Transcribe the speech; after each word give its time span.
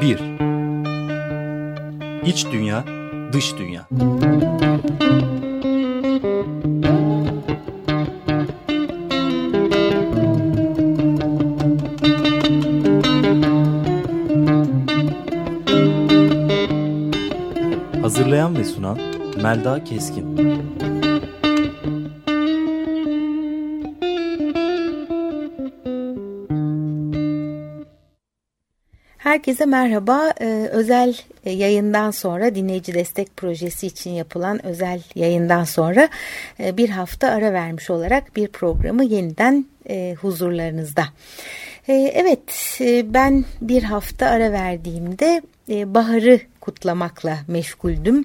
Bir. 0.00 0.18
İç 2.26 2.46
dünya, 2.52 2.84
dış 3.32 3.54
dünya. 3.58 3.86
Hazırlayan 18.02 18.56
ve 18.56 18.64
sunan 18.64 18.98
Melda 19.42 19.84
Keskin. 19.84 20.59
Herkese 29.30 29.66
merhaba. 29.66 30.32
Ee, 30.40 30.68
özel 30.72 31.16
yayından 31.44 32.10
sonra 32.10 32.54
dinleyici 32.54 32.94
destek 32.94 33.36
projesi 33.36 33.86
için 33.86 34.10
yapılan 34.10 34.66
özel 34.66 35.02
yayından 35.14 35.64
sonra 35.64 36.08
e, 36.60 36.76
bir 36.76 36.88
hafta 36.88 37.28
ara 37.28 37.52
vermiş 37.52 37.90
olarak 37.90 38.36
bir 38.36 38.48
programı 38.48 39.04
yeniden 39.04 39.66
e, 39.88 40.14
huzurlarınızda. 40.20 41.04
E, 41.88 41.92
evet 41.92 42.78
e, 42.80 43.14
ben 43.14 43.44
bir 43.60 43.82
hafta 43.82 44.26
ara 44.26 44.52
verdiğimde 44.52 45.42
e, 45.70 45.94
baharı 45.94 46.40
kutlamakla 46.60 47.38
meşguldüm. 47.48 48.24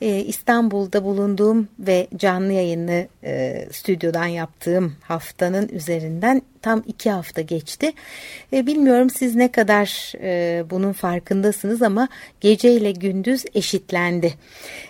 E, 0.00 0.20
İstanbul'da 0.20 1.04
bulunduğum 1.04 1.68
ve 1.78 2.06
canlı 2.16 2.52
yayını 2.52 3.06
e, 3.24 3.64
stüdyodan 3.72 4.26
yaptığım 4.26 4.96
haftanın 5.02 5.68
üzerinden 5.68 6.42
tam 6.62 6.82
iki 6.86 7.10
hafta 7.10 7.40
geçti. 7.40 7.92
Bilmiyorum 8.52 9.10
siz 9.10 9.34
ne 9.34 9.52
kadar 9.52 10.12
bunun 10.70 10.92
farkındasınız 10.92 11.82
ama 11.82 12.08
gece 12.40 12.72
ile 12.72 12.92
gündüz 12.92 13.44
eşitlendi. 13.54 14.34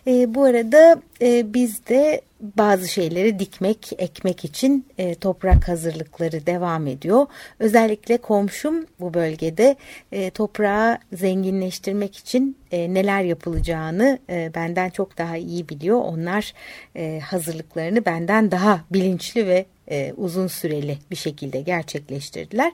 Bu 0.06 0.44
arada 0.44 1.02
e, 1.22 1.54
biz 1.54 1.86
de 1.86 2.20
bazı 2.41 2.89
şeyleri 2.89 3.39
dikmek, 3.39 3.92
ekmek 3.98 4.44
için 4.44 4.86
e, 4.98 5.14
toprak 5.14 5.69
hazırlıkları 5.69 6.47
devam 6.47 6.86
ediyor. 6.86 7.27
Özellikle 7.58 8.17
komşum 8.17 8.86
bu 9.00 9.14
bölgede 9.14 9.77
e, 10.12 10.31
toprağı 10.31 10.98
zenginleştirmek 11.12 12.16
için 12.16 12.56
e, 12.72 12.94
neler 12.94 13.22
yapılacağını 13.22 14.19
e, 14.31 14.50
benden 14.55 14.91
çok 14.91 15.19
daha 15.19 15.36
iyi 15.36 15.69
biliyor. 15.69 16.00
Onlar 16.00 16.53
e, 16.97 17.20
hazırlıklarını 17.20 18.05
benden 18.05 18.50
daha 18.50 18.84
bilinçli 18.91 19.47
ve 19.47 19.66
e, 19.91 20.12
uzun 20.17 20.47
süreli 20.47 20.98
bir 21.11 21.17
şekilde 21.17 21.61
gerçekleştirdiler. 21.61 22.72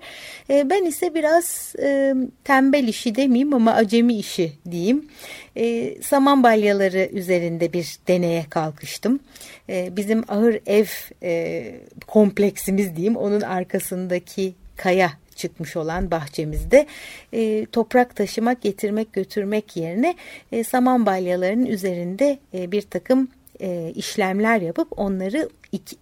E, 0.51 0.71
ben 0.71 0.85
ise 0.85 1.15
biraz 1.15 1.75
e, 1.83 2.15
tembel 2.45 2.89
işi 2.89 3.15
demeyeyim 3.15 3.55
ama 3.55 3.73
acemi 3.73 4.15
işi 4.15 4.53
diyeyim. 4.71 5.09
E, 5.57 5.95
saman 6.03 6.43
balyaları 6.43 7.09
üzerinde 7.13 7.73
bir 7.73 7.97
deneye 8.09 8.45
kalkıştım. 8.51 9.21
E, 9.69 9.97
bizim 9.97 10.25
ahır 10.29 10.61
ev 10.67 10.87
e, 11.23 11.75
kompleksimiz 12.07 12.97
diyeyim 12.97 13.17
onun 13.17 13.41
arkasındaki 13.41 14.55
kaya 14.77 15.13
çıkmış 15.37 15.77
olan 15.77 16.11
bahçemizde 16.11 16.87
e, 17.33 17.67
toprak 17.67 18.17
taşımak, 18.17 18.63
getirmek, 18.63 19.13
götürmek 19.13 19.77
yerine 19.77 20.15
e, 20.53 20.65
saman 20.65 21.07
balyalarının 21.07 21.67
üzerinde 21.67 22.39
e, 22.55 22.73
bir 22.73 22.83
takım 22.83 23.29
e, 23.65 23.93
işlemler 23.95 24.61
yapıp 24.61 24.89
onları 24.97 25.49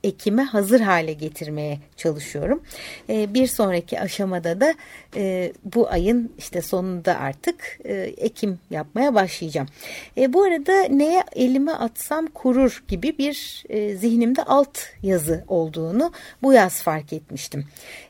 ekime 0.05 0.43
hazır 0.43 0.81
hale 0.81 1.13
getirmeye 1.13 1.79
çalışıyorum. 1.97 2.63
E, 3.09 3.35
bir 3.35 3.47
sonraki 3.47 4.01
aşamada 4.01 4.61
da 4.61 4.75
e, 5.17 5.53
bu 5.65 5.91
ayın 5.91 6.33
işte 6.39 6.63
sonunda 6.63 7.19
artık 7.19 7.79
e, 7.85 7.95
ekim 8.17 8.59
yapmaya 8.71 9.15
başlayacağım. 9.15 9.69
E, 10.17 10.33
bu 10.33 10.43
arada 10.43 10.83
neye 10.83 11.25
elime 11.37 11.73
atsam 11.73 12.27
kurur 12.27 12.85
gibi 12.89 13.19
bir 13.19 13.65
e, 13.69 13.97
zihnimde 13.97 14.43
alt 14.43 14.79
yazı 15.03 15.45
olduğunu 15.49 16.13
bu 16.43 16.53
yaz 16.53 16.83
fark 16.83 17.13
etmiştim. 17.13 17.65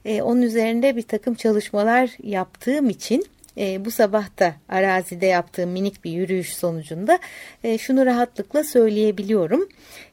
E, 0.05 0.23
onun 0.23 0.43
üzerinde 0.43 0.97
bir 0.97 1.03
takım 1.03 1.35
çalışmalar 1.35 2.11
yaptığım 2.23 2.91
için 2.91 3.27
e, 3.59 3.85
bu 3.85 3.91
sabah 3.91 4.39
da 4.39 4.55
arazide 4.69 5.27
yaptığım 5.27 5.71
minik 5.71 6.05
bir 6.05 6.11
yürüyüş 6.11 6.57
sonucunda 6.57 7.19
e, 7.65 7.79
şunu 7.79 8.07
rahatlıkla 8.07 8.65
söyleyebiliyorum. 8.65 9.69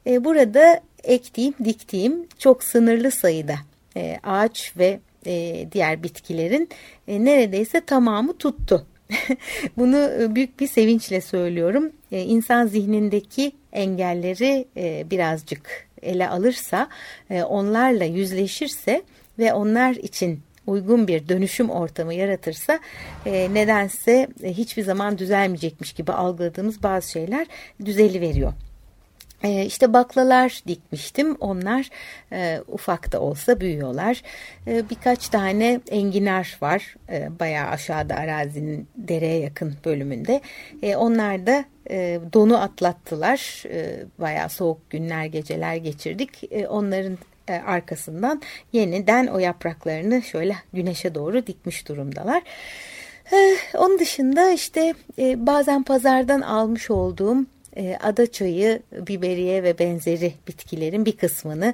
E, 0.08 0.24
burada 0.24 0.82
ektiğim, 1.04 1.54
diktiğim 1.64 2.28
çok 2.40 2.64
sınırlı 2.64 3.12
sayıda 3.12 3.56
e, 3.98 4.20
ağaç 4.24 4.74
ve 4.78 5.00
e, 5.26 5.66
diğer 5.72 6.04
bitkilerin 6.04 6.70
e, 7.08 7.26
neredeyse 7.26 7.82
tamamı 7.82 8.38
tuttu. 8.38 8.86
Bunu 9.78 10.12
e, 10.22 10.36
büyük 10.36 10.60
bir 10.60 10.68
sevinçle 10.68 11.22
söylüyorum. 11.22 11.92
E, 12.12 12.22
insan 12.22 12.68
zihnindeki 12.68 13.52
engelleri 13.74 14.66
e, 14.78 15.06
birazcık 15.12 15.90
ele 16.02 16.30
alırsa, 16.30 16.90
e, 17.30 17.44
onlarla 17.44 18.04
yüzleşirse 18.04 19.02
ve 19.40 19.54
onlar 19.54 19.96
için 19.96 20.40
uygun 20.69 21.07
bir 21.07 21.30
dönüşüm 21.30 21.69
ortamı 21.69 22.13
yaratırsa 22.13 22.80
e, 23.25 23.53
nedense 23.53 24.28
e, 24.44 24.53
hiçbir 24.53 24.84
zaman 24.84 25.18
düzelmeyecekmiş 25.18 25.94
gibi 25.94 26.12
algıladığımız 26.12 26.84
bazı 26.84 27.12
şeyler 27.12 27.47
düzeli 27.85 28.22
veriyor. 28.22 28.53
E, 29.44 29.66
işte 29.66 29.94
baklalar 29.94 30.62
dikmiştim. 30.68 31.35
Onlar 31.35 31.90
e, 32.31 32.62
ufak 32.68 33.12
da 33.12 33.22
olsa 33.22 33.59
büyüyorlar. 33.59 34.22
E, 34.68 34.90
birkaç 34.90 35.30
tane 35.30 35.81
enginar 35.91 36.57
var. 36.62 36.96
E, 37.09 37.40
bayağı 37.40 37.69
aşağıda 37.69 38.16
arazinin 38.16 38.88
dereye 38.96 39.40
yakın 39.40 39.75
bölümünde. 39.86 40.41
E, 40.81 40.96
onlar 40.96 41.47
da 41.47 41.66
e, 41.90 42.19
donu 42.34 42.62
atlattılar. 42.62 43.63
E, 43.66 44.03
bayağı 44.19 44.50
soğuk 44.50 44.90
günler, 44.90 45.25
geceler 45.25 45.75
geçirdik. 45.75 46.44
E, 46.51 46.68
onların 46.68 47.18
e, 47.50 47.54
arkasından 47.54 48.42
yeniden 48.74 49.28
o 49.28 49.40
yapraklarını 49.40 50.22
şöyle 50.22 50.56
güneşe 50.74 51.16
doğru 51.16 51.48
dikmiş 51.48 51.88
durumdalar. 51.88 52.42
E, 53.34 53.58
onun 53.78 54.00
dışında 54.00 54.52
işte 54.52 54.94
e, 55.20 55.48
bazen 55.48 55.84
pazardan 55.84 56.42
almış 56.42 56.90
olduğum 56.90 57.46
ada 58.02 58.32
çayı, 58.32 58.82
biberiye 58.92 59.64
ve 59.64 59.80
benzeri 59.80 60.34
bitkilerin 60.48 61.06
bir 61.06 61.18
kısmını 61.18 61.74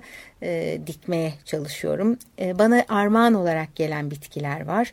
dikmeye 0.87 1.33
çalışıyorum. 1.45 2.17
bana 2.39 2.85
armağan 2.89 3.33
olarak 3.33 3.75
gelen 3.75 4.11
bitkiler 4.11 4.65
var. 4.65 4.91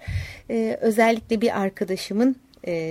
özellikle 0.80 1.40
bir 1.40 1.60
arkadaşımın 1.60 2.36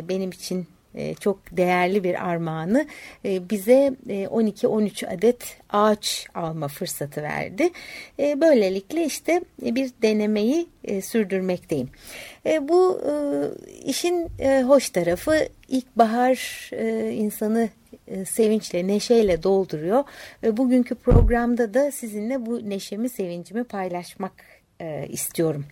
benim 0.08 0.30
için 0.30 0.68
e, 0.96 1.14
çok 1.14 1.58
değerli 1.58 2.04
bir 2.04 2.30
armağanı 2.30 2.86
e, 3.26 3.50
bize 3.50 3.94
12-13 4.08 5.06
e, 5.06 5.10
adet 5.10 5.58
ağaç 5.70 6.28
alma 6.36 6.68
fırsatı 6.68 7.24
verdi. 7.24 7.70
Böylelikle 8.20 9.06
işte 9.06 9.42
bir 9.62 9.92
denemeyi 10.02 10.68
sürdürmekteyim. 11.02 11.90
Bu 12.62 13.02
işin 13.86 14.30
hoş 14.68 14.90
tarafı 14.90 15.48
ilkbahar 15.68 16.70
insanı 17.12 17.70
sevinçle, 18.26 18.88
neşeyle 18.88 19.44
dolduruyor. 19.44 20.04
Bugünkü 20.44 20.96
programda 20.96 21.74
da 21.74 21.92
sizinle 21.92 22.46
bu 22.46 22.70
neşemi, 22.70 23.10
sevincimi 23.10 23.64
paylaşmak 23.64 24.34
istiyorum. 25.10 25.66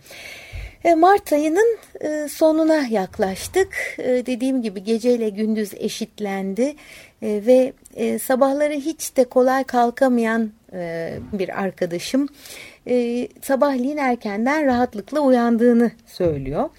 E, 0.84 0.94
Mart 0.94 1.32
ayının 1.32 1.78
e, 2.00 2.28
sonuna 2.28 2.86
yaklaştık. 2.86 3.96
E, 3.98 4.26
dediğim 4.26 4.62
gibi 4.62 4.84
geceyle 4.84 5.28
gündüz 5.28 5.74
eşitlendi 5.74 6.74
ve 7.22 7.72
sabahları 8.18 8.74
hiç 8.74 9.16
de 9.16 9.24
kolay 9.24 9.64
kalkamayan 9.64 10.52
bir 11.32 11.62
arkadaşım 11.62 12.28
sabahleyin 13.42 13.96
erkenden 13.96 14.66
rahatlıkla 14.66 15.20
uyandığını 15.20 15.90
söylüyor. 16.06 16.70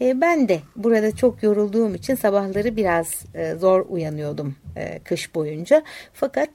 Ben 0.00 0.48
de 0.48 0.58
burada 0.76 1.16
çok 1.16 1.42
yorulduğum 1.42 1.94
için 1.94 2.14
sabahları 2.14 2.76
biraz 2.76 3.24
zor 3.60 3.86
uyanıyordum 3.88 4.56
kış 5.04 5.34
boyunca. 5.34 5.82
Fakat 6.12 6.50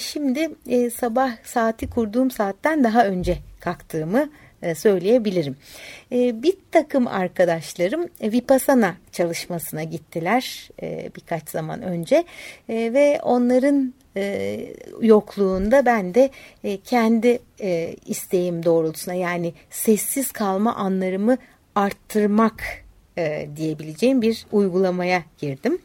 şimdi 0.00 0.50
sabah 0.90 1.32
saati 1.44 1.90
kurduğum 1.90 2.30
saatten 2.30 2.84
daha 2.84 3.06
önce 3.06 3.38
kalktığımı 3.60 4.20
e, 4.20 4.47
söyleyebilirim. 4.74 5.56
E, 6.12 6.42
bir 6.42 6.56
takım 6.70 7.06
arkadaşlarım 7.06 8.08
e, 8.20 8.32
Vipassana 8.32 8.96
çalışmasına 9.12 9.84
gittiler 9.84 10.68
birkaç 11.16 11.48
zaman 11.48 11.82
önce 11.82 12.24
ve 12.68 13.20
onların 13.22 13.94
yokluğunda 15.00 15.86
ben 15.86 16.14
de 16.14 16.30
kendi 16.84 17.38
isteğim 18.06 18.64
doğrultusuna 18.64 19.14
yani 19.14 19.52
sessiz 19.70 20.32
kalma 20.32 20.74
anlarımı 20.74 21.38
arttırmak 21.74 22.62
diyebileceğim 23.56 24.22
bir 24.22 24.46
uygulamaya 24.52 25.22
girdim. 25.38 25.78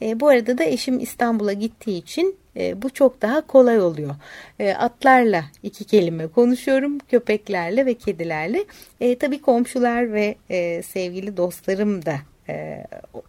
bu 0.00 0.28
arada 0.28 0.58
da 0.58 0.64
eşim 0.64 1.00
İstanbul'a 1.00 1.52
gittiği 1.52 1.98
için 1.98 2.36
e, 2.58 2.82
bu 2.82 2.90
çok 2.90 3.22
daha 3.22 3.40
kolay 3.40 3.80
oluyor. 3.80 4.14
E, 4.58 4.72
atlarla 4.72 5.44
iki 5.62 5.84
kelime 5.84 6.26
konuşuyorum, 6.26 6.98
köpeklerle 6.98 7.86
ve 7.86 7.94
kedilerle. 7.94 8.64
E, 9.00 9.18
tabii 9.18 9.42
komşular 9.42 10.12
ve 10.12 10.34
e, 10.50 10.82
sevgili 10.82 11.36
dostlarım 11.36 12.04
da 12.04 12.16
e, 12.48 12.84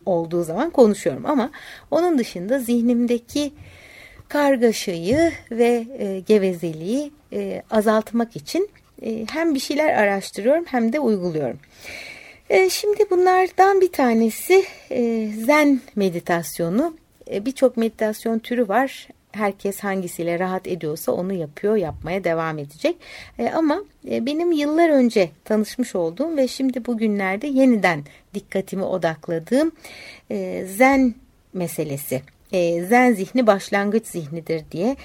olduğu 0.05 0.43
zaman 0.43 0.69
konuşuyorum 0.69 1.25
ama 1.25 1.51
onun 1.91 2.17
dışında 2.17 2.59
zihnimdeki 2.59 3.53
kargaşayı 4.27 5.31
ve 5.51 5.85
e, 5.99 6.19
gevezeliği 6.19 7.11
e, 7.33 7.63
azaltmak 7.71 8.35
için 8.35 8.69
e, 9.01 9.25
hem 9.31 9.55
bir 9.55 9.59
şeyler 9.59 9.93
araştırıyorum 9.93 10.65
hem 10.67 10.93
de 10.93 10.99
uyguluyorum. 10.99 11.59
E, 12.49 12.69
şimdi 12.69 13.09
bunlardan 13.09 13.81
bir 13.81 13.91
tanesi 13.91 14.65
e, 14.91 15.29
zen 15.45 15.81
meditasyonu. 15.95 16.97
E, 17.31 17.45
Birçok 17.45 17.77
meditasyon 17.77 18.39
türü 18.39 18.67
var. 18.67 19.07
Herkes 19.31 19.79
hangisiyle 19.79 20.39
rahat 20.39 20.67
ediyorsa 20.67 21.11
onu 21.11 21.33
yapıyor, 21.33 21.75
yapmaya 21.75 22.23
devam 22.23 22.57
edecek. 22.57 22.95
E, 23.39 23.49
ama 23.49 23.83
e, 24.11 24.25
benim 24.25 24.51
yıllar 24.51 24.89
önce 24.89 25.29
tanışmış 25.45 25.95
olduğum 25.95 26.37
ve 26.37 26.47
şimdi 26.47 26.85
bugünlerde 26.85 27.47
yeniden 27.47 28.03
dikkatimi 28.33 28.83
odakladığım 28.83 29.71
e, 30.31 30.65
zen 30.65 31.15
meselesi 31.53 32.21
Zen 32.87 33.13
zihni 33.13 33.47
başlangıç 33.47 34.07
zihnidir 34.07 34.63
diye 34.71 34.95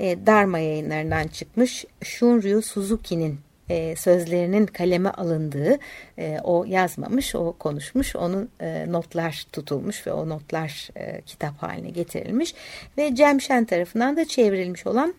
e, 0.00 0.26
Dharma 0.26 0.58
yayınlarından 0.58 1.28
çıkmış 1.28 1.84
Shunryu 2.02 2.62
Suzuki'nin 2.62 3.38
e, 3.68 3.96
sözlerinin 3.96 4.66
kaleme 4.66 5.10
alındığı 5.10 5.78
e, 6.18 6.38
o 6.44 6.64
yazmamış 6.64 7.34
o 7.34 7.52
konuşmuş 7.52 8.16
onun 8.16 8.48
e, 8.60 8.92
notlar 8.92 9.46
tutulmuş 9.52 10.06
ve 10.06 10.12
o 10.12 10.28
notlar 10.28 10.88
e, 10.96 11.20
kitap 11.20 11.62
haline 11.62 11.90
getirilmiş 11.90 12.54
ve 12.98 13.14
Cem 13.14 13.40
Şen 13.40 13.64
tarafından 13.64 14.16
da 14.16 14.24
çevrilmiş 14.24 14.86
olan 14.86 15.14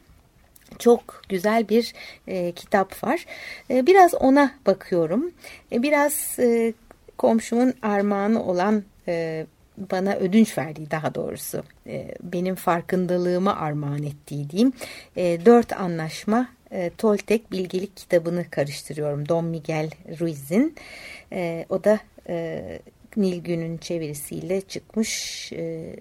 çok 0.79 1.21
güzel 1.29 1.69
bir 1.69 1.93
e, 2.27 2.51
kitap 2.51 3.03
var. 3.03 3.25
E, 3.69 3.87
biraz 3.87 4.13
ona 4.13 4.51
bakıyorum. 4.65 5.31
E, 5.71 5.83
biraz 5.83 6.39
e, 6.39 6.73
komşumun 7.17 7.73
armağanı 7.81 8.43
olan 8.43 8.83
e, 9.07 9.45
bana 9.77 10.15
ödünç 10.15 10.57
verdiği 10.57 10.91
daha 10.91 11.15
doğrusu 11.15 11.63
e, 11.87 12.15
benim 12.23 12.55
farkındalığımı 12.55 13.59
armağan 13.59 14.03
ettiği 14.03 14.49
diyeyim. 14.49 14.73
E, 15.15 15.45
dört 15.45 15.73
anlaşma 15.73 16.47
e, 16.71 16.91
Toltek 16.97 17.51
bilgelik 17.51 17.97
kitabını 17.97 18.49
karıştırıyorum. 18.49 19.29
Don 19.29 19.45
Miguel 19.45 19.89
Ruiz'in. 20.19 20.75
E, 21.31 21.65
o 21.69 21.83
da 21.83 21.99
e, 22.29 22.63
Nilgün'ün 23.17 23.77
çevirisiyle 23.77 24.61
çıkmış 24.61 25.51
e, 25.53 25.95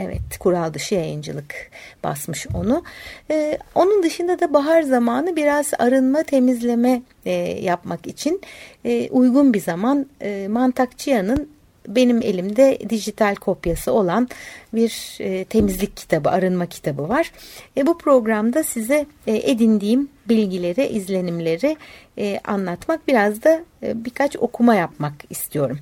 Evet, 0.00 0.38
kural 0.40 0.74
dışı 0.74 0.94
yayıncılık 0.94 1.70
basmış 2.04 2.46
onu. 2.54 2.82
Ee, 3.30 3.58
onun 3.74 4.02
dışında 4.02 4.40
da 4.40 4.52
bahar 4.52 4.82
zamanı 4.82 5.36
biraz 5.36 5.70
arınma, 5.78 6.22
temizleme 6.22 7.02
e, 7.24 7.32
yapmak 7.62 8.06
için 8.06 8.40
e, 8.84 9.10
uygun 9.10 9.54
bir 9.54 9.60
zaman. 9.60 10.06
E, 10.20 10.48
Mantakçıyan'ın 10.48 11.48
benim 11.88 12.22
elimde 12.22 12.78
dijital 12.90 13.34
kopyası 13.34 13.92
olan 13.92 14.28
bir 14.74 15.16
e, 15.20 15.44
temizlik 15.44 15.96
kitabı, 15.96 16.30
arınma 16.30 16.66
kitabı 16.66 17.08
var. 17.08 17.32
E, 17.76 17.86
bu 17.86 17.98
programda 17.98 18.62
size 18.62 19.06
e, 19.26 19.50
edindiğim 19.50 20.08
bilgileri, 20.28 20.86
izlenimleri 20.86 21.76
e, 22.18 22.40
anlatmak, 22.44 23.08
biraz 23.08 23.42
da 23.42 23.64
e, 23.82 24.04
birkaç 24.04 24.36
okuma 24.36 24.74
yapmak 24.74 25.14
istiyorum. 25.30 25.78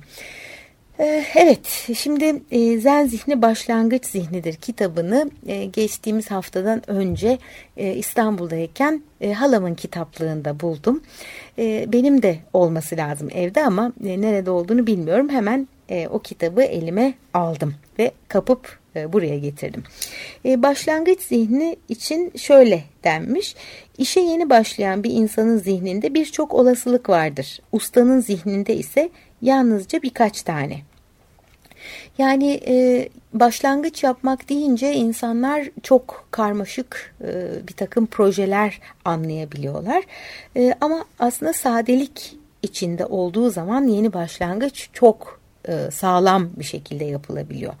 E, 0.99 1.25
evet, 1.35 1.89
şimdi 1.97 2.41
e, 2.51 2.79
Zen 2.79 3.05
Zihni 3.05 3.41
Başlangıç 3.41 4.05
Zihnidir 4.05 4.55
kitabını 4.55 5.31
e, 5.47 5.65
geçtiğimiz 5.65 6.31
haftadan 6.31 6.89
önce 6.89 7.37
İstanbul'dayken 7.77 9.03
halamın 9.35 9.75
kitaplığında 9.75 10.59
buldum. 10.59 11.01
Benim 11.87 12.21
de 12.21 12.39
olması 12.53 12.97
lazım 12.97 13.29
evde 13.33 13.65
ama 13.65 13.93
nerede 13.99 14.51
olduğunu 14.51 14.87
bilmiyorum. 14.87 15.29
Hemen 15.29 15.67
e, 15.89 16.07
o 16.07 16.19
kitabı 16.19 16.63
elime 16.63 17.13
aldım 17.33 17.75
ve 17.99 18.11
kapıp 18.27 18.79
e, 18.95 19.13
buraya 19.13 19.37
getirdim. 19.37 19.83
E, 20.45 20.63
başlangıç 20.63 21.21
zihni 21.21 21.75
için 21.89 22.31
şöyle 22.37 22.83
denmiş. 23.03 23.55
İşe 23.97 24.19
yeni 24.19 24.49
başlayan 24.49 25.03
bir 25.03 25.11
insanın 25.11 25.57
zihninde 25.57 26.13
birçok 26.13 26.53
olasılık 26.53 27.09
vardır. 27.09 27.59
Ustanın 27.71 28.19
zihninde 28.19 28.75
ise 28.75 29.09
yalnızca 29.41 30.01
birkaç 30.01 30.41
tane. 30.41 30.81
Yani 32.17 32.61
e, 32.67 33.09
başlangıç 33.33 34.03
yapmak 34.03 34.49
deyince 34.49 34.93
insanlar 34.93 35.69
çok 35.83 36.27
karmaşık 36.31 37.15
e, 37.21 37.27
bir 37.67 37.73
takım 37.73 38.05
projeler 38.05 38.79
anlayabiliyorlar. 39.05 40.03
E, 40.55 40.73
ama 40.81 41.05
aslında 41.19 41.53
sadelik 41.53 42.35
içinde 42.61 43.05
olduğu 43.05 43.49
zaman 43.49 43.87
yeni 43.87 44.13
başlangıç 44.13 44.89
çok 44.93 45.36
e, 45.67 45.91
sağlam 45.91 46.49
bir 46.57 46.63
şekilde 46.63 47.05
yapılabiliyor. 47.05 47.73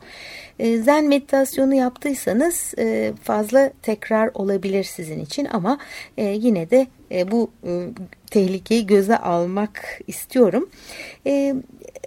E, 0.59 0.77
zen 0.77 1.05
meditasyonu 1.05 1.73
yaptıysanız 1.73 2.73
e, 2.77 3.13
fazla 3.23 3.71
tekrar 3.81 4.31
olabilir 4.33 4.83
sizin 4.83 5.19
için 5.19 5.47
ama 5.51 5.77
yine 6.17 6.69
de 6.69 6.87
bu 7.31 7.51
tehlikeyi 8.31 8.85
göze 8.85 9.17
almak 9.17 9.99
istiyorum. 10.07 10.69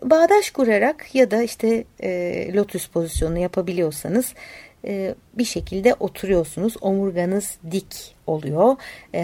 Bağdaş 0.03 0.51
kurarak 0.51 1.15
ya 1.15 1.31
da 1.31 1.43
işte 1.43 1.85
lotus 2.55 2.87
pozisyonu 2.87 3.39
yapabiliyorsanız 3.39 4.35
bir 5.35 5.45
şekilde 5.45 5.95
oturuyorsunuz. 5.95 6.77
Omurganız 6.81 7.59
dik 7.71 8.15
oluyor. 8.27 8.77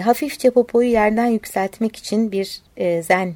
Hafifçe 0.03 0.49
popoyu 0.49 0.89
yerden 0.89 1.27
yükseltmek 1.27 1.95
için 1.95 2.31
bir 2.31 2.61
zen 3.01 3.35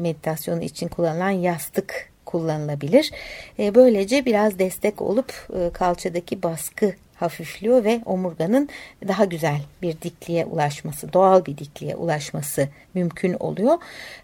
meditasyonu 0.00 0.62
için 0.62 0.88
kullanılan 0.88 1.30
yastık 1.30 2.07
kullanılabilir. 2.28 3.10
E, 3.58 3.74
böylece 3.74 4.24
biraz 4.24 4.58
destek 4.58 5.02
olup 5.02 5.32
e, 5.54 5.70
kalçadaki 5.72 6.42
baskı 6.42 6.94
hafifliyor 7.14 7.84
ve 7.84 8.00
omurganın 8.06 8.68
daha 9.08 9.24
güzel 9.24 9.60
bir 9.82 10.00
dikliğe 10.02 10.46
ulaşması, 10.46 11.12
doğal 11.12 11.44
bir 11.46 11.58
dikliğe 11.58 11.96
ulaşması 11.96 12.68
mümkün 12.94 13.32
oluyor. 13.40 13.78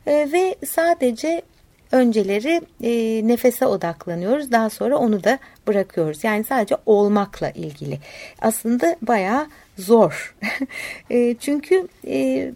E, 0.06 0.29
ve 0.33 0.55
sadece 0.67 1.43
önceleri 1.93 2.61
nefese 3.29 3.67
odaklanıyoruz. 3.67 4.53
Daha 4.53 4.71
sonra 4.71 4.97
onu 4.97 5.25
da 5.25 5.39
bırakıyoruz. 5.67 6.25
Yani 6.25 6.45
sadece 6.45 6.77
olmakla 6.87 7.50
ilgili. 7.50 7.99
Aslında 8.41 8.97
bayağı 9.03 9.47
zor. 9.79 10.35
çünkü 11.41 11.89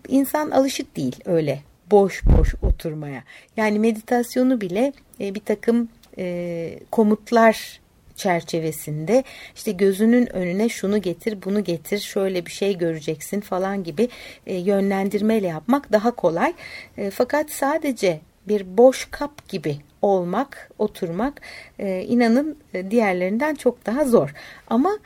insan 0.08 0.50
alışık 0.50 0.96
değil 0.96 1.16
öyle 1.24 1.58
boş 1.90 2.22
boş 2.26 2.54
oturmaya. 2.62 3.22
Yani 3.56 3.78
meditasyonu 3.78 4.60
bile 4.60 4.92
e, 5.20 5.34
bir 5.34 5.40
takım 5.40 5.88
e, 6.18 6.78
komutlar 6.90 7.80
çerçevesinde 8.16 9.24
işte 9.54 9.72
gözünün 9.72 10.36
önüne 10.36 10.68
şunu 10.68 11.02
getir 11.02 11.38
bunu 11.44 11.64
getir 11.64 11.98
şöyle 11.98 12.46
bir 12.46 12.50
şey 12.50 12.78
göreceksin 12.78 13.40
falan 13.40 13.84
gibi 13.84 14.08
e, 14.46 14.54
yönlendirmeyle 14.54 15.46
yapmak 15.46 15.92
daha 15.92 16.10
kolay. 16.10 16.52
E, 16.96 17.10
fakat 17.10 17.50
sadece 17.50 18.20
bir 18.48 18.78
boş 18.78 19.08
kap 19.10 19.48
gibi 19.48 19.76
olmak, 20.02 20.70
oturmak 20.78 21.40
inanın 21.78 22.58
diğerlerinden 22.90 23.54
çok 23.54 23.86
daha 23.86 24.04
zor. 24.04 24.34
Ama 24.66 24.98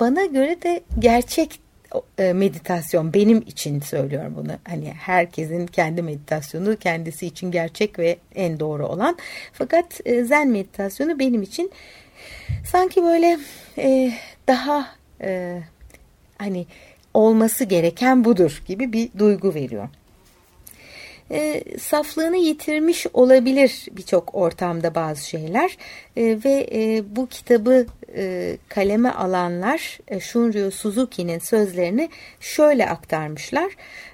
bana 0.00 0.24
göre 0.24 0.62
de 0.62 0.80
gerçek 0.98 1.60
meditasyon 2.18 3.14
benim 3.14 3.38
için 3.38 3.80
söylüyorum 3.80 4.34
bunu. 4.36 4.52
Hani 4.68 4.92
herkesin 4.92 5.66
kendi 5.66 6.02
meditasyonu 6.02 6.76
kendisi 6.76 7.26
için 7.26 7.50
gerçek 7.50 7.98
ve 7.98 8.18
en 8.34 8.60
doğru 8.60 8.86
olan. 8.86 9.16
Fakat 9.52 10.00
e, 10.04 10.24
zen 10.24 10.48
meditasyonu 10.48 11.18
benim 11.18 11.42
için 11.42 11.70
sanki 12.66 13.02
böyle 13.02 13.38
e, 13.78 14.12
daha 14.48 14.96
hani 16.38 16.66
olması 17.14 17.64
gereken 17.64 18.24
budur 18.24 18.62
gibi 18.66 18.92
bir 18.92 19.10
duygu 19.18 19.54
veriyor 19.54 19.88
e, 21.30 21.62
saflığını 21.78 22.36
yitirmiş 22.36 23.06
olabilir 23.14 23.86
birçok 23.92 24.34
ortamda 24.34 24.94
bazı 24.94 25.28
şeyler 25.28 25.76
e, 26.16 26.38
ve 26.44 26.68
e, 26.72 27.02
bu 27.16 27.26
kitabı 27.26 27.86
e, 28.16 28.56
kaleme 28.68 29.10
alanlar 29.10 29.98
e, 30.08 30.20
Shunryu 30.20 30.70
Suzuki'nin 30.70 31.38
sözlerini 31.38 32.08
şöyle 32.40 32.88
aktarmışlar. 32.88 33.72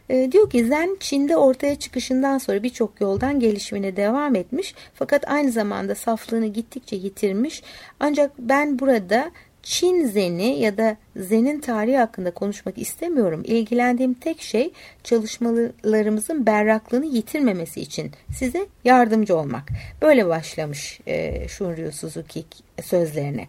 E, 0.08 0.32
diyor 0.32 0.50
ki 0.50 0.64
Zen 0.64 0.96
Çin'de 1.00 1.36
ortaya 1.36 1.74
çıkışından 1.74 2.38
sonra 2.38 2.62
birçok 2.62 3.00
yoldan 3.00 3.40
gelişimine 3.40 3.96
devam 3.96 4.34
etmiş 4.34 4.74
fakat 4.94 5.30
aynı 5.30 5.50
zamanda 5.50 5.94
saflığını 5.94 6.46
gittikçe 6.46 6.96
yitirmiş 6.96 7.62
ancak 8.00 8.38
ben 8.38 8.78
burada 8.78 9.30
Çin 9.62 10.06
Zen'i 10.06 10.60
ya 10.60 10.76
da 10.78 10.96
Zen'in 11.16 11.60
tarihi 11.60 11.96
hakkında 11.96 12.30
konuşmak 12.30 12.78
istemiyorum. 12.78 13.42
İlgilendiğim 13.44 14.14
tek 14.14 14.42
şey 14.42 14.72
çalışmalarımızın 15.04 16.46
berraklığını 16.46 17.06
yitirmemesi 17.06 17.80
için 17.80 18.10
size 18.34 18.66
yardımcı 18.84 19.36
olmak. 19.36 19.68
Böyle 20.02 20.28
başlamış 20.28 21.00
e, 21.06 21.48
Shunryu 21.48 21.92
Suzuki 21.92 22.44
sözlerine. 22.82 23.48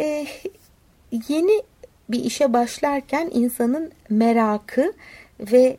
E, 0.00 0.26
yeni 1.28 1.62
bir 2.08 2.24
işe 2.24 2.52
başlarken 2.52 3.30
insanın 3.34 3.92
merakı 4.10 4.92
ve 5.40 5.76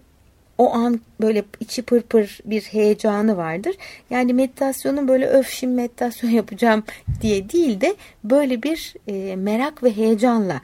o 0.62 0.74
an 0.74 1.02
böyle 1.22 1.44
içi 1.60 1.82
pırpır 1.82 2.40
bir 2.46 2.62
heyecanı 2.62 3.38
vardır. 3.38 3.76
Yani 4.10 4.34
meditasyonun 4.34 5.08
böyle 5.08 5.28
öf 5.28 5.50
şimdi 5.50 5.76
meditasyon 5.76 6.30
yapacağım 6.42 6.84
diye 7.22 7.50
değil 7.50 7.82
de 7.82 7.96
böyle 8.24 8.64
bir 8.64 8.94
e, 9.08 9.36
merak 9.36 9.84
ve 9.84 9.98
heyecanla 9.98 10.62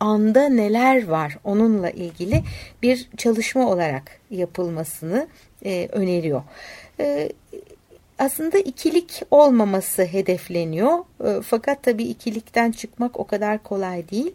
anda 0.00 0.48
neler 0.48 1.08
var 1.08 1.38
onunla 1.44 1.90
ilgili 1.90 2.42
bir 2.82 3.08
çalışma 3.16 3.70
olarak 3.70 4.20
yapılmasını 4.30 5.28
e, 5.64 5.88
öneriyor. 5.92 6.42
E, 7.00 7.32
aslında 8.18 8.58
ikilik 8.58 9.22
olmaması 9.30 10.04
hedefleniyor. 10.04 10.98
E, 11.24 11.42
fakat 11.42 11.82
tabii 11.82 12.04
ikilikten 12.04 12.72
çıkmak 12.72 13.20
o 13.20 13.26
kadar 13.26 13.62
kolay 13.62 14.08
değil. 14.10 14.32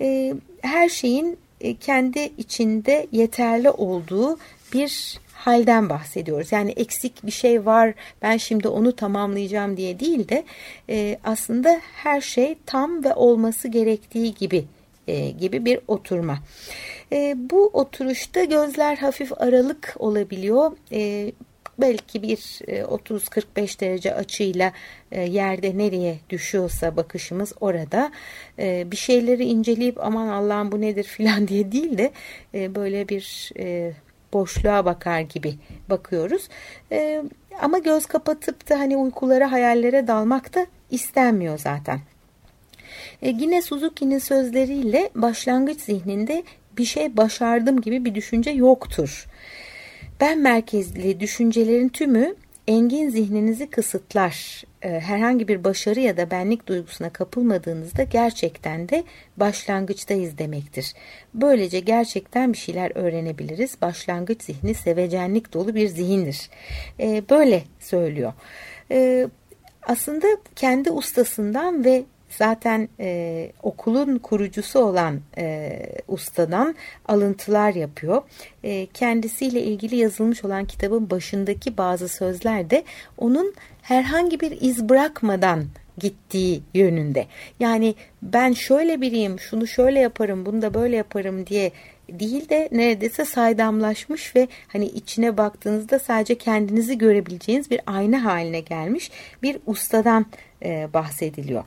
E, 0.00 0.34
her 0.62 0.88
şeyin 0.88 1.38
kendi 1.80 2.32
içinde 2.38 3.06
yeterli 3.12 3.70
olduğu 3.70 4.38
bir 4.72 5.18
halden 5.32 5.88
bahsediyoruz. 5.88 6.52
Yani 6.52 6.70
eksik 6.70 7.26
bir 7.26 7.30
şey 7.30 7.66
var 7.66 7.94
ben 8.22 8.36
şimdi 8.36 8.68
onu 8.68 8.96
tamamlayacağım 8.96 9.76
diye 9.76 10.00
değil 10.00 10.28
de 10.28 10.44
e, 10.90 11.18
aslında 11.24 11.80
her 11.94 12.20
şey 12.20 12.54
tam 12.66 13.04
ve 13.04 13.14
olması 13.14 13.68
gerektiği 13.68 14.34
gibi 14.34 14.64
e, 15.08 15.30
gibi 15.30 15.64
bir 15.64 15.80
oturma. 15.88 16.38
E, 17.12 17.34
bu 17.36 17.70
oturuşta 17.72 18.44
gözler 18.44 18.96
hafif 18.96 19.32
aralık 19.42 19.94
olabiliyor. 19.98 20.72
E, 20.92 21.32
belki 21.78 22.22
bir 22.22 22.36
30-45 22.36 23.76
e, 23.76 23.80
derece 23.80 24.14
açıyla 24.14 24.72
e, 25.12 25.22
yerde 25.22 25.78
nereye 25.78 26.18
düşüyorsa 26.30 26.96
bakışımız 26.96 27.52
orada 27.60 28.10
e, 28.58 28.90
bir 28.90 28.96
şeyleri 28.96 29.44
inceleyip 29.44 30.04
aman 30.04 30.28
Allah'ım 30.28 30.72
bu 30.72 30.80
nedir 30.80 31.04
filan 31.18 31.48
diye 31.48 31.72
değil 31.72 31.98
de 31.98 32.12
böyle 32.54 33.08
bir 33.08 33.52
boşluğa 34.32 34.84
bakar 34.84 35.20
gibi 35.20 35.54
bakıyoruz. 35.90 36.48
Ama 37.60 37.78
göz 37.78 38.06
kapatıp 38.06 38.70
da 38.70 38.78
hani 38.78 38.96
uykulara 38.96 39.52
hayallere 39.52 40.06
dalmak 40.06 40.54
da 40.54 40.66
istenmiyor 40.90 41.58
zaten. 41.58 42.00
Yine 43.22 43.62
Suzuki'nin 43.62 44.18
sözleriyle 44.18 45.10
başlangıç 45.14 45.80
zihninde 45.80 46.42
bir 46.78 46.84
şey 46.84 47.16
başardım 47.16 47.80
gibi 47.80 48.04
bir 48.04 48.14
düşünce 48.14 48.50
yoktur. 48.50 49.26
Ben 50.20 50.38
merkezli 50.38 51.20
düşüncelerin 51.20 51.88
tümü 51.88 52.34
engin 52.68 53.08
zihninizi 53.08 53.70
kısıtlar. 53.70 54.64
Ee, 54.82 54.88
herhangi 54.88 55.48
bir 55.48 55.64
başarı 55.64 56.00
ya 56.00 56.16
da 56.16 56.30
benlik 56.30 56.66
duygusuna 56.66 57.10
kapılmadığınızda 57.10 58.02
gerçekten 58.02 58.88
de 58.88 59.04
başlangıçtayız 59.36 60.38
demektir. 60.38 60.94
Böylece 61.34 61.80
gerçekten 61.80 62.52
bir 62.52 62.58
şeyler 62.58 62.92
öğrenebiliriz. 62.94 63.80
Başlangıç 63.82 64.42
zihni 64.42 64.74
sevecenlik 64.74 65.52
dolu 65.52 65.74
bir 65.74 65.88
zihindir. 65.88 66.50
Ee, 67.00 67.22
böyle 67.30 67.62
söylüyor. 67.80 68.32
Ee, 68.90 69.28
aslında 69.82 70.26
kendi 70.56 70.90
ustasından 70.90 71.84
ve 71.84 72.04
zaten 72.28 72.88
e, 73.00 73.50
okulun 73.62 74.18
kurucusu 74.18 74.78
olan 74.78 75.20
e, 75.38 75.78
ustadan 76.08 76.74
alıntılar 77.08 77.74
yapıyor. 77.74 78.22
E, 78.64 78.86
kendisiyle 78.86 79.62
ilgili 79.62 79.96
yazılmış 79.96 80.44
olan 80.44 80.64
kitabın 80.64 81.10
başındaki 81.10 81.76
bazı 81.76 82.08
sözler 82.08 82.70
de 82.70 82.84
onun 83.18 83.54
herhangi 83.82 84.40
bir 84.40 84.60
iz 84.60 84.88
bırakmadan 84.88 85.64
gittiği 85.98 86.62
yönünde. 86.74 87.26
Yani 87.60 87.94
ben 88.22 88.52
şöyle 88.52 89.00
biriyim, 89.00 89.40
şunu 89.40 89.66
şöyle 89.66 89.98
yaparım, 90.00 90.46
bunu 90.46 90.62
da 90.62 90.74
böyle 90.74 90.96
yaparım 90.96 91.46
diye 91.46 91.72
değil 92.12 92.48
de 92.48 92.68
neredeyse 92.72 93.24
saydamlaşmış 93.24 94.36
ve 94.36 94.48
hani 94.68 94.86
içine 94.86 95.36
baktığınızda 95.36 95.98
sadece 95.98 96.38
kendinizi 96.38 96.98
görebileceğiniz 96.98 97.70
bir 97.70 97.80
ayna 97.86 98.24
haline 98.24 98.60
gelmiş 98.60 99.10
bir 99.42 99.58
ustadan 99.66 100.26
e, 100.64 100.88
bahsediliyor. 100.94 101.64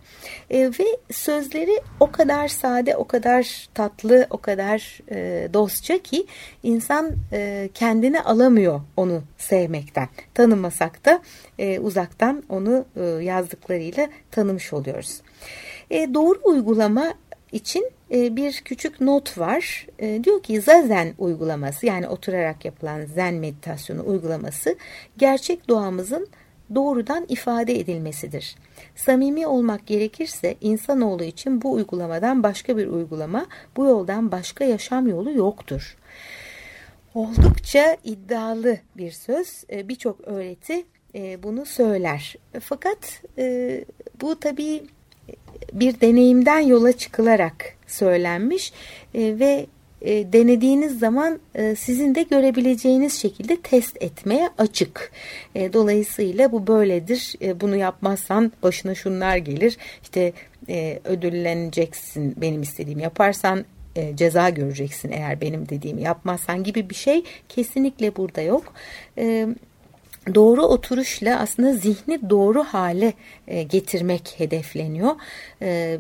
E, 0.50 0.58
ve 0.60 0.86
sözleri 1.12 1.82
o 2.00 2.12
kadar 2.12 2.48
sade, 2.48 2.96
o 2.96 3.08
kadar 3.08 3.68
tatlı, 3.74 4.28
o 4.30 4.38
kadar 4.38 5.00
e, 5.12 5.48
dostça 5.54 5.98
ki 5.98 6.26
insan 6.64 7.12
e, 7.32 7.70
kendini 7.74 8.22
alamıyor 8.22 8.82
onu 8.98 9.24
sevmekten. 9.38 10.08
Tanımasak 10.34 11.06
da 11.06 11.22
e, 11.60 11.80
uzaktan 11.80 12.44
onu 12.50 12.86
e, 12.96 13.04
yazdıklarıyla 13.04 14.10
tanımış 14.32 14.74
oluyoruz. 14.74 15.22
E, 15.90 16.14
doğru 16.14 16.40
uygulama 16.44 17.14
için 17.52 17.92
e, 18.12 18.36
bir 18.36 18.54
küçük 18.54 19.02
not 19.02 19.38
var. 19.38 19.88
E, 20.00 20.24
diyor 20.24 20.44
ki 20.44 20.62
zazen 20.62 21.14
uygulaması 21.18 21.86
yani 21.86 22.08
oturarak 22.08 22.66
yapılan 22.66 23.06
zen 23.06 23.34
meditasyonu 23.34 24.08
uygulaması 24.08 24.76
gerçek 25.18 25.68
doğamızın 25.68 26.28
doğrudan 26.76 27.26
ifade 27.30 27.80
edilmesidir. 27.80 28.56
Samimi 28.96 29.48
olmak 29.48 29.88
gerekirse 29.88 30.56
insanoğlu 30.62 31.24
için 31.24 31.62
bu 31.62 31.72
uygulamadan 31.72 32.44
başka 32.44 32.78
bir 32.78 32.88
uygulama, 32.88 33.46
bu 33.78 33.86
yoldan 33.86 34.32
başka 34.32 34.64
yaşam 34.64 35.08
yolu 35.08 35.32
yoktur. 35.32 35.98
Oldukça 37.16 37.98
iddialı 38.04 38.78
bir 38.98 39.12
söz. 39.12 39.64
E, 39.72 39.90
birçok 39.90 40.22
öğreti 40.22 40.86
bunu 41.44 41.66
söyler. 41.66 42.36
Fakat 42.60 43.24
bu 44.22 44.40
tabii 44.40 44.84
bir 45.74 46.02
deneyimden 46.02 46.60
yola 46.60 46.92
çıkılarak 46.92 47.76
söylenmiş 47.88 48.74
e, 49.14 49.40
ve 49.40 49.66
e, 50.02 50.34
denediğiniz 50.34 51.00
zaman 51.00 51.40
e, 51.56 51.76
sizin 51.76 52.16
de 52.16 52.24
görebileceğiniz 52.24 53.14
şekilde 53.14 53.56
test 53.62 54.04
etmeye 54.04 54.50
açık. 54.58 55.12
E, 55.56 55.74
dolayısıyla 55.74 56.52
bu 56.52 56.68
böyledir. 56.68 57.36
E, 57.42 57.62
bunu 57.62 57.76
yapmazsan 57.76 58.52
başına 58.64 58.96
şunlar 58.96 59.38
gelir. 59.38 59.78
İşte 60.04 60.34
e, 60.70 61.00
ödülleneceksin 61.04 62.36
benim 62.42 62.62
istediğimi 62.62 63.04
yaparsan 63.04 63.66
e, 63.96 64.16
ceza 64.16 64.50
göreceksin 64.50 65.12
eğer 65.12 65.42
benim 65.42 65.70
dediğimi 65.70 66.02
yapmazsan 66.02 66.64
gibi 66.64 66.90
bir 66.90 66.96
şey 66.96 67.24
kesinlikle 67.50 68.16
burada 68.16 68.42
yok. 68.42 68.74
E, 69.18 69.48
doğru 70.36 70.64
oturuşla 70.64 71.40
aslında 71.40 71.74
zihni 71.74 72.30
doğru 72.30 72.64
hale 72.64 73.14
e, 73.48 73.64
getirmek 73.64 74.34
hedefleniyor. 74.38 75.16
E, 75.62 75.98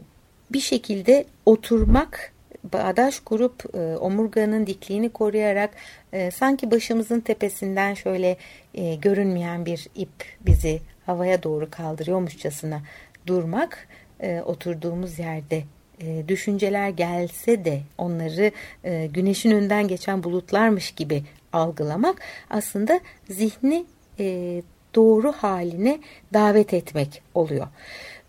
bir 0.53 0.59
şekilde 0.59 1.25
oturmak 1.45 2.30
bağdaş 2.63 3.19
kurup 3.19 3.75
e, 3.75 3.97
omurganın 3.97 4.67
dikliğini 4.67 5.09
koruyarak 5.09 5.69
e, 6.13 6.31
sanki 6.31 6.71
başımızın 6.71 7.19
tepesinden 7.19 7.93
şöyle 7.93 8.37
e, 8.73 8.95
görünmeyen 8.95 9.65
bir 9.65 9.87
ip 9.95 10.25
bizi 10.41 10.81
havaya 11.05 11.43
doğru 11.43 11.69
kaldırıyormuşçasına 11.69 12.81
durmak 13.27 13.87
e, 14.19 14.41
oturduğumuz 14.41 15.19
yerde 15.19 15.63
e, 16.01 16.27
düşünceler 16.27 16.89
gelse 16.89 17.65
de 17.65 17.81
onları 17.97 18.51
e, 18.83 19.07
güneşin 19.13 19.51
önden 19.51 19.87
geçen 19.87 20.23
bulutlarmış 20.23 20.91
gibi 20.91 21.23
algılamak 21.53 22.21
aslında 22.49 22.99
zihni 23.29 23.85
e, 24.19 24.61
doğru 24.95 25.31
haline 25.31 25.99
davet 26.33 26.73
etmek 26.73 27.21
oluyor. 27.33 27.67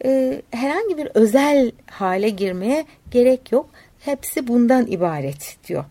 E, 0.04 0.42
herhangi 0.50 0.98
bir 0.98 1.08
özel 1.14 1.72
hale 1.86 2.28
girmeye 2.28 2.84
gerek 3.10 3.52
yok. 3.52 3.70
Hepsi 4.04 4.48
bundan 4.48 4.86
ibaret 4.86 5.56
diyor. 5.68 5.84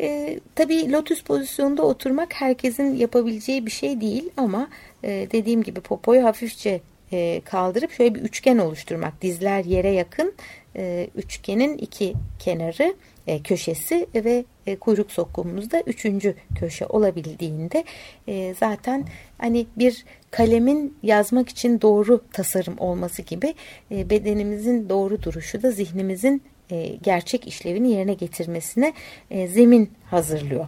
E, 0.00 0.40
tabii 0.54 0.92
lotus 0.92 1.22
pozisyonunda 1.22 1.82
oturmak 1.82 2.34
herkesin 2.34 2.96
yapabileceği 2.96 3.66
bir 3.66 3.70
şey 3.70 4.00
değil 4.00 4.30
ama 4.36 4.68
e, 5.04 5.28
dediğim 5.32 5.62
gibi 5.62 5.80
popoyu 5.80 6.24
hafifçe 6.24 6.80
e, 7.12 7.40
kaldırıp 7.44 7.92
şöyle 7.92 8.14
bir 8.14 8.20
üçgen 8.20 8.58
oluşturmak. 8.58 9.22
Dizler 9.22 9.64
yere 9.64 9.90
yakın 9.90 10.34
e, 10.76 11.08
üçgenin 11.16 11.78
iki 11.78 12.14
kenarı 12.38 12.94
e, 13.26 13.42
köşesi 13.42 14.06
ve 14.14 14.44
e, 14.66 14.76
kuyruk 14.76 15.12
sokumumuzda 15.12 15.80
üçüncü 15.86 16.34
köşe 16.58 16.86
olabildiğinde 16.86 17.84
e, 18.28 18.54
zaten 18.60 19.04
hani 19.38 19.66
bir 19.76 20.04
kalemin 20.30 20.98
yazmak 21.02 21.48
için 21.48 21.80
doğru 21.80 22.24
tasarım 22.32 22.78
olması 22.78 23.22
gibi 23.22 23.54
e, 23.90 24.10
bedenimizin 24.10 24.88
doğru 24.88 25.22
duruşu 25.22 25.62
da 25.62 25.70
zihnimizin 25.70 26.42
e, 26.70 26.96
gerçek 27.02 27.46
işlevini 27.46 27.92
yerine 27.92 28.14
getirmesine 28.14 28.92
e, 29.30 29.48
zemin 29.48 29.90
hazırlıyor. 30.04 30.66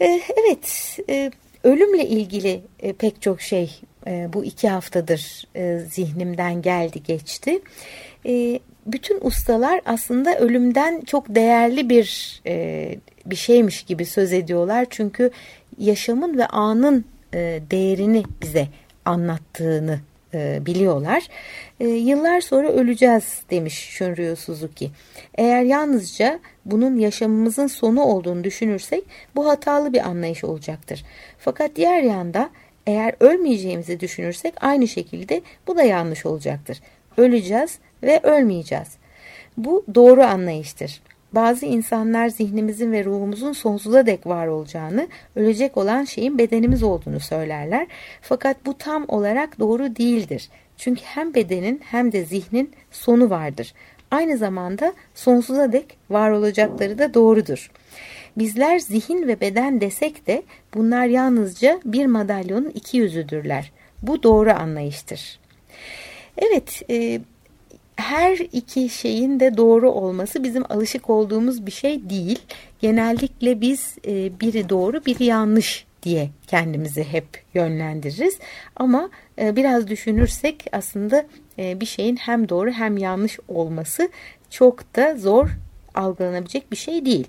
E, 0.00 0.20
evet, 0.36 0.98
ölümle 1.64 2.06
ilgili 2.06 2.60
pek 2.98 3.22
çok 3.22 3.40
şey 3.40 3.80
bu 4.06 4.44
iki 4.44 4.68
haftadır 4.68 5.48
zihnimden 5.90 6.62
geldi 6.62 7.02
geçti. 7.02 7.60
Bütün 8.86 9.18
ustalar 9.20 9.80
aslında 9.84 10.38
ölümden 10.38 11.00
çok 11.00 11.34
değerli 11.34 11.88
bir 11.88 12.40
bir 13.26 13.36
şeymiş 13.36 13.82
gibi 13.82 14.04
söz 14.04 14.32
ediyorlar. 14.32 14.86
Çünkü 14.90 15.30
yaşamın 15.78 16.38
ve 16.38 16.46
anın 16.46 17.04
değerini 17.70 18.22
bize 18.42 18.68
anlattığını 19.04 20.00
e, 20.34 20.66
biliyorlar. 20.66 21.28
E, 21.80 21.88
yıllar 21.88 22.40
sonra 22.40 22.68
öleceğiz 22.68 23.42
demiş 23.50 23.74
Shunryu 23.74 24.36
Suzuki. 24.36 24.90
Eğer 25.34 25.62
yalnızca 25.62 26.40
bunun 26.64 26.98
yaşamımızın 26.98 27.66
sonu 27.66 28.02
olduğunu 28.02 28.44
düşünürsek 28.44 29.04
bu 29.36 29.48
hatalı 29.48 29.92
bir 29.92 30.08
anlayış 30.08 30.44
olacaktır. 30.44 31.04
Fakat 31.38 31.76
diğer 31.76 32.02
yanda 32.02 32.50
eğer 32.86 33.14
ölmeyeceğimizi 33.20 34.00
düşünürsek 34.00 34.54
aynı 34.60 34.88
şekilde 34.88 35.42
bu 35.66 35.76
da 35.76 35.82
yanlış 35.82 36.26
olacaktır. 36.26 36.80
Öleceğiz 37.16 37.78
ve 38.02 38.20
ölmeyeceğiz. 38.22 38.88
Bu 39.56 39.84
doğru 39.94 40.22
anlayıştır. 40.22 41.00
Bazı 41.32 41.66
insanlar 41.66 42.28
zihnimizin 42.28 42.92
ve 42.92 43.04
ruhumuzun 43.04 43.52
sonsuza 43.52 44.06
dek 44.06 44.26
var 44.26 44.46
olacağını, 44.46 45.08
ölecek 45.36 45.76
olan 45.76 46.04
şeyin 46.04 46.38
bedenimiz 46.38 46.82
olduğunu 46.82 47.20
söylerler. 47.20 47.86
Fakat 48.20 48.66
bu 48.66 48.78
tam 48.78 49.04
olarak 49.08 49.58
doğru 49.58 49.96
değildir. 49.96 50.48
Çünkü 50.76 51.00
hem 51.04 51.34
bedenin 51.34 51.80
hem 51.84 52.12
de 52.12 52.24
zihnin 52.24 52.70
sonu 52.90 53.30
vardır. 53.30 53.74
Aynı 54.10 54.36
zamanda 54.36 54.92
sonsuza 55.14 55.72
dek 55.72 55.96
var 56.10 56.30
olacakları 56.30 56.98
da 56.98 57.14
doğrudur. 57.14 57.70
Bizler 58.38 58.78
zihin 58.78 59.28
ve 59.28 59.40
beden 59.40 59.80
desek 59.80 60.26
de 60.26 60.42
bunlar 60.74 61.06
yalnızca 61.06 61.80
bir 61.84 62.06
madalyonun 62.06 62.70
iki 62.74 62.96
yüzüdürler. 62.96 63.72
Bu 64.02 64.22
doğru 64.22 64.50
anlayıştır. 64.50 65.38
Evet, 66.38 66.82
e, 66.90 67.20
her 67.96 68.36
iki 68.36 68.88
şeyin 68.88 69.40
de 69.40 69.56
doğru 69.56 69.90
olması 69.90 70.44
bizim 70.44 70.72
alışık 70.72 71.10
olduğumuz 71.10 71.66
bir 71.66 71.70
şey 71.70 72.10
değil. 72.10 72.38
Genellikle 72.80 73.60
biz 73.60 73.96
e, 74.06 74.40
biri 74.40 74.68
doğru, 74.68 75.04
biri 75.06 75.24
yanlış 75.24 75.86
diye 76.02 76.30
kendimizi 76.46 77.04
hep 77.04 77.26
yönlendiririz. 77.54 78.38
Ama 78.76 79.10
e, 79.38 79.56
biraz 79.56 79.88
düşünürsek 79.88 80.66
aslında 80.72 81.26
e, 81.58 81.80
bir 81.80 81.86
şeyin 81.86 82.16
hem 82.16 82.48
doğru 82.48 82.70
hem 82.70 82.96
yanlış 82.96 83.38
olması 83.48 84.08
çok 84.50 84.96
da 84.96 85.16
zor 85.16 85.48
algılanabilecek 85.94 86.72
bir 86.72 86.76
şey 86.76 87.04
değil. 87.04 87.26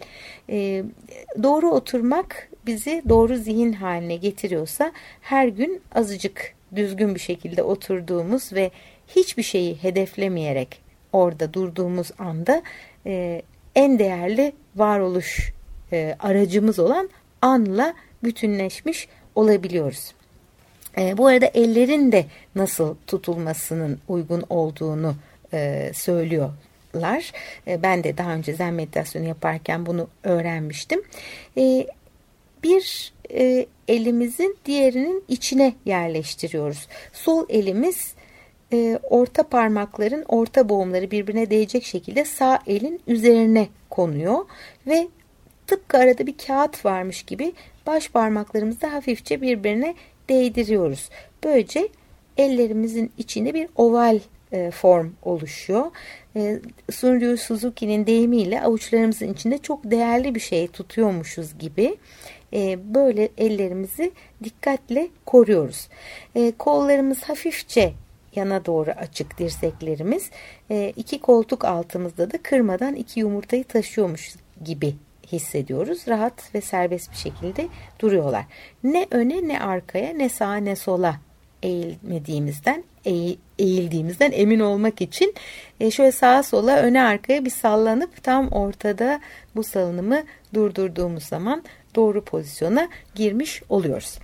Doğru 1.43 1.71
oturmak 1.71 2.49
bizi 2.65 3.03
doğru 3.09 3.37
zihin 3.37 3.73
haline 3.73 4.15
getiriyorsa 4.15 4.91
her 5.21 5.47
gün 5.47 5.81
azıcık 5.95 6.53
düzgün 6.75 7.15
bir 7.15 7.19
şekilde 7.19 7.63
oturduğumuz 7.63 8.53
ve 8.53 8.71
hiçbir 9.07 9.43
şeyi 9.43 9.75
hedeflemeyerek 9.75 10.81
orada 11.13 11.53
durduğumuz 11.53 12.11
anda 12.19 12.61
e, 13.05 13.41
en 13.75 13.99
değerli 13.99 14.53
varoluş 14.75 15.53
e, 15.91 16.15
aracımız 16.19 16.79
olan 16.79 17.09
anla 17.41 17.93
bütünleşmiş 18.23 19.07
olabiliyoruz. 19.35 20.13
E, 20.97 21.17
bu 21.17 21.27
arada 21.27 21.45
ellerin 21.45 22.11
de 22.11 22.25
nasıl 22.55 22.95
tutulmasının 23.07 23.99
uygun 24.07 24.43
olduğunu 24.49 25.15
e, 25.53 25.91
söylüyorlar. 25.93 27.31
E, 27.67 27.83
ben 27.83 28.03
de 28.03 28.17
daha 28.17 28.33
önce 28.33 28.53
zen 28.53 28.73
meditasyonu 28.73 29.27
yaparken 29.27 29.85
bunu 29.85 30.07
öğrenmiştim. 30.23 31.01
E, 31.57 31.87
bir 32.63 33.13
e, 33.31 33.65
elimizin 33.87 34.57
diğerinin 34.65 35.23
içine 35.27 35.73
yerleştiriyoruz. 35.85 36.87
Sol 37.13 37.45
elimiz 37.49 38.13
e, 38.73 38.99
orta 39.03 39.43
parmakların 39.43 40.25
orta 40.27 40.69
boğumları 40.69 41.11
birbirine 41.11 41.49
değecek 41.49 41.83
şekilde 41.83 42.25
sağ 42.25 42.59
elin 42.67 43.01
üzerine 43.07 43.67
konuyor 43.89 44.45
ve 44.87 45.07
tıpkı 45.67 45.97
arada 45.97 46.27
bir 46.27 46.37
kağıt 46.47 46.85
varmış 46.85 47.23
gibi 47.23 47.53
baş 47.87 48.09
parmaklarımızı 48.09 48.87
hafifçe 48.87 49.41
birbirine 49.41 49.95
değdiriyoruz. 50.29 51.09
Böylece 51.43 51.87
ellerimizin 52.37 53.11
içinde 53.17 53.53
bir 53.53 53.67
oval 53.75 54.19
e, 54.51 54.71
form 54.71 55.11
oluşuyor. 55.23 55.91
E, 56.35 56.59
Sunryu 56.91 57.37
Suzuki'nin 57.37 58.05
deyimiyle 58.05 58.61
avuçlarımızın 58.61 59.33
içinde 59.33 59.57
çok 59.57 59.91
değerli 59.91 60.35
bir 60.35 60.39
şey 60.39 60.67
tutuyormuşuz 60.67 61.57
gibi 61.59 61.97
e, 62.53 62.93
böyle 62.93 63.29
ellerimizi 63.37 64.11
dikkatle 64.43 65.07
koruyoruz. 65.25 65.87
E, 66.35 66.51
kollarımız 66.51 67.23
hafifçe 67.23 67.93
yana 68.35 68.65
doğru 68.65 68.91
açık 68.91 69.37
dirseklerimiz. 69.37 70.29
E, 70.71 70.93
iki 70.95 71.19
koltuk 71.19 71.65
altımızda 71.65 72.31
da 72.31 72.37
kırmadan 72.43 72.95
iki 72.95 73.19
yumurtayı 73.19 73.63
taşıyormuş 73.63 74.35
gibi 74.63 74.95
hissediyoruz. 75.31 76.07
Rahat 76.07 76.55
ve 76.55 76.61
serbest 76.61 77.11
bir 77.11 77.17
şekilde 77.17 77.67
duruyorlar. 77.99 78.45
Ne 78.83 79.07
öne 79.11 79.47
ne 79.47 79.59
arkaya 79.59 80.13
ne 80.13 80.29
sağa 80.29 80.55
ne 80.55 80.75
sola 80.75 81.19
eğilmediğimizden 81.63 82.83
eğildiğimizden 83.59 84.31
emin 84.31 84.59
olmak 84.59 85.01
için 85.01 85.33
şöyle 85.91 86.11
sağa 86.11 86.43
sola 86.43 86.77
öne 86.77 87.03
arkaya 87.03 87.45
bir 87.45 87.49
sallanıp 87.49 88.23
tam 88.23 88.47
ortada 88.47 89.19
bu 89.55 89.63
salınımı 89.63 90.23
durdurduğumuz 90.53 91.23
zaman 91.23 91.63
doğru 91.95 92.23
pozisyona 92.23 92.89
girmiş 93.15 93.63
oluyoruz. 93.69 94.19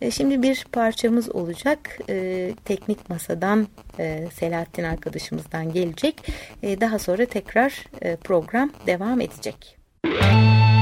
E, 0.00 0.10
şimdi 0.10 0.42
bir 0.42 0.66
parçamız 0.72 1.30
olacak. 1.30 1.98
E, 2.08 2.52
teknik 2.64 3.10
masadan 3.10 3.68
e, 3.98 4.28
Selahattin 4.34 4.84
arkadaşımızdan 4.84 5.72
gelecek. 5.72 6.28
E, 6.62 6.80
daha 6.80 6.98
sonra 6.98 7.26
tekrar 7.26 7.84
e, 8.02 8.16
program 8.16 8.70
devam 8.86 9.20
edecek. 9.20 9.76
Müzik 10.04 10.73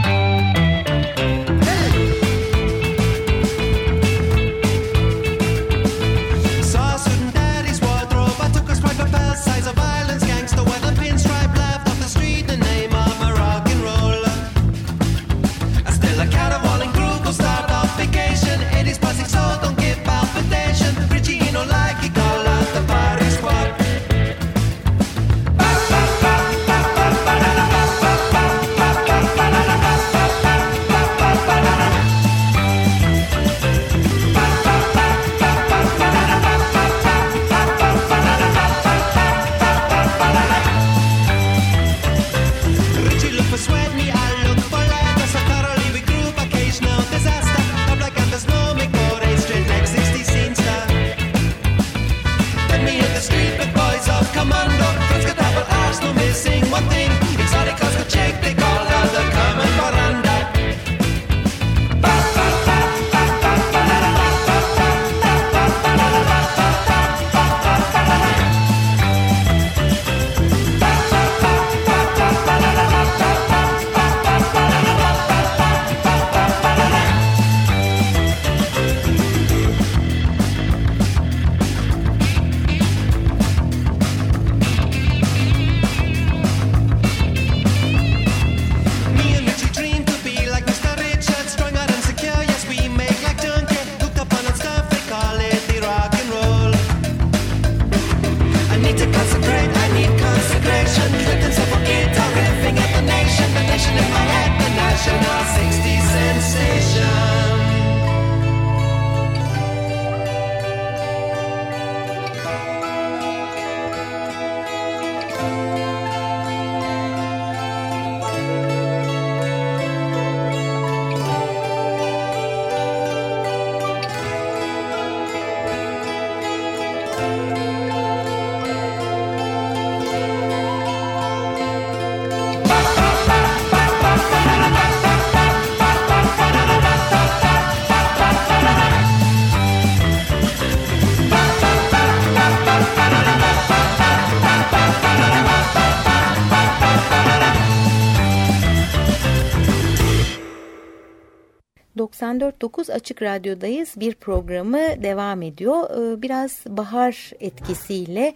94.9 152.40 152.92
Açık 152.92 153.22
Radyo'dayız. 153.22 153.94
Bir 153.96 154.14
programı 154.14 154.78
devam 154.78 155.42
ediyor. 155.42 155.90
Ee, 155.90 156.22
biraz 156.22 156.64
bahar 156.68 157.30
etkisiyle 157.40 158.34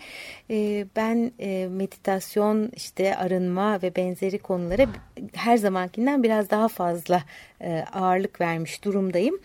e, 0.50 0.87
ben 0.96 1.32
e, 1.38 1.68
meditasyon, 1.70 2.70
işte 2.76 3.16
arınma 3.16 3.82
ve 3.82 3.96
benzeri 3.96 4.38
konulara 4.38 4.87
her 5.32 5.56
zamankinden 5.56 6.22
biraz 6.22 6.50
daha 6.50 6.68
fazla 6.68 7.22
e, 7.61 7.85
ağırlık 7.92 8.40
vermiş 8.40 8.85
durumdayım. 8.85 9.38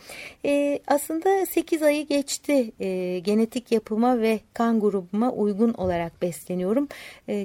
Aslında 0.88 1.46
8 1.46 1.84
ayı 1.84 2.08
geçti. 2.08 2.72
Genetik 3.24 3.72
yapıma 3.72 4.22
ve 4.22 4.40
kan 4.54 4.80
grubuma 4.80 5.32
uygun 5.32 5.74
olarak 5.74 6.22
besleniyorum. 6.22 6.88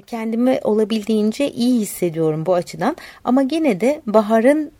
Kendimi 0.07 0.59
olabildiğince 0.63 1.51
iyi 1.51 1.79
hissediyorum 1.79 2.45
bu 2.45 2.53
açıdan. 2.53 2.97
Ama 3.23 3.43
gene 3.43 3.81
de 3.81 4.01
baharın 4.05 4.71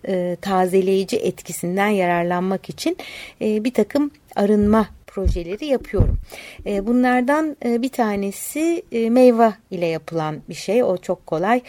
tazeleyici 0.42 1.18
etkisinden 1.18 1.88
yararlanmak 1.88 2.70
için 2.70 2.98
bir 3.42 3.74
takım 3.74 4.12
arınma 4.36 4.97
projeleri 5.18 5.66
yapıyorum. 5.66 6.18
E, 6.66 6.88
bunlardan 6.88 7.58
e, 7.66 7.82
bir 7.82 7.90
tanesi 7.90 8.84
e, 8.92 9.10
meyve 9.10 9.54
ile 9.72 9.86
yapılan 9.86 10.42
bir 10.50 10.54
şey. 10.54 10.84
O 10.84 10.98
çok 10.98 11.28
kolay. 11.28 11.62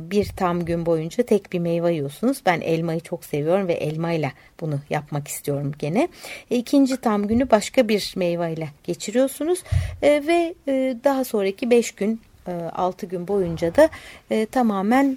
Bir 0.00 0.28
tam 0.36 0.64
gün 0.64 0.86
boyunca 0.86 1.24
tek 1.24 1.52
bir 1.52 1.58
meyve 1.58 1.92
yiyorsunuz. 1.92 2.42
Ben 2.46 2.60
elmayı 2.60 3.00
çok 3.00 3.24
seviyorum 3.24 3.68
ve 3.68 3.72
elmayla 3.72 4.32
bunu 4.60 4.80
yapmak 4.90 5.28
istiyorum 5.28 5.72
gene. 5.78 6.08
İkinci 6.50 6.96
tam 6.96 7.26
günü 7.26 7.50
başka 7.50 7.88
bir 7.88 8.14
meyve 8.16 8.52
ile 8.52 8.68
geçiriyorsunuz 8.84 9.62
ve 10.02 10.54
daha 11.04 11.24
sonraki 11.24 11.70
beş 11.70 11.92
gün 11.92 12.20
6 12.72 13.06
gün 13.06 13.28
boyunca 13.28 13.76
da 13.76 13.88
tamamen 14.46 15.16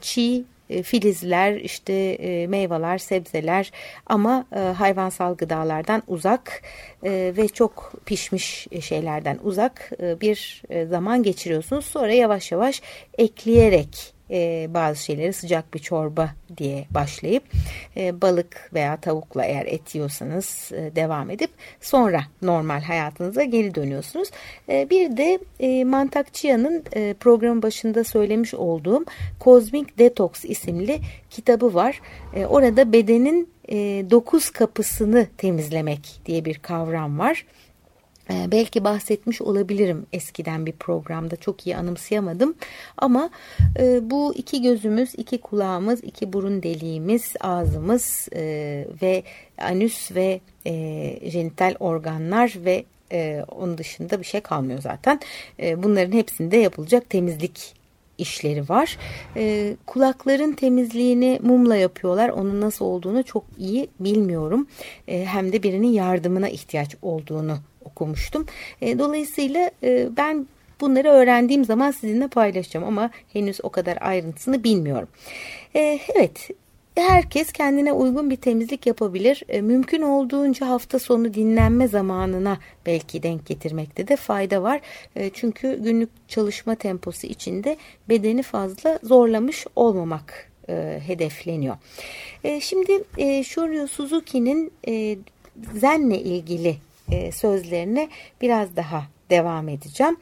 çiğ 0.00 0.44
e, 0.70 0.82
filizler, 0.82 1.54
işte 1.54 1.92
e, 1.92 2.46
meyveler, 2.46 2.98
sebzeler 2.98 3.72
ama 4.06 4.46
e, 4.56 4.58
hayvansal 4.58 5.34
gıdalardan 5.34 6.02
uzak 6.06 6.62
ve 7.02 7.48
çok 7.48 7.92
pişmiş 8.06 8.66
şeylerden 8.80 9.38
uzak 9.42 9.92
bir 10.00 10.62
zaman 10.90 11.22
geçiriyorsunuz. 11.22 11.84
Sonra 11.84 12.12
yavaş 12.12 12.52
yavaş 12.52 12.82
ekleyerek 13.18 14.15
e, 14.30 14.66
bazı 14.74 15.04
şeyleri 15.04 15.32
sıcak 15.32 15.74
bir 15.74 15.78
çorba 15.78 16.30
diye 16.56 16.86
başlayıp 16.90 17.42
e, 17.96 18.20
balık 18.20 18.70
veya 18.74 18.96
tavukla 18.96 19.44
eğer 19.44 19.66
et 19.66 19.94
yiyorsanız 19.94 20.72
e, 20.72 20.96
devam 20.96 21.30
edip 21.30 21.50
sonra 21.80 22.20
normal 22.42 22.82
hayatınıza 22.82 23.44
geri 23.44 23.74
dönüyorsunuz. 23.74 24.28
E, 24.68 24.90
bir 24.90 25.16
de 25.16 25.38
e, 25.60 25.84
Mantakçıyan'ın 25.84 26.84
e, 26.92 27.14
programın 27.14 27.62
başında 27.62 28.04
söylemiş 28.04 28.54
olduğum 28.54 29.04
Cosmic 29.40 29.86
Detox 29.98 30.44
isimli 30.44 30.98
kitabı 31.30 31.74
var. 31.74 32.00
E, 32.34 32.46
orada 32.46 32.92
bedenin 32.92 33.48
e, 33.68 33.76
dokuz 34.10 34.50
kapısını 34.50 35.26
temizlemek 35.36 36.20
diye 36.26 36.44
bir 36.44 36.58
kavram 36.58 37.18
var. 37.18 37.44
Ee, 38.30 38.46
belki 38.52 38.84
bahsetmiş 38.84 39.42
olabilirim 39.42 40.06
eskiden 40.12 40.66
bir 40.66 40.72
programda 40.72 41.36
çok 41.36 41.66
iyi 41.66 41.76
anımsayamadım 41.76 42.54
ama 42.96 43.30
e, 43.78 44.10
bu 44.10 44.34
iki 44.34 44.62
gözümüz, 44.62 45.14
iki 45.16 45.38
kulağımız, 45.38 46.04
iki 46.04 46.32
burun 46.32 46.62
deliğimiz, 46.62 47.34
ağzımız 47.40 48.28
e, 48.32 48.42
ve 49.02 49.22
anüs 49.58 50.14
ve 50.14 50.40
e, 50.66 51.30
jenital 51.30 51.74
organlar 51.80 52.54
ve 52.56 52.84
e, 53.12 53.44
onun 53.48 53.78
dışında 53.78 54.20
bir 54.20 54.24
şey 54.26 54.40
kalmıyor 54.40 54.80
zaten. 54.80 55.20
E, 55.60 55.82
bunların 55.82 56.12
hepsinde 56.12 56.56
yapılacak 56.56 57.10
temizlik 57.10 57.74
işleri 58.18 58.68
var. 58.68 58.98
E, 59.36 59.76
kulakların 59.86 60.52
temizliğini 60.52 61.40
mumla 61.42 61.76
yapıyorlar. 61.76 62.28
Onun 62.28 62.60
nasıl 62.60 62.84
olduğunu 62.84 63.24
çok 63.24 63.44
iyi 63.58 63.88
bilmiyorum. 64.00 64.66
E, 65.08 65.24
hem 65.24 65.52
de 65.52 65.62
birinin 65.62 65.92
yardımına 65.92 66.48
ihtiyaç 66.48 66.96
olduğunu 67.02 67.58
okumuştum. 67.86 68.46
E, 68.80 68.98
dolayısıyla 68.98 69.70
e, 69.82 70.08
ben 70.16 70.46
bunları 70.80 71.08
öğrendiğim 71.08 71.64
zaman 71.64 71.90
sizinle 71.90 72.28
paylaşacağım 72.28 72.86
ama 72.86 73.10
henüz 73.32 73.58
o 73.62 73.70
kadar 73.70 73.98
ayrıntısını 74.00 74.64
bilmiyorum. 74.64 75.08
E, 75.74 76.00
evet 76.14 76.50
herkes 76.96 77.52
kendine 77.52 77.92
uygun 77.92 78.30
bir 78.30 78.36
temizlik 78.36 78.86
yapabilir. 78.86 79.42
E, 79.48 79.60
mümkün 79.60 80.02
olduğunca 80.02 80.68
hafta 80.68 80.98
sonu 80.98 81.34
dinlenme 81.34 81.88
zamanına 81.88 82.58
belki 82.86 83.22
denk 83.22 83.46
getirmekte 83.46 84.08
de 84.08 84.16
fayda 84.16 84.62
var. 84.62 84.80
E, 85.16 85.30
çünkü 85.30 85.82
günlük 85.82 86.10
çalışma 86.28 86.74
temposu 86.74 87.26
içinde 87.26 87.76
bedeni 88.08 88.42
fazla 88.42 88.98
zorlamış 89.02 89.66
olmamak 89.76 90.50
e, 90.68 91.00
hedefleniyor. 91.06 91.76
E, 92.44 92.60
şimdi 92.60 93.04
e, 93.18 93.44
Shoryu 93.44 93.88
Suzuki'nin 93.88 94.72
e, 94.88 95.16
Zen'le 95.74 96.18
ilgili 96.18 96.76
e, 97.10 97.32
sözlerine 97.32 98.08
biraz 98.40 98.76
daha 98.76 99.04
devam 99.30 99.68
edeceğim. 99.68 100.16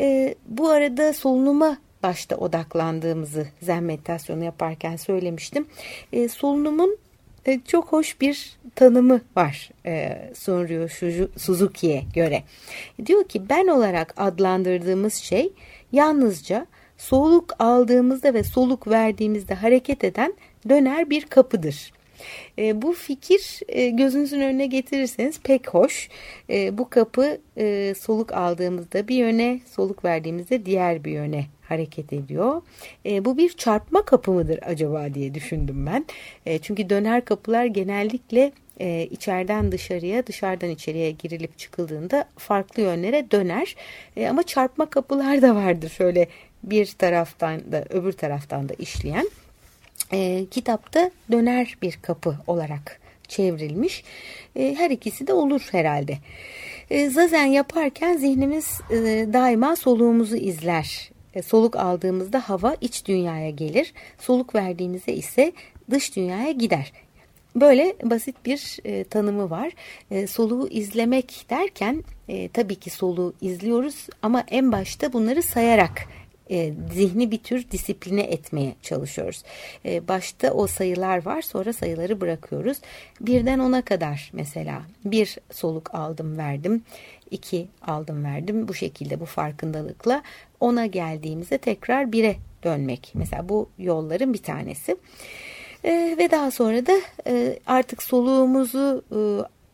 E, 0.00 0.34
bu 0.46 0.68
arada 0.68 1.12
solunuma 1.12 1.78
başta 2.02 2.36
odaklandığımızı 2.36 3.46
zen 3.62 3.82
meditasyonu 3.82 4.44
yaparken 4.44 4.96
söylemiştim. 4.96 5.66
E, 6.12 6.28
solunumun 6.28 6.98
çok 7.66 7.92
hoş 7.92 8.20
bir 8.20 8.56
tanımı 8.74 9.20
var 9.36 9.70
e, 9.86 10.18
Sunryu 10.34 10.88
Suzuki'ye 11.38 12.02
göre. 12.14 12.42
Diyor 13.06 13.24
ki 13.24 13.48
ben 13.48 13.66
olarak 13.66 14.14
adlandırdığımız 14.16 15.14
şey 15.14 15.52
yalnızca 15.92 16.66
soluk 16.98 17.54
aldığımızda 17.58 18.34
ve 18.34 18.44
soluk 18.44 18.88
verdiğimizde 18.88 19.54
hareket 19.54 20.04
eden 20.04 20.34
döner 20.68 21.10
bir 21.10 21.26
kapıdır. 21.26 21.92
E, 22.58 22.82
bu 22.82 22.92
fikir 22.92 23.60
e, 23.68 23.88
gözünüzün 23.88 24.40
önüne 24.40 24.66
getirirseniz 24.66 25.40
pek 25.40 25.74
hoş. 25.74 26.08
E, 26.50 26.78
bu 26.78 26.90
kapı 26.90 27.38
e, 27.56 27.94
soluk 28.00 28.32
aldığımızda 28.32 29.08
bir 29.08 29.16
yöne, 29.16 29.60
soluk 29.70 30.04
verdiğimizde 30.04 30.66
diğer 30.66 31.04
bir 31.04 31.12
yöne 31.12 31.46
hareket 31.62 32.12
ediyor. 32.12 32.62
E, 33.06 33.24
bu 33.24 33.36
bir 33.36 33.52
çarpma 33.52 34.04
kapı 34.04 34.32
mıdır 34.32 34.58
acaba 34.62 35.14
diye 35.14 35.34
düşündüm 35.34 35.86
ben. 35.86 36.06
E, 36.46 36.58
çünkü 36.58 36.90
döner 36.90 37.24
kapılar 37.24 37.64
genellikle 37.64 38.52
e, 38.80 39.08
içeriden 39.10 39.72
dışarıya, 39.72 40.26
dışarıdan 40.26 40.70
içeriye 40.70 41.10
girilip 41.10 41.58
çıkıldığında 41.58 42.24
farklı 42.36 42.82
yönlere 42.82 43.30
döner. 43.30 43.76
E, 44.16 44.28
ama 44.28 44.42
çarpma 44.42 44.90
kapılar 44.90 45.42
da 45.42 45.54
vardır 45.54 45.88
şöyle 45.88 46.28
bir 46.62 46.86
taraftan 46.86 47.72
da 47.72 47.84
öbür 47.90 48.12
taraftan 48.12 48.68
da 48.68 48.74
işleyen 48.74 49.30
e, 50.12 50.46
kitapta 50.50 51.10
döner 51.32 51.76
bir 51.82 51.98
kapı 52.02 52.36
olarak 52.46 53.00
çevrilmiş. 53.28 54.04
E, 54.56 54.74
her 54.74 54.90
ikisi 54.90 55.26
de 55.26 55.32
olur 55.32 55.68
herhalde. 55.70 56.18
E, 56.90 57.10
zazen 57.10 57.46
yaparken 57.46 58.16
zihnimiz 58.16 58.80
e, 58.90 58.96
daima 59.32 59.76
soluğumuzu 59.76 60.36
izler. 60.36 61.10
E, 61.34 61.42
soluk 61.42 61.76
aldığımızda 61.76 62.48
hava 62.48 62.76
iç 62.80 63.06
dünyaya 63.06 63.50
gelir. 63.50 63.92
Soluk 64.18 64.54
verdiğimizde 64.54 65.14
ise 65.14 65.52
dış 65.90 66.16
dünyaya 66.16 66.52
gider. 66.52 66.92
Böyle 67.56 67.96
basit 68.02 68.36
bir 68.46 68.78
e, 68.84 69.04
tanımı 69.04 69.50
var. 69.50 69.72
E, 70.10 70.26
soluğu 70.26 70.68
izlemek 70.68 71.46
derken 71.50 72.04
e, 72.28 72.48
tabii 72.48 72.74
ki 72.74 72.90
soluğu 72.90 73.34
izliyoruz 73.40 74.06
ama 74.22 74.44
en 74.48 74.72
başta 74.72 75.12
bunları 75.12 75.42
sayarak 75.42 76.08
e, 76.50 76.72
zihni 76.92 77.30
bir 77.30 77.38
tür 77.38 77.70
disipline 77.70 78.22
etmeye 78.22 78.74
çalışıyoruz. 78.82 79.42
E, 79.84 80.08
başta 80.08 80.50
o 80.50 80.66
sayılar 80.66 81.26
var 81.26 81.42
sonra 81.42 81.72
sayıları 81.72 82.20
bırakıyoruz. 82.20 82.78
Birden 83.20 83.58
ona 83.58 83.82
kadar 83.82 84.30
mesela 84.32 84.82
bir 85.04 85.36
soluk 85.52 85.94
aldım 85.94 86.38
verdim. 86.38 86.82
iki 87.30 87.68
aldım 87.82 88.24
verdim 88.24 88.68
bu 88.68 88.74
şekilde 88.74 89.20
bu 89.20 89.26
farkındalıkla 89.26 90.22
ona 90.60 90.86
geldiğimizde 90.86 91.58
tekrar 91.58 92.12
bire 92.12 92.36
dönmek. 92.64 93.12
Mesela 93.14 93.48
bu 93.48 93.68
yolların 93.78 94.32
bir 94.32 94.42
tanesi. 94.42 94.96
E, 95.84 96.16
ve 96.18 96.30
daha 96.30 96.50
sonra 96.50 96.86
da 96.86 97.00
e, 97.26 97.58
artık 97.66 98.02
soluğumuzu 98.02 99.04
e, 99.12 99.20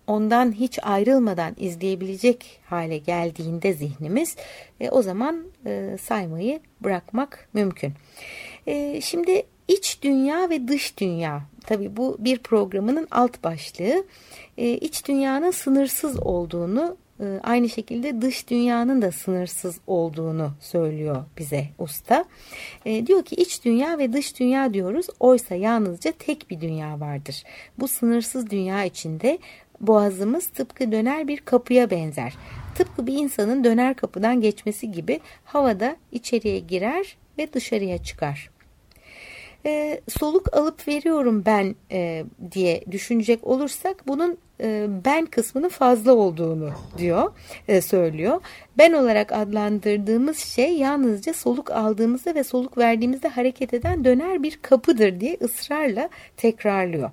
ondan 0.07 0.53
hiç 0.53 0.79
ayrılmadan 0.83 1.55
izleyebilecek 1.59 2.61
hale 2.67 2.99
geldiğinde 2.99 3.73
zihnimiz 3.73 4.37
e, 4.81 4.91
o 4.91 5.03
zaman 5.03 5.45
e, 5.67 5.97
saymayı 6.03 6.61
bırakmak 6.81 7.49
mümkün. 7.53 7.93
E, 8.67 9.01
şimdi 9.01 9.43
iç 9.69 10.03
dünya 10.03 10.51
ve 10.51 10.69
dış 10.69 10.99
dünya 10.99 11.43
tabi 11.67 11.97
bu 11.97 12.17
bir 12.19 12.39
programının 12.39 13.09
alt 13.11 13.45
başlığı 13.45 14.05
e, 14.59 14.71
iç 14.71 15.09
dünyanın 15.09 15.51
sınırsız 15.51 16.21
olduğunu 16.21 16.97
e, 17.21 17.41
aynı 17.43 17.69
şekilde 17.69 18.23
dış 18.23 18.51
dünyanın 18.51 19.03
da 19.03 19.13
sınırsız 19.13 19.81
olduğunu 19.87 20.51
söylüyor 20.61 21.25
bize 21.39 21.69
usta. 21.79 22.25
E, 22.85 23.07
diyor 23.07 23.25
ki 23.25 23.35
iç 23.35 23.65
dünya 23.65 23.99
ve 23.99 24.13
dış 24.13 24.41
dünya 24.41 24.75
diyoruz 24.75 25.07
oysa 25.21 25.55
yalnızca 25.55 26.13
tek 26.19 26.51
bir 26.51 26.61
dünya 26.61 27.01
vardır. 27.01 27.43
Bu 27.79 27.89
sınırsız 27.89 28.51
dünya 28.51 28.85
içinde 28.85 29.39
Boğazımız 29.81 30.47
tıpkı 30.47 30.93
döner 30.93 31.29
bir 31.29 31.39
kapıya 31.39 31.91
benzer. 31.91 32.35
Tıpkı 32.75 33.07
bir 33.07 33.15
insanın 33.15 33.65
döner 33.65 33.97
kapıdan 33.97 34.41
geçmesi 34.41 34.91
gibi 34.93 35.21
havada 35.45 35.97
içeriye 36.13 36.59
girer 36.59 37.17
ve 37.39 37.53
dışarıya 37.53 38.03
çıkar. 38.03 38.51
e, 39.67 40.01
soluk 40.09 40.57
alıp 40.57 40.89
veriyorum 40.89 41.43
ben 41.47 41.75
e, 41.91 42.25
diye 42.53 42.85
düşünecek 42.91 43.47
olursak 43.47 44.07
bunun 44.07 44.39
e, 44.61 44.87
ben 45.05 45.27
kısmının 45.27 45.69
fazla 45.69 46.15
olduğunu 46.15 46.71
diyor, 46.99 47.33
e, 47.69 47.81
söylüyor. 47.81 48.41
Ben 48.79 48.93
olarak 48.93 49.33
adlandırdığımız 49.33 50.39
şey 50.39 50.77
yalnızca 50.79 51.35
soluk 51.35 51.71
aldığımızda 51.71 52.35
ve 52.35 52.45
soluk 52.45 52.79
verdiğimizde 52.79 53.29
hareket 53.29 53.75
eden 53.75 54.05
döner 54.05 54.43
bir 54.43 54.59
kapıdır 54.63 55.21
diye 55.21 55.37
ısrarla 55.43 56.09
tekrarlıyor. 56.37 57.11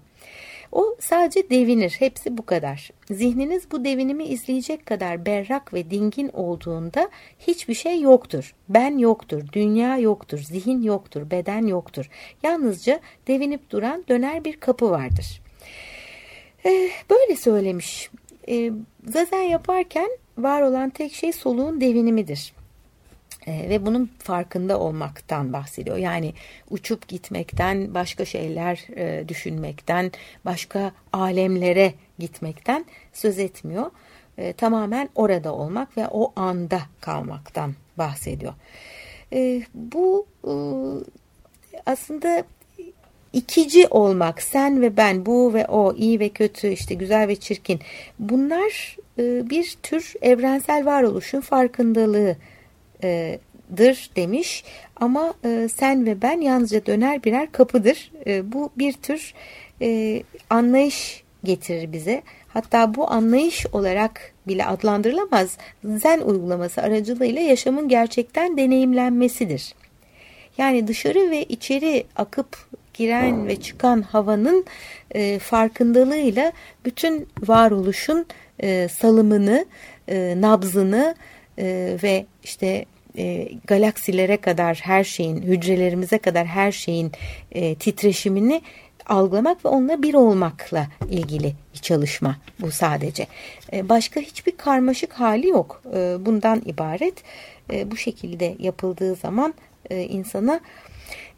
O 0.74 0.96
sadece 1.00 1.50
devinir. 1.50 1.96
Hepsi 2.00 2.38
bu 2.38 2.46
kadar. 2.46 2.90
Zihniniz 3.12 3.72
bu 3.72 3.86
devinimi 3.86 4.24
izleyecek 4.24 4.86
kadar 4.86 5.26
berrak 5.26 5.74
ve 5.74 5.92
dingin 5.92 6.30
olduğunda 6.34 7.10
hiçbir 7.40 7.74
şey 7.74 8.02
yoktur. 8.02 8.56
Ben 8.70 8.98
yoktur, 8.98 9.44
dünya 9.54 9.98
yoktur, 9.98 10.40
zihin 10.40 10.82
yoktur, 10.82 11.32
beden 11.32 11.68
yoktur. 11.68 12.10
Yalnızca 12.44 13.00
devinip 13.28 13.70
duran 13.70 14.04
döner 14.10 14.44
bir 14.44 14.60
kapı 14.60 14.90
vardır. 14.90 15.42
Ee, 16.66 16.90
böyle 17.10 17.36
söylemiş. 17.36 18.10
Ee, 18.50 18.72
zazen 19.08 19.42
yaparken 19.42 20.10
var 20.38 20.62
olan 20.62 20.90
tek 20.90 21.14
şey 21.14 21.32
soluğun 21.32 21.82
devinimidir. 21.82 22.54
E, 23.48 23.70
ve 23.70 23.86
bunun 23.86 24.12
farkında 24.20 24.80
olmaktan 24.80 25.54
bahsediyor. 25.54 25.98
Yani 25.98 26.34
uçup 26.70 27.08
gitmekten, 27.08 27.94
başka 27.94 28.26
şeyler 28.26 28.86
e, 28.96 29.28
düşünmekten, 29.28 30.12
başka 30.46 30.92
alemlere 31.14 31.94
gitmekten 32.20 32.86
söz 33.14 33.40
etmiyor. 33.40 33.92
E, 34.38 34.54
tamamen 34.54 35.10
orada 35.16 35.54
olmak 35.54 35.98
ve 35.98 36.08
o 36.08 36.34
anda 36.36 36.82
kalmaktan 37.02 37.74
bahsediyor. 37.98 38.54
E, 39.34 39.62
bu 39.74 40.28
e, 40.44 40.54
aslında 41.86 42.44
ikici 43.34 43.88
olmak, 43.88 44.42
sen 44.42 44.82
ve 44.82 44.98
ben, 44.98 45.26
bu 45.26 45.54
ve 45.54 45.68
o, 45.68 45.94
iyi 45.96 46.20
ve 46.20 46.30
kötü, 46.30 46.68
işte 46.68 46.96
güzel 46.96 47.28
ve 47.28 47.36
çirkin. 47.36 47.80
Bunlar 48.20 48.98
e, 49.20 49.50
bir 49.50 49.78
tür 49.84 50.14
evrensel 50.22 50.86
varoluşun 50.86 51.42
farkındalığı 51.42 52.36
e, 53.04 53.40
dır 53.78 54.10
demiş 54.16 54.64
ama 54.96 55.34
e, 55.46 55.68
sen 55.76 56.06
ve 56.06 56.22
ben 56.22 56.42
yalnızca 56.42 56.86
döner 56.86 57.24
birer 57.24 57.52
kapıdır. 57.52 58.12
E, 58.26 58.52
bu 58.52 58.72
bir 58.78 58.94
tür 58.94 59.34
e, 59.82 60.24
anlayış 60.50 61.24
getirir 61.44 61.92
bize. 61.92 62.22
Hatta 62.48 62.96
bu 62.96 63.12
anlayış 63.12 63.66
olarak 63.74 64.34
bile 64.48 64.66
adlandırılamaz. 64.66 65.58
Zen 65.86 66.20
uygulaması 66.20 66.82
aracılığıyla 66.82 67.42
yaşamın 67.42 67.88
gerçekten 67.88 68.58
deneyimlenmesidir. 68.58 69.74
Yani 70.58 70.88
dışarı 70.88 71.32
ve 71.32 71.44
içeri 71.44 72.06
akıp 72.16 72.58
giren 72.94 73.48
ve 73.48 73.56
çıkan 73.56 74.02
havanın 74.02 74.66
e, 75.12 75.40
farkındalığıyla 75.40 76.52
bütün 76.86 77.28
varoluşun 77.48 78.26
e, 78.60 78.88
salımını, 78.88 79.66
e, 80.08 80.42
nabzını 80.42 81.16
e, 81.58 81.98
ve 82.04 82.26
işte 82.44 82.86
e, 83.18 83.50
galaksilere 83.68 84.38
kadar 84.38 84.80
her 84.84 85.04
şeyin, 85.04 85.42
hücrelerimize 85.42 86.18
kadar 86.18 86.46
her 86.46 86.72
şeyin 86.72 87.12
e, 87.52 87.76
titreşimini 87.76 88.62
algılamak 89.06 89.66
ve 89.66 89.70
onunla 89.70 90.04
bir 90.04 90.14
olmakla 90.14 90.88
ilgili 91.10 91.54
bir 91.74 91.80
çalışma 91.80 92.38
bu 92.60 92.72
sadece. 92.72 93.28
E, 93.74 93.90
başka 93.90 94.20
hiçbir 94.20 94.58
karmaşık 94.58 95.14
hali 95.14 95.48
yok. 95.48 95.82
E, 95.96 96.16
bundan 96.26 96.62
ibaret. 96.66 97.24
E, 97.72 97.92
bu 97.92 97.98
şekilde 97.98 98.56
yapıldığı 98.60 99.16
zaman 99.16 99.54
e, 99.90 100.02
insana 100.02 100.60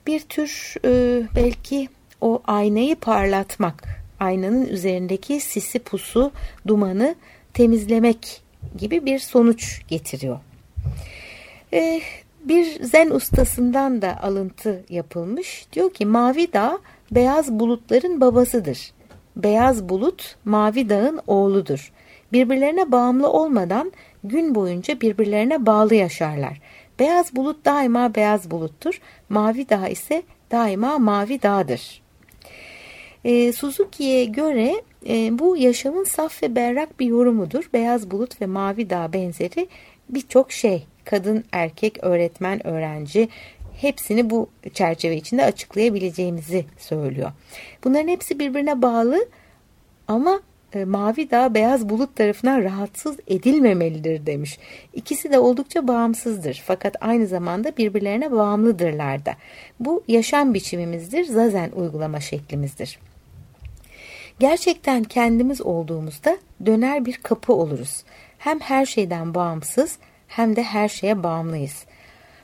bir 0.08 0.20
tür 0.20 0.74
e, 0.86 1.22
belki 1.36 1.90
o 2.22 2.42
aynayı 2.48 2.96
parlatmak, 2.96 3.84
aynanın 4.20 4.66
üzerindeki 4.66 5.40
sisi 5.40 5.80
pusu, 5.80 6.32
dumanı 6.68 7.16
temizlemek 7.54 8.42
gibi 8.78 9.06
bir 9.06 9.20
sonuç 9.20 9.82
getiriyor. 9.88 10.40
Ee, 11.76 12.02
bir 12.44 12.84
zen 12.84 13.10
ustasından 13.10 14.02
da 14.02 14.24
alıntı 14.24 14.84
yapılmış. 14.90 15.68
Diyor 15.74 15.94
ki 15.94 16.06
mavi 16.06 16.54
dağ 16.54 16.80
beyaz 17.12 17.52
bulutların 17.52 18.22
babasıdır. 18.22 18.92
Beyaz 19.36 19.90
bulut 19.90 20.36
mavi 20.46 20.90
dağın 20.90 21.20
oğludur. 21.28 21.92
Birbirlerine 22.34 22.92
bağımlı 22.92 23.30
olmadan 23.30 23.92
gün 24.24 24.56
boyunca 24.56 25.02
birbirlerine 25.02 25.66
bağlı 25.66 25.96
yaşarlar. 25.96 26.62
Beyaz 27.00 27.36
bulut 27.36 27.66
daima 27.66 28.16
beyaz 28.16 28.52
buluttur. 28.52 29.02
Mavi 29.30 29.70
dağ 29.70 29.88
ise 29.88 30.24
daima 30.52 31.00
mavi 31.00 31.42
dağdır. 31.42 32.02
E, 33.24 33.54
Suzuki'ye 33.54 34.26
göre 34.26 34.82
e, 35.10 35.40
bu 35.40 35.58
yaşamın 35.58 36.04
saf 36.04 36.44
ve 36.44 36.56
berrak 36.56 37.00
bir 37.00 37.06
yorumudur. 37.06 37.70
Beyaz 37.74 38.12
bulut 38.12 38.42
ve 38.42 38.46
mavi 38.46 38.90
dağ 38.90 39.14
benzeri 39.14 39.68
birçok 40.10 40.52
şey 40.52 40.86
kadın, 41.06 41.44
erkek, 41.52 41.98
öğretmen, 42.02 42.68
öğrenci 42.68 43.30
hepsini 43.82 44.30
bu 44.30 44.50
çerçeve 44.74 45.16
içinde 45.16 45.46
açıklayabileceğimizi 45.46 46.66
söylüyor. 46.78 47.32
Bunların 47.84 48.08
hepsi 48.08 48.40
birbirine 48.40 48.82
bağlı 48.82 49.28
ama 50.08 50.42
e, 50.74 50.86
mavi 50.86 51.32
dağ 51.32 51.54
beyaz 51.54 51.90
bulut 51.90 52.16
tarafından 52.16 52.64
rahatsız 52.64 53.18
edilmemelidir 53.28 54.26
demiş. 54.26 54.60
İkisi 54.94 55.32
de 55.32 55.40
oldukça 55.40 55.88
bağımsızdır 55.88 56.64
fakat 56.66 56.96
aynı 57.02 57.28
zamanda 57.28 57.78
birbirlerine 57.78 58.32
bağımlıdırlar 58.32 59.26
da. 59.26 59.34
Bu 59.80 60.04
yaşam 60.08 60.54
biçimimizdir, 60.54 61.26
zazen 61.26 61.72
uygulama 61.72 62.20
şeklimizdir. 62.20 63.00
Gerçekten 64.40 65.04
kendimiz 65.04 65.62
olduğumuzda 65.62 66.38
döner 66.66 67.06
bir 67.06 67.14
kapı 67.14 67.54
oluruz. 67.54 68.04
Hem 68.38 68.60
her 68.60 68.86
şeyden 68.86 69.34
bağımsız 69.34 69.98
hem 70.36 70.56
de 70.56 70.64
her 70.64 70.90
şeye 70.90 71.24
bağımlıyız. 71.24 71.86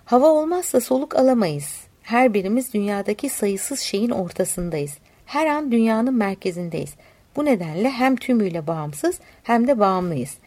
Hava 0.06 0.28
olmazsa 0.28 0.80
soluk 0.80 1.16
alamayız. 1.16 1.82
Her 2.02 2.34
birimiz 2.34 2.74
dünyadaki 2.74 3.30
sayısız 3.30 3.80
şeyin 3.80 4.10
ortasındayız. 4.10 4.98
Her 5.26 5.48
an 5.48 5.72
dünyanın 5.72 6.14
merkezindeyiz. 6.14 6.94
Bu 7.36 7.46
nedenle 7.46 7.90
hem 7.90 8.16
tümüyle 8.16 8.68
bağımsız 8.68 9.20
hem 9.44 9.68
de 9.68 9.80
bağımlıyız. 9.80 10.38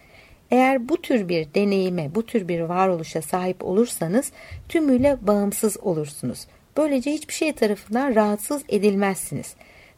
Eğer 0.51 0.89
bu 0.89 1.03
tür 1.03 1.29
bir 1.29 1.55
deneyime, 1.55 2.15
bu 2.15 2.27
tür 2.27 2.49
bir 2.49 2.61
varoluşa 2.61 3.23
sahip 3.23 3.65
olursanız 3.65 4.33
tümüyle 4.69 5.19
bağımsız 5.23 5.77
olursunuz. 5.83 6.47
Böylece 6.77 7.13
hiçbir 7.13 7.35
şey 7.35 7.53
tarafından 7.53 8.15
rahatsız 8.15 8.63
edilmezsiniz. 8.69 9.55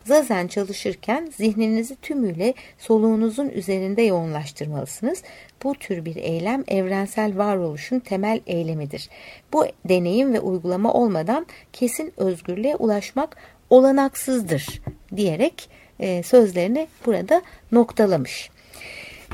Zazen 0.06 0.46
çalışırken 0.46 1.32
zihninizi 1.36 1.96
tümüyle 1.96 2.54
soluğunuzun 2.78 3.48
üzerinde 3.48 4.02
yoğunlaştırmalısınız. 4.02 5.22
Bu 5.62 5.74
tür 5.74 6.04
bir 6.04 6.16
eylem 6.16 6.64
evrensel 6.68 7.38
varoluşun 7.38 7.98
temel 7.98 8.40
eylemidir. 8.46 9.08
Bu 9.52 9.66
deneyim 9.88 10.32
ve 10.32 10.40
uygulama 10.40 10.92
olmadan 10.92 11.46
kesin 11.72 12.12
özgürlüğe 12.16 12.76
ulaşmak 12.76 13.36
olanaksızdır 13.70 14.82
diyerek 15.16 15.68
e, 16.00 16.22
sözlerini 16.22 16.88
burada 17.06 17.42
noktalamış. 17.72 18.50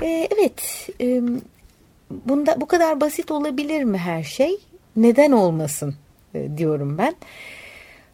E, 0.03 0.29
evet, 0.37 0.89
e, 1.01 1.23
bunda 2.11 2.61
bu 2.61 2.67
kadar 2.67 3.01
basit 3.01 3.31
olabilir 3.31 3.85
mi 3.85 3.99
her 3.99 4.23
şey? 4.23 4.57
Neden 4.97 5.33
olmasın 5.33 5.95
e, 6.35 6.59
diyorum 6.59 6.99
ben 6.99 7.15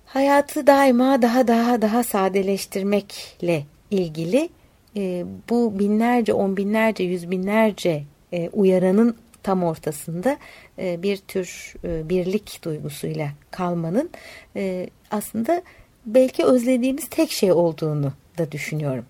hayatı 0.09 0.67
daima 0.67 1.23
daha 1.23 1.49
daha 1.49 1.83
daha 1.83 2.03
sadeleştirmekle 2.03 3.65
ilgili 3.91 4.49
e, 4.97 5.25
bu 5.51 5.79
binlerce, 5.79 6.33
on 6.33 6.57
binlerce, 6.57 7.05
yüz 7.05 7.31
binlerce 7.31 8.03
e, 8.33 8.49
uyaranın 8.49 9.17
tam 9.43 9.65
ortasında 9.65 10.37
e, 10.79 11.03
bir 11.03 11.17
tür 11.17 11.75
e, 11.85 12.09
birlik 12.09 12.61
duygusuyla 12.65 13.29
kalmanın 13.51 14.11
e, 14.57 14.91
aslında 15.11 15.63
belki 16.07 16.45
özlediğimiz 16.45 17.09
tek 17.09 17.31
şey 17.31 17.53
olduğunu 17.53 18.13
da 18.39 18.53
düşünüyorum. 18.53 19.05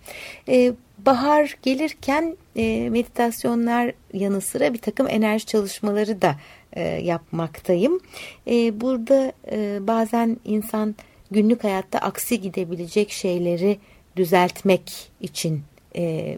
E, 0.48 0.72
bahar 0.98 1.56
gelirken 1.62 2.37
e, 2.56 2.90
meditasyonlar 2.90 3.92
yanı 4.12 4.40
sıra 4.40 4.72
bir 4.74 4.78
takım 4.78 5.08
enerji 5.08 5.46
çalışmaları 5.46 6.22
da 6.22 6.37
e, 6.78 6.82
yapmaktayım. 6.82 8.00
E, 8.46 8.80
burada 8.80 9.32
e, 9.52 9.78
bazen 9.86 10.36
insan 10.44 10.94
günlük 11.30 11.64
hayatta 11.64 11.98
aksi 11.98 12.40
gidebilecek 12.40 13.10
şeyleri 13.10 13.78
düzeltmek 14.16 15.10
için 15.20 15.62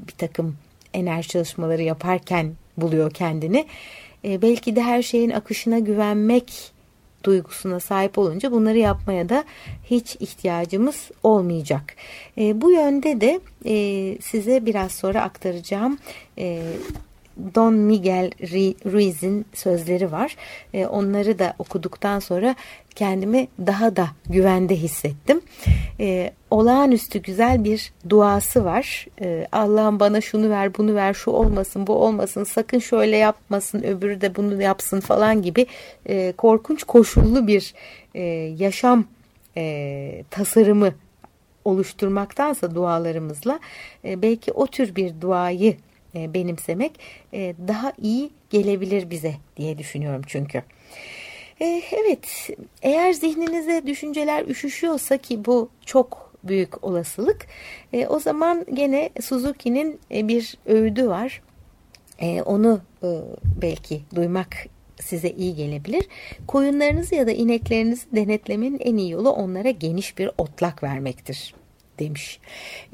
bir 0.07 0.15
takım 0.19 0.57
enerji 0.95 1.29
çalışmaları 1.29 1.83
yaparken 1.83 2.53
buluyor 2.77 3.11
kendini. 3.11 3.67
Belki 4.25 4.77
de 4.77 4.83
her 4.83 5.03
şeyin 5.03 5.31
akışına 5.31 5.79
güvenmek 5.79 6.73
duygusuna 7.25 7.81
sahip 7.81 8.19
olunca 8.19 8.53
bunları 8.53 8.79
yapmaya 8.79 9.29
da 9.29 9.45
hiç 9.85 10.17
ihtiyacımız 10.21 11.11
olmayacak. 11.23 11.97
Bu 12.37 12.71
yönde 12.71 13.21
de 13.21 13.41
size 14.21 14.67
biraz 14.67 14.93
sonra 14.93 15.23
aktaracağım 15.23 15.99
Don 17.55 17.75
Miguel 17.75 18.31
Ruiz'in 18.93 19.47
sözleri 19.55 20.13
var. 20.13 20.37
E, 20.75 20.87
onları 20.87 21.39
da 21.39 21.55
okuduktan 21.59 22.19
sonra 22.19 22.55
kendimi 22.95 23.49
daha 23.67 23.97
da 23.97 24.09
güvende 24.27 24.77
hissettim. 24.77 25.41
E, 26.01 26.33
olağanüstü 26.51 27.23
güzel 27.23 27.65
bir 27.65 27.93
duası 28.09 28.65
var. 28.65 29.07
E, 29.21 29.47
Allah'ım 29.53 30.01
bana 30.01 30.21
şunu 30.21 30.51
ver, 30.51 30.75
bunu 30.79 30.95
ver, 30.95 31.15
şu 31.15 31.31
olmasın, 31.31 31.87
bu 31.87 31.95
olmasın, 31.95 32.45
sakın 32.45 32.79
şöyle 32.79 33.17
yapmasın, 33.17 33.83
öbürü 33.83 34.21
de 34.21 34.37
bunu 34.37 34.63
yapsın 34.63 35.01
falan 35.01 35.43
gibi 35.43 35.67
korkunç 36.37 36.85
koşullu 36.85 37.47
bir 37.47 37.75
yaşam 38.59 39.05
tasarımı 40.31 40.93
oluşturmaktansa 41.65 42.75
dualarımızla 42.75 43.61
belki 44.05 44.53
o 44.53 44.67
tür 44.67 44.95
bir 44.95 45.21
duayı 45.21 45.77
e, 46.15 46.35
benimsemek 46.35 47.01
e, 47.33 47.55
daha 47.69 47.93
iyi 48.03 48.31
gelebilir 48.51 49.11
bize 49.11 49.35
diye 49.57 49.79
düşünüyorum 49.79 50.23
çünkü. 50.27 50.63
E, 51.61 51.83
evet 51.93 52.51
eğer 52.83 53.13
zihninize 53.13 53.83
düşünceler 53.87 54.45
üşüşüyorsa 54.47 55.17
ki 55.17 55.45
bu 55.45 55.69
çok 55.87 56.31
büyük 56.45 56.85
olasılık 56.85 57.47
o 58.09 58.21
zaman 58.21 58.67
gene 58.75 59.11
Suzuki'nin 59.21 60.01
bir 60.11 60.59
öğüdü 60.67 61.09
var. 61.09 61.43
Onu 62.45 62.81
belki 63.63 64.03
duymak 64.15 64.67
size 65.01 65.31
iyi 65.31 65.55
gelebilir. 65.55 66.09
Koyunlarınızı 66.47 67.15
ya 67.15 67.27
da 67.27 67.31
ineklerinizi 67.31 68.07
denetlemenin 68.13 68.79
en 68.79 68.97
iyi 68.97 69.11
yolu 69.11 69.31
onlara 69.31 69.71
geniş 69.71 70.19
bir 70.19 70.31
otlak 70.39 70.83
vermektir 70.83 71.55
demiş. 72.01 72.41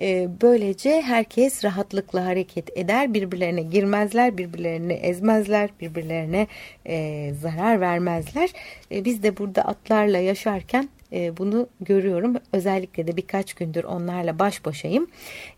E, 0.00 0.28
böylece 0.42 1.02
herkes 1.02 1.64
rahatlıkla 1.64 2.26
hareket 2.26 2.78
eder, 2.78 3.14
birbirlerine 3.14 3.62
girmezler, 3.62 4.38
birbirlerini 4.38 4.92
ezmezler, 4.92 5.70
birbirlerine 5.80 6.46
e, 6.86 7.32
zarar 7.40 7.80
vermezler. 7.80 8.50
E, 8.92 9.04
biz 9.04 9.22
de 9.22 9.36
burada 9.36 9.62
atlarla 9.62 10.18
yaşarken 10.18 10.88
e, 11.12 11.36
bunu 11.36 11.68
görüyorum. 11.80 12.36
Özellikle 12.52 13.06
de 13.06 13.16
birkaç 13.16 13.54
gündür 13.54 13.84
onlarla 13.84 14.38
baş 14.38 14.64
başayım, 14.64 15.06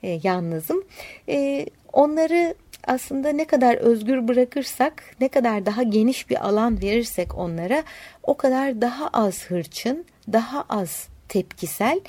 e, 0.03 0.21
yalnızım. 0.23 0.85
E, 1.29 1.67
onları 1.93 2.55
aslında 2.87 3.29
ne 3.29 3.45
kadar 3.45 3.75
özgür 3.75 4.29
bırakırsak, 4.29 5.05
ne 5.21 5.29
kadar 5.29 5.67
daha 5.67 5.83
geniş 5.83 6.31
bir 6.31 6.49
alan 6.49 6.83
verirsek 6.83 7.39
onlara 7.39 7.83
o 8.23 8.37
kadar 8.37 8.81
daha 8.81 9.09
az 9.09 9.45
hırçın, 9.45 10.05
daha 10.33 10.65
az 10.69 11.09
tepkisel 11.29 12.01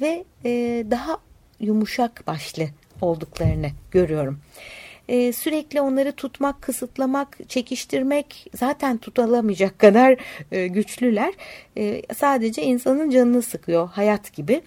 ve 0.00 0.24
e, 0.44 0.84
daha 0.90 1.18
yumuşak 1.60 2.26
başlı 2.26 2.64
olduklarını 3.00 3.70
görüyorum. 3.90 4.40
E, 5.08 5.32
sürekli 5.32 5.80
onları 5.80 6.12
tutmak, 6.12 6.62
kısıtlamak, 6.62 7.38
çekiştirmek 7.48 8.46
zaten 8.56 8.98
tutulamayacak 8.98 9.78
kadar 9.78 10.16
e, 10.52 10.66
güçlüler. 10.66 11.34
E, 11.76 12.02
sadece 12.14 12.62
insanın 12.62 13.10
canını 13.10 13.42
sıkıyor 13.42 13.88
hayat 13.88 14.32
gibi. 14.32 14.62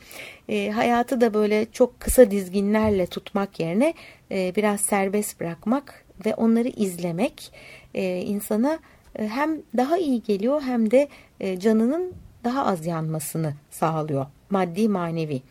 E, 0.50 0.72
hayatı 0.72 1.22
da 1.22 1.34
böyle 1.34 1.65
çok 1.72 2.00
kısa 2.00 2.32
dizginlerle 2.32 3.06
tutmak 3.06 3.60
yerine 3.60 3.94
e, 4.32 4.54
biraz 4.56 4.82
serbest 4.82 5.39
bırakmak 5.39 6.06
ve 6.26 6.36
onları 6.36 6.67
izlemek 6.67 7.52
e, 7.94 8.22
insana 8.22 8.80
e, 9.20 9.28
hem 9.28 9.62
daha 9.78 9.98
iyi 9.98 10.24
geliyor 10.24 10.62
hem 10.62 10.91
de 10.91 11.08
e, 11.39 11.60
canının 11.60 12.13
daha 12.43 12.65
az 12.65 12.86
yanmasını 12.86 13.54
sağlıyor 13.71 14.25
maddi 14.51 14.89
manevi. 14.89 15.41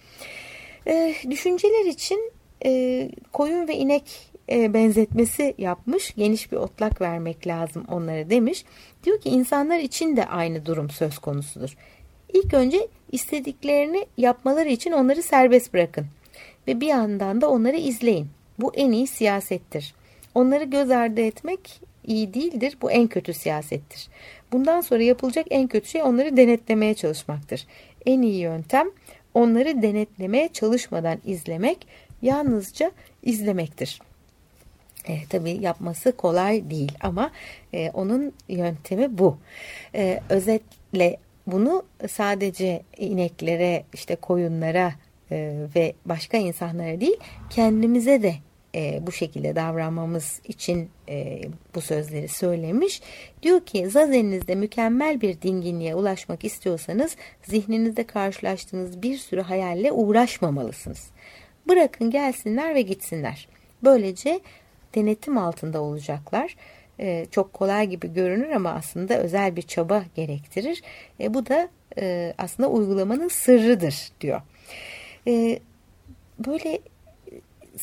E, 0.86 1.14
düşünceler 1.30 1.84
için 1.84 2.32
e, 2.64 3.10
koyun 3.32 3.68
ve 3.68 3.76
inek 3.76 4.30
e, 4.50 4.74
benzetmesi 4.74 5.54
yapmış. 5.58 6.14
Geniş 6.16 6.52
bir 6.52 6.56
otlak 6.56 7.00
vermek 7.00 7.46
lazım 7.46 7.84
onlara 7.88 8.30
demiş. 8.30 8.64
Diyor 9.04 9.20
ki 9.20 9.28
insanlar 9.28 9.78
için 9.78 10.16
de 10.16 10.26
aynı 10.26 10.66
durum 10.66 10.90
söz 10.90 11.18
konusudur. 11.18 11.76
İlk 12.32 12.54
önce 12.54 12.88
istediklerini 13.12 14.06
yapmaları 14.16 14.68
için 14.68 14.92
onları 14.92 15.22
serbest 15.22 15.74
bırakın. 15.74 16.06
Ve 16.68 16.80
bir 16.80 16.86
yandan 16.86 17.40
da 17.40 17.50
onları 17.50 17.76
izleyin. 17.76 18.28
Bu 18.58 18.74
en 18.74 18.92
iyi 18.92 19.06
siyasettir. 19.06 19.94
Onları 20.34 20.64
göz 20.64 20.90
ardı 20.90 21.20
etmek 21.20 21.80
iyi 22.06 22.34
değildir. 22.34 22.76
Bu 22.82 22.90
en 22.90 23.06
kötü 23.06 23.34
siyasettir. 23.34 24.08
Bundan 24.52 24.80
sonra 24.80 25.02
yapılacak 25.02 25.46
en 25.50 25.68
kötü 25.68 25.88
şey 25.88 26.02
onları 26.02 26.36
denetlemeye 26.36 26.94
çalışmaktır. 26.94 27.66
En 28.06 28.22
iyi 28.22 28.40
yöntem 28.40 28.90
onları 29.34 29.82
denetlemeye 29.82 30.48
çalışmadan 30.48 31.18
izlemek, 31.24 31.86
yalnızca 32.22 32.90
izlemektir. 33.22 34.00
E, 35.08 35.26
tabii 35.28 35.58
yapması 35.60 36.12
kolay 36.12 36.70
değil 36.70 36.92
ama 37.00 37.30
e, 37.72 37.90
onun 37.90 38.32
yöntemi 38.48 39.18
bu. 39.18 39.38
E, 39.94 40.20
özetle 40.28 41.16
bunu 41.46 41.82
sadece 42.08 42.82
ineklere, 42.96 43.84
işte 43.92 44.16
koyunlara 44.16 44.92
e, 45.30 45.54
ve 45.76 45.94
başka 46.04 46.36
insanlara 46.36 47.00
değil, 47.00 47.16
kendimize 47.50 48.22
de 48.22 48.34
e, 48.74 49.06
bu 49.06 49.12
şekilde 49.12 49.56
davranmamız 49.56 50.40
için 50.44 50.90
e, 51.08 51.40
bu 51.74 51.80
sözleri 51.80 52.28
söylemiş. 52.28 53.02
Diyor 53.42 53.60
ki 53.60 53.90
zazeninizde 53.90 54.54
mükemmel 54.54 55.20
bir 55.20 55.42
dinginliğe 55.42 55.94
ulaşmak 55.94 56.44
istiyorsanız 56.44 57.16
zihninizde 57.42 58.06
karşılaştığınız 58.06 59.02
bir 59.02 59.18
sürü 59.18 59.40
hayalle 59.40 59.92
uğraşmamalısınız. 59.92 61.10
Bırakın 61.68 62.10
gelsinler 62.10 62.74
ve 62.74 62.82
gitsinler. 62.82 63.48
Böylece 63.84 64.40
denetim 64.94 65.38
altında 65.38 65.80
olacaklar. 65.80 66.56
E, 67.00 67.26
çok 67.30 67.52
kolay 67.52 67.86
gibi 67.86 68.12
görünür 68.12 68.50
ama 68.50 68.70
aslında 68.70 69.18
özel 69.18 69.56
bir 69.56 69.62
çaba 69.62 70.04
gerektirir. 70.14 70.82
E, 71.20 71.34
bu 71.34 71.46
da 71.46 71.68
e, 71.98 72.34
aslında 72.38 72.68
uygulamanın 72.68 73.28
sırrıdır 73.28 74.08
diyor. 74.20 74.40
E, 75.26 75.58
böyle 76.46 76.78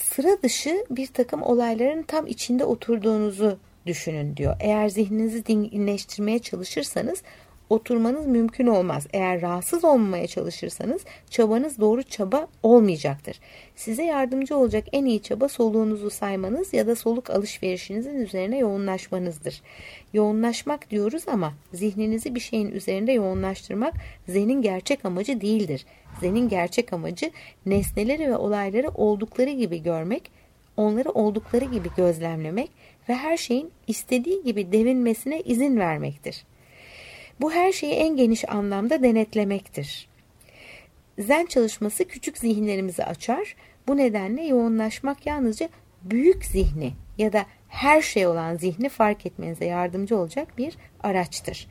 sıra 0.03 0.41
dışı 0.43 0.85
bir 0.89 1.07
takım 1.07 1.43
olayların 1.43 2.03
tam 2.03 2.27
içinde 2.27 2.65
oturduğunuzu 2.65 3.57
düşünün 3.85 4.37
diyor. 4.37 4.55
Eğer 4.59 4.89
zihninizi 4.89 5.45
dinginleştirmeye 5.45 6.39
çalışırsanız 6.39 7.21
oturmanız 7.69 8.27
mümkün 8.27 8.67
olmaz. 8.67 9.07
Eğer 9.13 9.41
rahatsız 9.41 9.83
olmamaya 9.83 10.27
çalışırsanız 10.27 11.01
çabanız 11.29 11.79
doğru 11.79 12.03
çaba 12.03 12.47
olmayacaktır. 12.63 13.39
Size 13.75 14.03
yardımcı 14.03 14.57
olacak 14.57 14.83
en 14.91 15.05
iyi 15.05 15.21
çaba 15.21 15.49
soluğunuzu 15.49 16.09
saymanız 16.09 16.73
ya 16.73 16.87
da 16.87 16.95
soluk 16.95 17.29
alışverişinizin 17.29 18.15
üzerine 18.15 18.57
yoğunlaşmanızdır. 18.57 19.61
Yoğunlaşmak 20.13 20.89
diyoruz 20.89 21.23
ama 21.27 21.53
zihninizi 21.73 22.35
bir 22.35 22.39
şeyin 22.39 22.71
üzerinde 22.71 23.11
yoğunlaştırmak 23.11 23.93
zenin 24.27 24.61
gerçek 24.61 25.05
amacı 25.05 25.41
değildir. 25.41 25.85
Zenin 26.19 26.49
gerçek 26.49 26.93
amacı 26.93 27.31
nesneleri 27.65 28.27
ve 28.29 28.37
olayları 28.37 28.89
oldukları 28.89 29.49
gibi 29.49 29.83
görmek, 29.83 30.31
onları 30.77 31.09
oldukları 31.09 31.65
gibi 31.65 31.89
gözlemlemek 31.97 32.71
ve 33.09 33.13
her 33.15 33.37
şeyin 33.37 33.71
istediği 33.87 34.43
gibi 34.43 34.71
devinmesine 34.71 35.41
izin 35.41 35.77
vermektir. 35.77 36.43
Bu 37.41 37.51
her 37.51 37.71
şeyi 37.71 37.93
en 37.93 38.15
geniş 38.15 38.49
anlamda 38.49 39.03
denetlemektir. 39.03 40.07
Zen 41.19 41.45
çalışması 41.45 42.05
küçük 42.05 42.37
zihinlerimizi 42.37 43.03
açar. 43.03 43.55
Bu 43.87 43.97
nedenle 43.97 44.43
yoğunlaşmak 44.43 45.25
yalnızca 45.25 45.69
büyük 46.01 46.45
zihni 46.45 46.93
ya 47.17 47.33
da 47.33 47.45
her 47.67 48.01
şey 48.01 48.27
olan 48.27 48.55
zihni 48.55 48.89
fark 48.89 49.25
etmenize 49.25 49.65
yardımcı 49.65 50.17
olacak 50.17 50.57
bir 50.57 50.77
araçtır. 51.03 51.67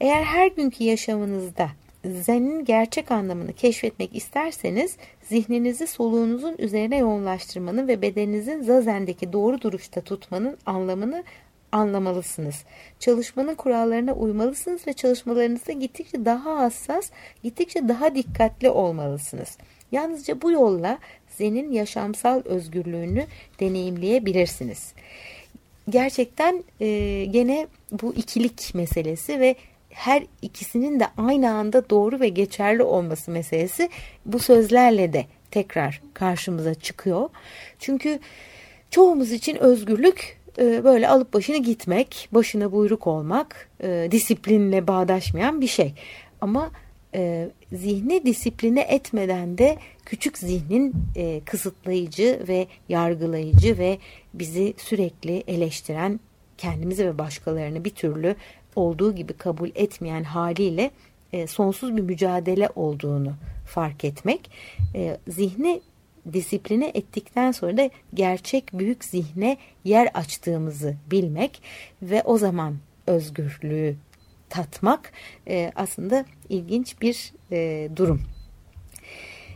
Eğer 0.00 0.22
her 0.22 0.46
günkü 0.46 0.84
yaşamınızda 0.84 1.70
Zen'in 2.04 2.64
gerçek 2.64 3.10
anlamını 3.10 3.52
keşfetmek 3.52 4.16
isterseniz 4.16 4.96
zihninizi 5.22 5.86
soluğunuzun 5.86 6.54
üzerine 6.58 6.96
yoğunlaştırmanın 6.98 7.88
ve 7.88 8.02
bedeninizin 8.02 8.62
zazen'deki 8.62 9.32
doğru 9.32 9.60
duruşta 9.60 10.00
tutmanın 10.00 10.58
anlamını 10.66 11.24
anlamalısınız. 11.72 12.64
Çalışmanın 12.98 13.54
kurallarına 13.54 14.12
uymalısınız 14.12 14.86
ve 14.86 14.92
çalışmalarınızda 14.92 15.72
gittikçe 15.72 16.24
daha 16.24 16.58
hassas, 16.58 17.10
gittikçe 17.42 17.88
daha 17.88 18.14
dikkatli 18.14 18.70
olmalısınız. 18.70 19.58
Yalnızca 19.92 20.42
bu 20.42 20.50
yolla 20.50 20.98
Zen'in 21.28 21.72
yaşamsal 21.72 22.42
özgürlüğünü 22.44 23.26
deneyimleyebilirsiniz. 23.60 24.92
Gerçekten 25.88 26.64
e, 26.80 27.24
gene 27.24 27.66
bu 27.92 28.14
ikilik 28.14 28.74
meselesi 28.74 29.40
ve 29.40 29.56
her 29.90 30.22
ikisinin 30.42 31.00
de 31.00 31.06
aynı 31.16 31.50
anda 31.52 31.90
doğru 31.90 32.20
ve 32.20 32.28
geçerli 32.28 32.82
olması 32.82 33.30
meselesi 33.30 33.88
bu 34.26 34.38
sözlerle 34.38 35.12
de 35.12 35.26
tekrar 35.50 36.02
karşımıza 36.14 36.74
çıkıyor. 36.74 37.30
Çünkü 37.78 38.18
çoğumuz 38.90 39.32
için 39.32 39.56
özgürlük 39.56 40.39
böyle 40.58 41.08
alıp 41.08 41.34
başını 41.34 41.56
gitmek, 41.56 42.28
başına 42.32 42.72
buyruk 42.72 43.06
olmak, 43.06 43.68
e, 43.82 44.08
disiplinle 44.10 44.86
bağdaşmayan 44.86 45.60
bir 45.60 45.66
şey. 45.66 45.94
Ama 46.40 46.70
e, 47.14 47.50
zihni 47.72 48.24
disipline 48.26 48.80
etmeden 48.80 49.58
de 49.58 49.78
küçük 50.04 50.38
zihnin 50.38 50.94
e, 51.16 51.40
kısıtlayıcı 51.40 52.40
ve 52.48 52.66
yargılayıcı 52.88 53.78
ve 53.78 53.98
bizi 54.34 54.74
sürekli 54.76 55.44
eleştiren 55.46 56.20
kendimizi 56.58 57.06
ve 57.06 57.18
başkalarını 57.18 57.84
bir 57.84 57.90
türlü 57.90 58.36
olduğu 58.76 59.14
gibi 59.14 59.32
kabul 59.32 59.68
etmeyen 59.74 60.24
haliyle 60.24 60.90
e, 61.32 61.46
sonsuz 61.46 61.96
bir 61.96 62.02
mücadele 62.02 62.68
olduğunu 62.76 63.32
fark 63.66 64.04
etmek. 64.04 64.50
E, 64.94 65.16
zihni 65.28 65.80
disipline 66.32 66.90
ettikten 66.94 67.52
sonra 67.52 67.76
da 67.76 67.90
gerçek 68.14 68.70
büyük 68.72 69.04
zihne 69.04 69.56
yer 69.84 70.10
açtığımızı 70.14 70.94
bilmek 71.10 71.62
ve 72.02 72.22
o 72.22 72.38
zaman 72.38 72.76
özgürlüğü 73.06 73.96
tatmak 74.48 75.12
e, 75.48 75.72
aslında 75.74 76.24
ilginç 76.48 77.00
bir 77.00 77.32
e, 77.52 77.88
durum. 77.96 78.22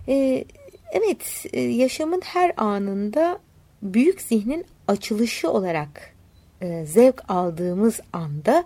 E, 0.09 0.45
evet, 0.93 1.47
e, 1.53 1.61
yaşamın 1.61 2.21
her 2.25 2.53
anında 2.57 3.39
büyük 3.83 4.21
zihnin 4.21 4.65
açılışı 4.89 5.51
olarak 5.51 6.15
e, 6.61 6.85
zevk 6.87 7.31
aldığımız 7.31 8.01
anda 8.13 8.65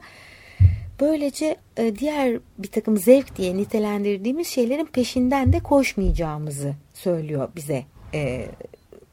böylece 1.00 1.56
e, 1.76 1.98
diğer 1.98 2.40
bir 2.58 2.68
takım 2.68 2.96
zevk 2.96 3.36
diye 3.36 3.56
nitelendirdiğimiz 3.56 4.46
şeylerin 4.46 4.86
peşinden 4.86 5.52
de 5.52 5.60
koşmayacağımızı 5.60 6.74
söylüyor 6.98 7.48
bize 7.56 7.84
e, 8.14 8.48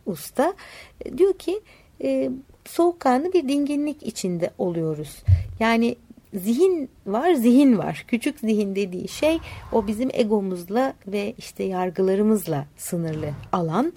usta. 0.06 0.54
Diyor 1.18 1.34
ki 1.34 1.62
e, 2.04 2.30
soğukkanlı 2.66 3.34
bir 3.34 3.48
dinginlik 3.48 4.04
içinde 4.04 4.50
oluyoruz. 4.58 5.24
Yani 5.60 5.96
zihin 6.34 6.90
var, 7.06 7.34
zihin 7.34 7.78
var. 7.78 8.06
Küçük 8.08 8.40
zihin 8.40 8.76
dediği 8.76 9.08
şey 9.08 9.40
o 9.72 9.88
bizim 9.88 10.10
egomuzla 10.14 10.94
ve 11.08 11.34
işte 11.38 11.64
yargılarımızla 11.64 12.66
sınırlı 12.78 13.30
alan. 13.52 13.94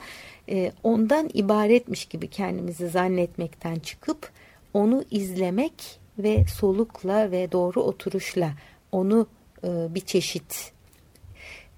E, 0.49 0.73
ondan 0.83 1.31
ibaretmiş 1.35 2.05
gibi 2.05 2.29
kendimizi 2.29 2.89
zannetmekten 2.89 3.75
çıkıp 3.75 4.31
onu 4.75 5.05
izlemek 5.11 6.01
ve 6.19 6.45
solukla 6.59 7.31
ve 7.31 7.53
doğru 7.53 7.83
oturuşla 7.83 8.53
onu 8.93 9.27
e, 9.65 9.95
bir 9.95 10.01
çeşit 10.01 10.73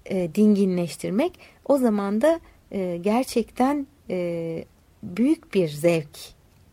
e, 0.05 0.35
dinginleştirmek 0.35 1.39
o 1.71 1.77
zaman 1.77 2.21
da 2.21 2.39
e, 2.71 2.97
gerçekten 3.01 3.87
e, 4.09 4.65
büyük 5.03 5.53
bir 5.53 5.69
zevk 5.69 6.17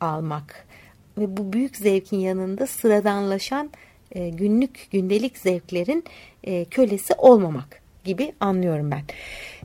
almak 0.01 0.67
ve 1.19 1.37
bu 1.37 1.53
büyük 1.53 1.77
zevkin 1.77 2.19
yanında 2.19 2.67
sıradanlaşan 2.67 3.71
e, 4.13 4.29
günlük 4.29 4.89
gündelik 4.91 5.39
zevklerin 5.39 6.05
e, 6.45 6.65
kölesi 6.65 7.15
olmamak 7.15 7.83
gibi 8.05 8.33
anlıyorum 8.41 8.91
ben. 8.91 9.03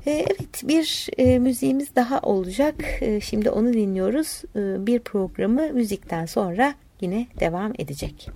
E, 0.05 0.11
evet 0.11 0.61
bir 0.63 1.07
e, 1.17 1.39
müziğimiz 1.39 1.95
daha 1.95 2.19
olacak. 2.19 2.75
E, 3.01 3.21
şimdi 3.21 3.49
onu 3.49 3.73
dinliyoruz. 3.73 4.41
E, 4.55 4.87
bir 4.87 4.99
programı 4.99 5.73
müzikten 5.73 6.25
sonra 6.25 6.75
yine 7.01 7.27
devam 7.39 7.73
edecek. 7.79 8.29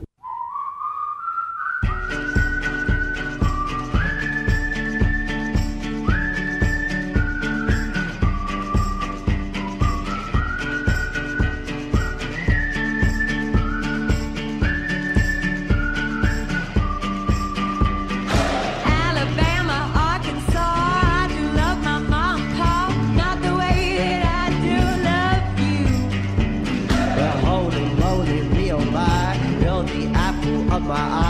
my. 30.88 31.27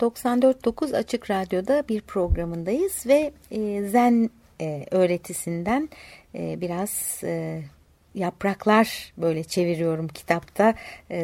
...94.9 0.00 0.96
Açık 0.96 1.30
Radyo'da 1.30 1.84
bir 1.88 2.00
programındayız 2.00 3.06
ve 3.06 3.32
e, 3.50 3.82
Zen 3.88 4.30
e, 4.60 4.86
öğretisinden 4.90 5.88
e, 6.34 6.60
biraz 6.60 7.22
yapraklar 8.14 9.12
böyle 9.16 9.44
çeviriyorum 9.44 10.08
kitapta. 10.08 10.74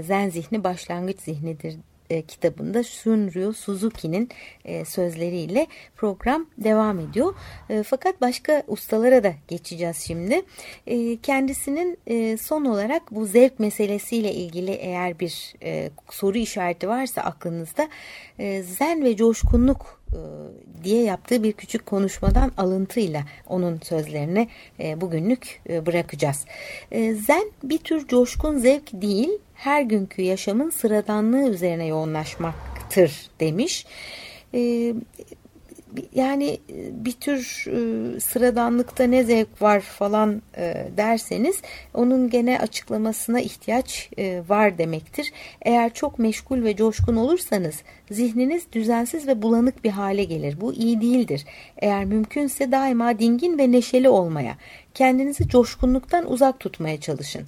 Zen 0.02 0.28
zihni 0.28 0.64
başlangıç 0.64 1.20
zihnidir 1.20 1.76
e, 2.10 2.22
kitabında 2.22 2.82
Shunryu 2.82 3.52
Suzuki'nin 3.52 4.28
e, 4.64 4.84
sözleriyle 4.84 5.66
program 5.96 6.46
devam 6.58 6.98
ediyor. 6.98 7.34
E, 7.70 7.82
fakat 7.82 8.20
başka 8.20 8.62
ustalara 8.66 9.24
da 9.24 9.34
geçeceğiz 9.48 9.96
şimdi. 9.96 10.42
E, 10.86 11.16
kendisinin 11.16 11.98
e, 12.06 12.36
son 12.36 12.64
olarak 12.64 13.02
bu 13.10 13.26
zevk 13.26 13.60
meselesiyle 13.60 14.34
ilgili 14.34 14.70
eğer 14.70 15.20
bir 15.20 15.54
e, 15.62 15.90
soru 16.10 16.38
işareti 16.38 16.88
varsa 16.88 17.22
aklınızda 17.22 17.88
e, 18.38 18.62
zen 18.62 19.04
ve 19.04 19.16
coşkunluk 19.16 20.00
e, 20.12 20.18
diye 20.84 21.02
yaptığı 21.02 21.42
bir 21.42 21.52
küçük 21.52 21.86
konuşmadan 21.86 22.52
alıntıyla 22.56 23.22
onun 23.46 23.80
sözlerini 23.82 24.48
e, 24.80 25.00
bugünlük 25.00 25.60
e, 25.68 25.86
bırakacağız. 25.86 26.44
Zen 27.26 27.50
bir 27.62 27.78
tür 27.78 28.08
coşkun 28.08 28.58
zevk 28.58 28.92
değil, 28.92 29.30
her 29.56 29.82
günkü 29.82 30.22
yaşamın 30.22 30.70
sıradanlığı 30.70 31.50
üzerine 31.50 31.86
yoğunlaşmaktır 31.86 33.30
demiş. 33.40 33.86
E, 34.54 34.92
yani 36.14 36.60
bir 36.90 37.12
tür 37.12 37.64
e, 37.66 38.20
sıradanlıkta 38.20 39.04
ne 39.04 39.24
zevk 39.24 39.62
var 39.62 39.80
falan 39.80 40.42
e, 40.56 40.86
derseniz 40.96 41.62
onun 41.94 42.30
gene 42.30 42.58
açıklamasına 42.58 43.40
ihtiyaç 43.40 44.10
e, 44.18 44.42
var 44.48 44.78
demektir. 44.78 45.32
Eğer 45.62 45.94
çok 45.94 46.18
meşgul 46.18 46.64
ve 46.64 46.76
coşkun 46.76 47.16
olursanız 47.16 47.82
zihniniz 48.10 48.72
düzensiz 48.72 49.26
ve 49.26 49.42
bulanık 49.42 49.84
bir 49.84 49.90
hale 49.90 50.24
gelir. 50.24 50.60
Bu 50.60 50.74
iyi 50.74 51.00
değildir. 51.00 51.44
Eğer 51.78 52.04
mümkünse 52.04 52.72
daima 52.72 53.18
dingin 53.18 53.58
ve 53.58 53.72
neşeli 53.72 54.08
olmaya, 54.08 54.56
kendinizi 54.94 55.48
coşkunluktan 55.48 56.32
uzak 56.32 56.60
tutmaya 56.60 57.00
çalışın. 57.00 57.42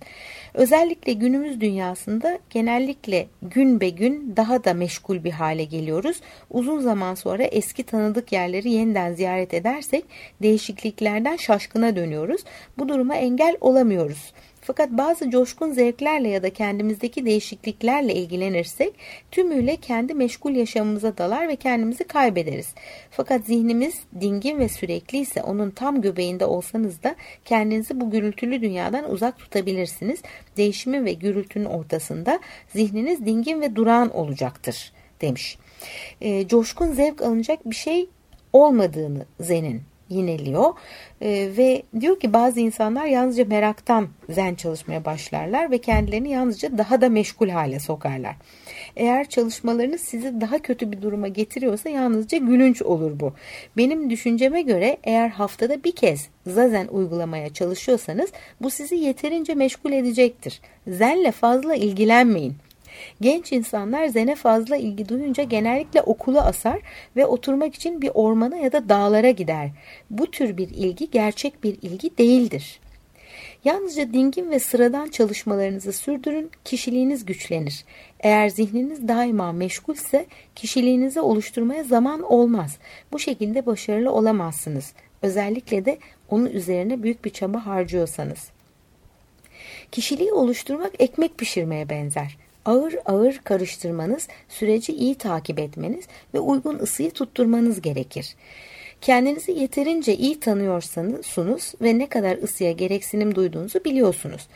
Özellikle 0.58 1.12
günümüz 1.12 1.60
dünyasında 1.60 2.38
genellikle 2.50 3.26
gün 3.42 3.80
be 3.80 3.88
gün 3.88 4.36
daha 4.36 4.64
da 4.64 4.74
meşgul 4.74 5.24
bir 5.24 5.30
hale 5.30 5.64
geliyoruz. 5.64 6.20
Uzun 6.50 6.80
zaman 6.80 7.14
sonra 7.14 7.42
eski 7.42 7.82
tanıdık 7.82 8.32
yerleri 8.32 8.70
yeniden 8.70 9.14
ziyaret 9.14 9.54
edersek 9.54 10.04
değişikliklerden 10.42 11.36
şaşkına 11.36 11.96
dönüyoruz. 11.96 12.40
Bu 12.78 12.88
duruma 12.88 13.16
engel 13.16 13.56
olamıyoruz. 13.60 14.32
Fakat 14.68 14.90
bazı 14.90 15.30
coşkun 15.30 15.72
zevklerle 15.72 16.28
ya 16.28 16.42
da 16.42 16.50
kendimizdeki 16.50 17.26
değişikliklerle 17.26 18.14
ilgilenirsek 18.14 18.94
tümüyle 19.30 19.76
kendi 19.76 20.14
meşgul 20.14 20.54
yaşamımıza 20.54 21.18
dalar 21.18 21.48
ve 21.48 21.56
kendimizi 21.56 22.04
kaybederiz. 22.04 22.74
Fakat 23.10 23.44
zihnimiz 23.46 24.00
dingin 24.20 24.58
ve 24.58 24.68
sürekli 24.68 25.18
ise 25.18 25.42
onun 25.42 25.70
tam 25.70 26.00
göbeğinde 26.00 26.44
olsanız 26.44 27.02
da 27.02 27.16
kendinizi 27.44 28.00
bu 28.00 28.10
gürültülü 28.10 28.62
dünyadan 28.62 29.10
uzak 29.10 29.38
tutabilirsiniz. 29.38 30.22
Değişimin 30.56 31.04
ve 31.04 31.12
gürültünün 31.12 31.64
ortasında 31.64 32.40
zihniniz 32.68 33.26
dingin 33.26 33.60
ve 33.60 33.76
durağan 33.76 34.16
olacaktır 34.16 34.92
demiş. 35.20 35.58
E, 36.20 36.48
coşkun 36.48 36.92
zevk 36.92 37.22
alınacak 37.22 37.70
bir 37.70 37.76
şey 37.76 38.08
olmadığını 38.52 39.26
Zen'in 39.40 39.82
yineliyor 40.10 40.74
ee, 41.20 41.48
ve 41.56 41.82
diyor 42.00 42.20
ki 42.20 42.32
bazı 42.32 42.60
insanlar 42.60 43.06
yalnızca 43.06 43.44
meraktan 43.44 44.08
zen 44.28 44.54
çalışmaya 44.54 45.04
başlarlar 45.04 45.70
ve 45.70 45.78
kendilerini 45.78 46.30
yalnızca 46.30 46.78
daha 46.78 47.00
da 47.00 47.08
meşgul 47.08 47.48
hale 47.48 47.80
sokarlar. 47.80 48.36
Eğer 48.96 49.28
çalışmalarınız 49.28 50.00
sizi 50.00 50.40
daha 50.40 50.58
kötü 50.58 50.92
bir 50.92 51.02
duruma 51.02 51.28
getiriyorsa 51.28 51.88
yalnızca 51.88 52.38
gülünç 52.38 52.82
olur 52.82 53.20
bu. 53.20 53.32
Benim 53.76 54.10
düşünceme 54.10 54.62
göre 54.62 54.96
eğer 55.04 55.28
haftada 55.28 55.84
bir 55.84 55.92
kez 55.92 56.28
zazen 56.46 56.86
uygulamaya 56.86 57.52
çalışıyorsanız 57.52 58.32
bu 58.60 58.70
sizi 58.70 58.96
yeterince 58.96 59.54
meşgul 59.54 59.92
edecektir. 59.92 60.60
Zenle 60.88 61.32
fazla 61.32 61.74
ilgilenmeyin. 61.74 62.56
Genç 63.20 63.52
insanlar 63.52 64.06
zene 64.06 64.34
fazla 64.34 64.76
ilgi 64.76 65.08
duyunca 65.08 65.42
genellikle 65.42 66.02
okulu 66.02 66.40
asar 66.40 66.80
ve 67.16 67.26
oturmak 67.26 67.74
için 67.74 68.02
bir 68.02 68.10
ormana 68.14 68.56
ya 68.56 68.72
da 68.72 68.88
dağlara 68.88 69.30
gider. 69.30 69.70
Bu 70.10 70.30
tür 70.30 70.56
bir 70.56 70.68
ilgi 70.68 71.10
gerçek 71.10 71.64
bir 71.64 71.78
ilgi 71.82 72.18
değildir. 72.18 72.80
Yalnızca 73.64 74.12
dingin 74.12 74.50
ve 74.50 74.58
sıradan 74.58 75.08
çalışmalarınızı 75.08 75.92
sürdürün, 75.92 76.50
kişiliğiniz 76.64 77.26
güçlenir. 77.26 77.84
Eğer 78.20 78.48
zihniniz 78.48 79.08
daima 79.08 79.52
meşgulse 79.52 80.26
kişiliğinizi 80.54 81.20
oluşturmaya 81.20 81.84
zaman 81.84 82.22
olmaz. 82.22 82.78
Bu 83.12 83.18
şekilde 83.18 83.66
başarılı 83.66 84.12
olamazsınız. 84.12 84.92
Özellikle 85.22 85.84
de 85.84 85.98
onun 86.30 86.46
üzerine 86.46 87.02
büyük 87.02 87.24
bir 87.24 87.30
çaba 87.30 87.66
harcıyorsanız. 87.66 88.50
Kişiliği 89.92 90.32
oluşturmak 90.32 90.92
ekmek 90.98 91.38
pişirmeye 91.38 91.88
benzer 91.88 92.36
ağır 92.68 92.94
ağır 93.06 93.40
karıştırmanız, 93.44 94.28
süreci 94.48 94.92
iyi 94.92 95.14
takip 95.14 95.58
etmeniz 95.58 96.04
ve 96.34 96.40
uygun 96.40 96.78
ısıyı 96.78 97.10
tutturmanız 97.10 97.80
gerekir. 97.80 98.34
Kendinizi 99.00 99.52
yeterince 99.52 100.16
iyi 100.16 100.40
tanıyorsanız 100.40 101.74
ve 101.82 101.98
ne 101.98 102.08
kadar 102.08 102.38
ısıya 102.42 102.72
gereksinim 102.72 103.34
duyduğunuzu 103.34 103.84
biliyorsunuz. 103.84 104.48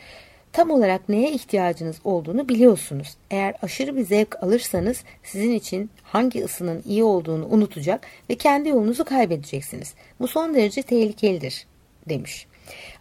Tam 0.53 0.71
olarak 0.71 1.09
neye 1.09 1.33
ihtiyacınız 1.33 1.97
olduğunu 2.05 2.49
biliyorsunuz. 2.49 3.17
Eğer 3.31 3.55
aşırı 3.63 3.97
bir 3.97 4.05
zevk 4.05 4.43
alırsanız 4.43 5.05
sizin 5.23 5.53
için 5.53 5.91
hangi 6.03 6.45
ısının 6.45 6.83
iyi 6.87 7.05
olduğunu 7.05 7.47
unutacak 7.47 8.07
ve 8.31 8.35
kendi 8.35 8.69
yolunuzu 8.69 9.05
kaybedeceksiniz. 9.05 9.95
Bu 10.21 10.29
son 10.29 10.55
derece 10.55 10.83
tehlikelidir 10.83 11.67
demiş 12.09 12.47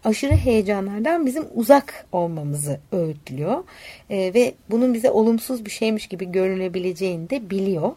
aşırı 0.04 0.36
heyecanlardan 0.36 1.26
bizim 1.26 1.46
uzak 1.54 2.06
olmamızı 2.12 2.80
öğütlüyor 2.92 3.64
e, 4.10 4.34
ve 4.34 4.54
bunun 4.70 4.94
bize 4.94 5.12
olumsuz 5.12 5.66
bir 5.66 5.72
şeymiş 5.72 6.08
gibi 6.08 6.32
görünebileceğini 6.32 7.30
de 7.30 7.50
biliyor. 7.50 7.92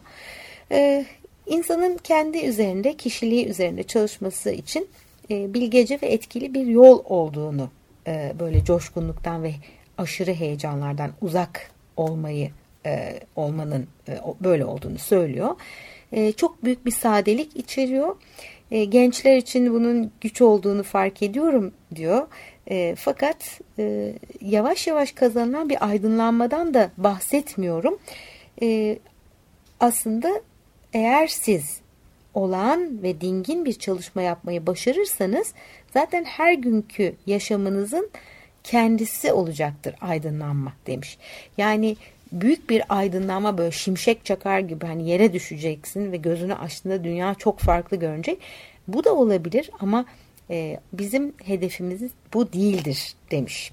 E, 0.71 1.05
insanın 1.47 1.97
kendi 1.97 2.37
üzerinde, 2.37 2.97
kişiliği 2.97 3.47
üzerinde 3.47 3.83
çalışması 3.83 4.51
için 4.51 4.87
e, 5.31 5.53
bilgece 5.53 5.99
ve 6.01 6.07
etkili 6.07 6.53
bir 6.53 6.65
yol 6.65 7.03
olduğunu 7.05 7.69
e, 8.07 8.33
böyle 8.39 8.63
coşkunluktan 8.63 9.43
ve 9.43 9.51
aşırı 9.97 10.33
heyecanlardan 10.33 11.11
uzak 11.21 11.71
olmayı 11.97 12.51
e, 12.85 13.19
olmanın 13.35 13.87
e, 14.07 14.19
böyle 14.41 14.65
olduğunu 14.65 14.99
söylüyor. 14.99 15.55
E, 16.11 16.31
çok 16.31 16.63
büyük 16.63 16.85
bir 16.85 16.91
sadelik 16.91 17.55
içeriyor. 17.55 18.15
E, 18.71 18.85
gençler 18.85 19.37
için 19.37 19.73
bunun 19.73 20.11
güç 20.21 20.41
olduğunu 20.41 20.83
fark 20.83 21.23
ediyorum 21.23 21.73
diyor. 21.95 22.27
E, 22.69 22.95
fakat 22.97 23.59
e, 23.79 24.13
yavaş 24.41 24.87
yavaş 24.87 25.11
kazanılan 25.11 25.69
bir 25.69 25.89
aydınlanmadan 25.89 26.73
da 26.73 26.91
bahsetmiyorum. 26.97 27.99
E, 28.61 28.99
aslında 29.79 30.41
eğer 30.93 31.27
siz 31.27 31.79
olağan 32.33 33.03
ve 33.03 33.21
dingin 33.21 33.65
bir 33.65 33.73
çalışma 33.73 34.21
yapmayı 34.21 34.67
başarırsanız 34.67 35.53
zaten 35.93 36.23
her 36.23 36.53
günkü 36.53 37.15
yaşamınızın 37.25 38.09
kendisi 38.63 39.31
olacaktır 39.31 39.95
aydınlanma 40.01 40.73
demiş. 40.87 41.17
Yani 41.57 41.95
büyük 42.41 42.69
bir 42.69 42.83
aydınlanma 42.89 43.57
böyle 43.57 43.71
şimşek 43.71 44.25
çakar 44.25 44.59
gibi 44.59 44.85
hani 44.85 45.09
yere 45.09 45.33
düşeceksin 45.33 46.11
ve 46.11 46.17
gözünü 46.17 46.55
açtığında 46.55 47.03
dünya 47.03 47.35
çok 47.35 47.59
farklı 47.59 47.97
görünecek. 47.97 48.39
Bu 48.87 49.03
da 49.03 49.15
olabilir 49.15 49.69
ama 49.79 50.05
e, 50.49 50.79
bizim 50.93 51.33
hedefimiz 51.43 52.01
bu 52.33 52.53
değildir 52.53 53.13
demiş. 53.31 53.71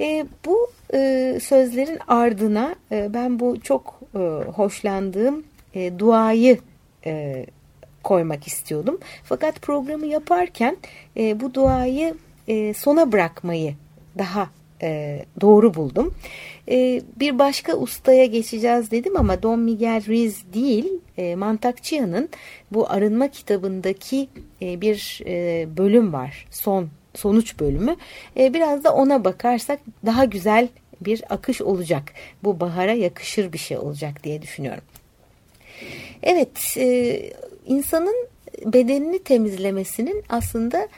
E, 0.00 0.26
bu 0.46 0.70
e, 0.94 1.38
sözlerin 1.42 1.98
ardına 2.08 2.74
e, 2.92 3.14
ben 3.14 3.40
bu 3.40 3.60
çok 3.60 4.00
e, 4.14 4.18
hoşlandığım 4.50 5.44
e, 5.74 5.98
duayı 5.98 6.58
e, 7.06 7.46
koymak 8.02 8.46
istiyordum. 8.46 8.98
Fakat 9.24 9.62
programı 9.62 10.06
yaparken 10.06 10.76
e, 11.16 11.40
bu 11.40 11.54
duayı 11.54 12.14
e, 12.48 12.74
sona 12.74 13.12
bırakmayı 13.12 13.74
daha 14.18 14.50
e, 14.82 15.22
doğru 15.40 15.74
buldum. 15.74 16.14
E, 16.68 17.02
bir 17.16 17.38
başka 17.38 17.76
ustaya 17.76 18.26
geçeceğiz 18.26 18.90
dedim 18.90 19.16
ama 19.16 19.42
Don 19.42 19.60
Miguel 19.60 20.06
Ruiz 20.06 20.52
değil, 20.54 20.88
e, 21.18 21.34
Mantakçıyan'ın 21.34 22.28
bu 22.72 22.90
arınma 22.90 23.28
kitabındaki 23.28 24.28
e, 24.62 24.80
bir 24.80 25.20
e, 25.26 25.66
bölüm 25.76 26.12
var. 26.12 26.46
Son 26.50 26.88
sonuç 27.14 27.60
bölümü. 27.60 27.96
E, 28.36 28.54
biraz 28.54 28.84
da 28.84 28.94
ona 28.94 29.24
bakarsak 29.24 29.80
daha 30.06 30.24
güzel 30.24 30.68
bir 31.00 31.22
akış 31.30 31.62
olacak. 31.62 32.12
Bu 32.44 32.60
bahara 32.60 32.92
yakışır 32.92 33.52
bir 33.52 33.58
şey 33.58 33.78
olacak 33.78 34.24
diye 34.24 34.42
düşünüyorum. 34.42 34.84
Evet, 36.22 36.76
e, 36.76 37.20
insanın 37.66 38.28
bedenini 38.64 39.18
temizlemesinin 39.18 40.24
aslında 40.28 40.88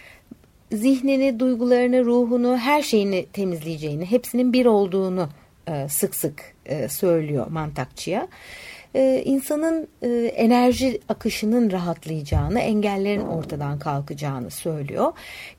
zihnini, 0.77 1.41
duygularını, 1.41 2.05
ruhunu, 2.05 2.57
her 2.57 2.83
şeyini 2.83 3.27
temizleyeceğini, 3.33 4.11
hepsinin 4.11 4.53
bir 4.53 4.66
olduğunu 4.66 5.29
e, 5.68 5.89
sık 5.89 6.14
sık 6.14 6.55
e, 6.66 6.89
söylüyor 6.89 7.47
mantakçıya. 7.51 8.29
E, 8.95 9.22
insanın 9.24 9.88
e, 10.03 10.09
enerji 10.36 11.01
akışının 11.09 11.70
rahatlayacağını, 11.70 12.61
engellerin 12.61 13.26
ortadan 13.26 13.78
kalkacağını 13.78 14.51
söylüyor. 14.51 15.12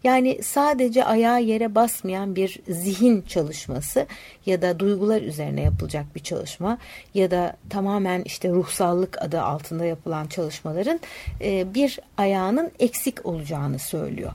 Yani 0.03 0.39
sadece 0.43 1.05
ayağa 1.05 1.37
yere 1.37 1.75
basmayan 1.75 2.35
bir 2.35 2.59
zihin 2.67 3.21
çalışması 3.21 4.05
ya 4.45 4.61
da 4.61 4.79
duygular 4.79 5.21
üzerine 5.21 5.61
yapılacak 5.61 6.05
bir 6.15 6.19
çalışma 6.19 6.77
ya 7.13 7.31
da 7.31 7.57
tamamen 7.69 8.21
işte 8.25 8.49
ruhsallık 8.49 9.21
adı 9.21 9.41
altında 9.41 9.85
yapılan 9.85 10.27
çalışmaların 10.27 10.99
e, 11.41 11.73
bir 11.73 11.99
ayağının 12.17 12.71
eksik 12.79 13.25
olacağını 13.25 13.79
söylüyor. 13.79 14.31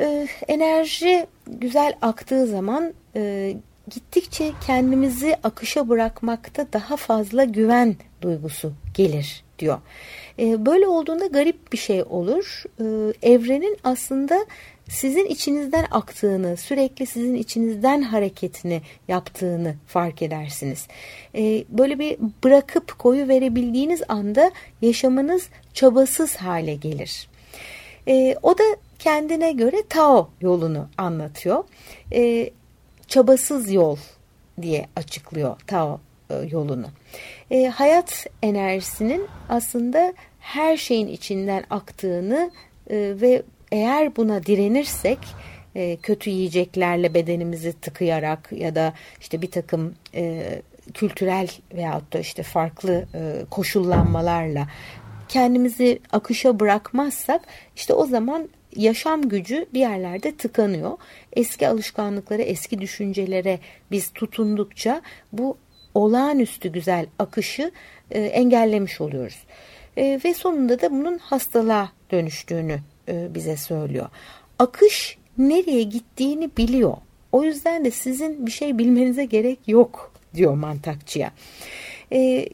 E, 0.00 0.28
enerji 0.48 1.26
güzel 1.46 1.92
aktığı 2.02 2.46
zaman 2.46 2.94
e, 3.16 3.54
gittikçe 3.90 4.52
kendimizi 4.66 5.36
akışa 5.42 5.88
bırakmakta 5.88 6.66
daha 6.72 6.96
fazla 6.96 7.44
güven 7.44 7.96
duygusu 8.22 8.72
gelir 8.94 9.44
diyor. 9.58 9.78
E, 10.38 10.66
böyle 10.66 10.86
olduğunda 10.86 11.26
garip 11.26 11.72
bir 11.72 11.78
şey 11.78 12.02
olur. 12.02 12.62
E, 12.80 12.84
evrenin 13.32 13.76
aslında 13.84 14.46
sizin 14.88 15.26
içinizden 15.26 15.86
aktığını, 15.90 16.56
sürekli 16.56 17.06
sizin 17.06 17.34
içinizden 17.34 18.02
hareketini 18.02 18.82
yaptığını 19.08 19.74
fark 19.86 20.22
edersiniz. 20.22 20.86
E, 21.34 21.64
böyle 21.68 21.98
bir 21.98 22.16
bırakıp 22.44 22.98
koyu 22.98 23.28
verebildiğiniz 23.28 24.02
anda 24.08 24.50
yaşamınız 24.82 25.48
çabasız 25.74 26.36
hale 26.36 26.74
gelir. 26.74 27.28
O 28.42 28.58
da 28.58 28.62
kendine 28.98 29.52
göre 29.52 29.82
Tao 29.88 30.30
yolunu 30.40 30.88
anlatıyor. 30.98 31.64
Çabasız 33.08 33.72
yol 33.72 33.96
diye 34.62 34.86
açıklıyor 34.96 35.60
Tao 35.66 36.00
e, 36.30 36.34
yolunu. 36.34 36.86
E, 37.50 37.66
hayat 37.66 38.26
enerjisinin 38.42 39.26
aslında 39.48 40.14
her 40.40 40.76
şeyin 40.76 41.08
içinden 41.08 41.64
aktığını 41.70 42.50
e, 42.90 42.96
ve 43.20 43.42
eğer 43.72 44.16
buna 44.16 44.46
direnirsek 44.46 45.18
e, 45.74 45.96
kötü 45.96 46.30
yiyeceklerle 46.30 47.14
bedenimizi 47.14 47.72
tıkayarak 47.72 48.52
ya 48.52 48.74
da 48.74 48.94
işte 49.20 49.42
bir 49.42 49.50
takım 49.50 49.94
e, 50.14 50.44
kültürel 50.94 51.48
veyahut 51.74 52.12
da 52.12 52.18
işte 52.18 52.42
farklı 52.42 53.06
e, 53.14 53.44
koşullanmalarla 53.50 54.68
kendimizi 55.28 55.98
akışa 56.12 56.60
bırakmazsak 56.60 57.42
işte 57.76 57.94
o 57.94 58.06
zaman 58.06 58.48
yaşam 58.78 59.28
gücü 59.28 59.66
bir 59.74 59.80
yerlerde 59.80 60.36
tıkanıyor. 60.36 60.98
Eski 61.32 61.68
alışkanlıklara, 61.68 62.42
eski 62.42 62.80
düşüncelere 62.80 63.58
biz 63.90 64.10
tutundukça 64.10 65.02
bu 65.32 65.56
olağanüstü 65.94 66.72
güzel 66.72 67.06
akışı 67.18 67.70
e, 68.10 68.20
engellemiş 68.20 69.00
oluyoruz. 69.00 69.38
E, 69.96 70.20
ve 70.24 70.34
sonunda 70.34 70.80
da 70.80 70.90
bunun 70.90 71.18
hastalığa 71.18 71.92
dönüştüğünü 72.10 72.78
e, 73.08 73.34
bize 73.34 73.56
söylüyor. 73.56 74.08
Akış 74.58 75.18
nereye 75.38 75.82
gittiğini 75.82 76.50
biliyor. 76.56 76.96
O 77.32 77.44
yüzden 77.44 77.84
de 77.84 77.90
sizin 77.90 78.46
bir 78.46 78.50
şey 78.50 78.78
bilmenize 78.78 79.24
gerek 79.24 79.58
yok 79.66 80.12
diyor 80.34 80.54
mantakçıya. 80.54 81.32
E, 82.12 82.48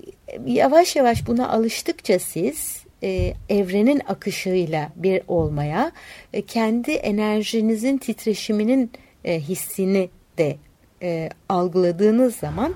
yavaş 0.46 0.96
yavaş 0.96 1.26
buna 1.26 1.48
alıştıkça 1.48 2.18
siz 2.18 2.84
e, 3.05 3.34
evrenin 3.48 4.02
akışıyla 4.09 4.90
bir 4.96 5.22
olmaya, 5.28 5.92
e, 6.32 6.42
kendi 6.42 6.90
enerjinizin 6.90 7.98
titreşiminin 7.98 8.90
e, 9.24 9.40
hissini 9.40 10.09
de 10.38 10.57
e, 11.02 11.28
algıladığınız 11.48 12.36
zaman 12.36 12.74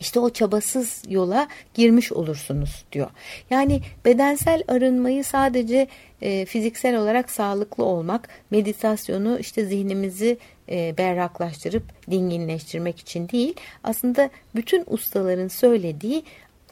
işte 0.00 0.20
o 0.20 0.30
çabasız 0.30 1.02
yola 1.08 1.48
girmiş 1.74 2.12
olursunuz 2.12 2.84
diyor. 2.92 3.10
Yani 3.50 3.80
bedensel 4.04 4.62
arınmayı 4.68 5.24
sadece 5.24 5.88
e, 6.22 6.44
fiziksel 6.44 6.96
olarak 6.96 7.30
sağlıklı 7.30 7.84
olmak, 7.84 8.28
meditasyonu 8.50 9.38
işte 9.38 9.64
zihnimizi 9.64 10.38
e, 10.68 10.94
berraklaştırıp 10.98 11.82
dinginleştirmek 12.10 12.98
için 12.98 13.28
değil. 13.28 13.54
Aslında 13.84 14.30
bütün 14.54 14.84
ustaların 14.86 15.48
söylediği 15.48 16.22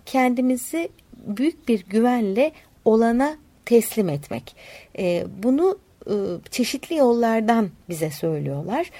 kendimizi 0.06 0.88
büyük 1.26 1.68
bir 1.68 1.84
güvenle 1.86 2.52
olana 2.86 3.36
teslim 3.64 4.08
etmek. 4.08 4.56
E, 4.98 5.24
bunu 5.42 5.78
e, 6.06 6.14
çeşitli 6.50 6.96
yollardan 6.96 7.70
bize 7.88 8.10
söylüyorlar. 8.10 8.90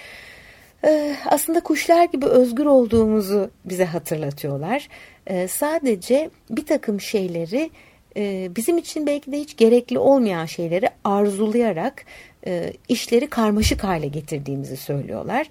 E, 0.84 1.16
aslında 1.26 1.60
kuşlar 1.60 2.04
gibi 2.04 2.26
özgür 2.26 2.66
olduğumuzu 2.66 3.50
bize 3.64 3.84
hatırlatıyorlar. 3.84 4.88
E, 5.26 5.48
sadece 5.48 6.30
bir 6.50 6.66
takım 6.66 7.00
şeyleri 7.00 7.70
e, 8.16 8.50
bizim 8.56 8.78
için 8.78 9.06
belki 9.06 9.32
de 9.32 9.40
hiç 9.40 9.56
gerekli 9.56 9.98
olmayan 9.98 10.46
şeyleri 10.46 10.90
arzulayarak 11.04 12.04
e, 12.46 12.72
işleri 12.88 13.26
karmaşık 13.26 13.84
hale 13.84 14.06
getirdiğimizi 14.06 14.76
söylüyorlar. 14.76 15.46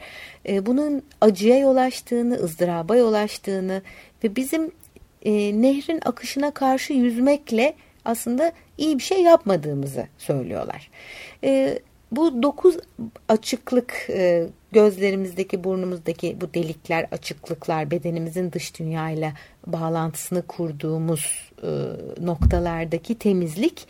E, 0.49 0.65
bunun 0.65 1.03
acıya 1.21 1.57
yol 1.59 1.75
açtığını, 1.75 2.35
ızdıraba 2.35 2.95
yol 2.95 3.13
açtığını 3.13 3.81
ve 4.23 4.35
bizim 4.35 4.71
e, 5.25 5.61
nehrin 5.61 5.99
akışına 6.05 6.51
karşı 6.51 6.93
yüzmekle 6.93 7.73
aslında 8.05 8.51
iyi 8.77 8.97
bir 8.97 9.03
şey 9.03 9.21
yapmadığımızı 9.21 10.07
söylüyorlar. 10.17 10.89
E, 11.43 11.79
bu 12.11 12.43
dokuz 12.43 12.77
açıklık 13.29 14.07
e, 14.09 14.47
gözlerimizdeki 14.71 15.63
burnumuzdaki 15.63 16.41
bu 16.41 16.53
delikler 16.53 17.07
açıklıklar 17.11 17.91
bedenimizin 17.91 18.51
dış 18.51 18.79
dünyayla 18.79 19.33
bağlantısını 19.67 20.41
kurduğumuz 20.41 21.51
e, 21.63 21.69
noktalardaki 22.25 23.15
temizlik 23.19 23.87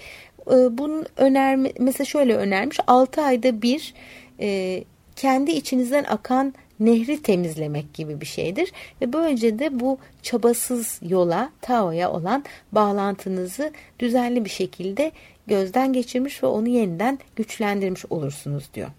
e, 0.48 0.78
bunun 0.78 1.06
önerme 1.18 1.72
mesela 1.80 2.06
şöyle 2.06 2.36
önermiş 2.36 2.80
6 2.88 3.22
ayda 3.22 3.62
bir 3.62 3.94
e, 4.40 4.84
kendi 5.16 5.52
içinizden 5.52 6.04
akan 6.04 6.54
nehri 6.80 7.22
temizlemek 7.22 7.94
gibi 7.94 8.22
bir 8.22 8.26
şeydir. 8.26 8.72
Ve 9.02 9.14
böylece 9.14 9.60
de 9.60 9.80
bu 9.80 9.98
çabasız 10.22 11.00
yola, 11.02 11.50
Tao'ya 11.62 12.12
olan 12.12 12.44
bağlantınızı 12.72 13.72
düzenli 14.00 14.46
bir 14.46 14.50
şekilde 14.50 15.12
gözden 15.48 15.94
geçirmiş 15.94 16.44
ve 16.44 16.48
onu 16.48 16.68
yeniden 16.68 17.20
güçlendirmiş 17.36 18.06
olursunuz 18.10 18.70
diyor. 18.74 18.90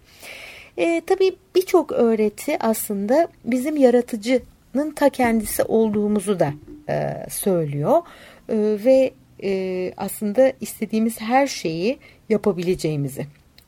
E, 0.77 1.01
tabii 1.05 1.35
birçok 1.55 1.91
öğreti 1.91 2.57
aslında 2.59 3.27
bizim 3.45 3.77
yaratıcının 3.77 4.91
ta 4.95 5.09
kendisi 5.09 5.63
olduğumuzu 5.63 6.39
da 6.39 6.53
e, 6.89 7.25
söylüyor. 7.29 8.01
E, 8.49 8.55
ve 8.85 9.11
e, 9.43 9.93
aslında 9.97 10.53
istediğimiz 10.61 11.21
her 11.21 11.47
şeyi 11.47 11.97
yapabileceğimizi. 12.29 13.25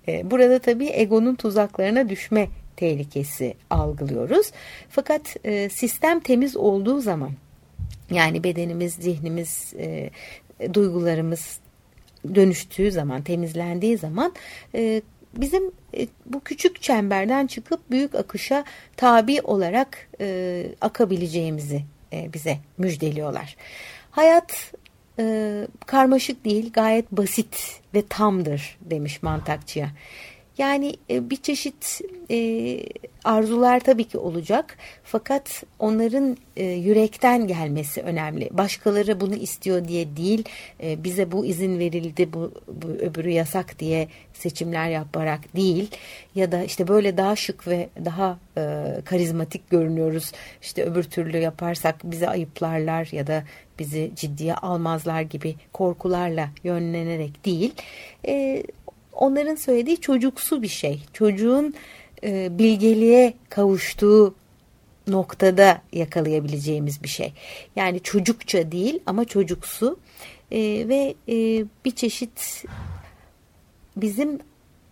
E, 0.08 0.32
burada 0.32 0.60
tabii 0.60 0.90
egonun 0.94 1.36
tuzaklarına 1.36 2.10
düşme 2.10 2.48
tehlikesi 2.80 3.54
algılıyoruz. 3.70 4.52
Fakat 4.90 5.36
e, 5.44 5.70
sistem 5.70 6.20
temiz 6.20 6.58
olduğu 6.58 7.02
zaman 7.02 7.32
yani 8.12 8.44
bedenimiz, 8.44 8.94
zihnimiz, 8.94 9.74
e, 9.80 10.10
duygularımız 10.74 11.60
dönüştüğü 12.36 12.92
zaman, 12.92 13.22
temizlendiği 13.22 13.98
zaman 13.98 14.34
e, 14.76 15.02
bizim 15.34 15.72
e, 15.98 16.08
bu 16.26 16.40
küçük 16.40 16.82
çemberden 16.82 17.48
çıkıp 17.48 17.92
büyük 17.92 18.16
akışa 18.16 18.64
tabi 18.98 19.42
olarak 19.42 20.08
e, 20.22 20.66
akabileceğimizi 20.82 21.84
e, 22.14 22.34
bize 22.34 22.58
müjdeliyorlar. 22.78 23.56
Hayat 24.12 24.74
e, 25.20 25.68
karmaşık 25.86 26.46
değil, 26.46 26.72
gayet 26.74 27.12
basit 27.12 27.82
ve 27.94 28.04
tamdır 28.10 28.78
demiş 28.82 29.24
mantakçıya. 29.24 29.90
Yani 30.60 30.94
e, 31.10 31.30
bir 31.30 31.36
çeşit 31.36 32.02
e, 32.32 32.80
arzular 33.24 33.80
tabii 33.80 34.04
ki 34.04 34.18
olacak 34.18 34.78
fakat 35.04 35.64
onların 35.80 36.38
e, 36.58 36.66
yürekten 36.66 37.48
gelmesi 37.48 38.02
önemli. 38.02 38.50
Başkaları 38.52 39.20
bunu 39.20 39.36
istiyor 39.36 39.88
diye 39.88 40.18
değil, 40.18 40.44
bize 40.84 41.32
bu 41.32 41.46
izin 41.46 41.80
verildi, 41.80 42.34
bu, 42.34 42.52
bu 42.68 42.88
öbürü 42.88 43.30
yasak 43.30 43.80
diye 43.80 44.08
seçimler 44.34 44.90
yaparak 44.90 45.56
değil 45.56 45.92
ya 46.36 46.52
da 46.52 46.64
işte 46.64 46.88
böyle 46.88 47.18
daha 47.18 47.36
şık 47.36 47.68
ve 47.68 47.90
daha 48.06 48.40
karizmatik 49.06 49.70
görünüyoruz. 49.70 50.32
İşte 50.62 50.84
öbür 50.84 51.04
türlü 51.04 51.38
yaparsak 51.38 51.96
bizi 52.04 52.30
ayıplarlar 52.30 53.10
ya 53.12 53.28
da 53.28 53.44
bizi 53.80 54.12
ciddiye 54.16 54.56
almazlar 54.56 55.22
gibi 55.22 55.56
korkularla 55.74 56.50
yönlenerek 56.64 57.46
değil. 57.46 57.74
Onların 59.20 59.56
söylediği 59.56 59.98
çocuksu 59.98 60.62
bir 60.62 60.68
şey. 60.68 61.04
Çocuğun 61.14 61.74
e, 62.24 62.58
bilgeliğe 62.58 63.34
kavuştuğu 63.50 64.36
noktada 65.08 65.82
yakalayabileceğimiz 65.94 67.04
bir 67.04 67.08
şey. 67.08 67.34
Yani 67.76 68.00
çocukça 68.00 68.72
değil 68.72 69.00
ama 69.06 69.26
çocuksu 69.26 70.00
e, 70.52 70.60
ve 70.88 71.16
e, 71.30 71.66
bir 71.86 71.92
çeşit 71.92 72.64
bizim 73.98 74.40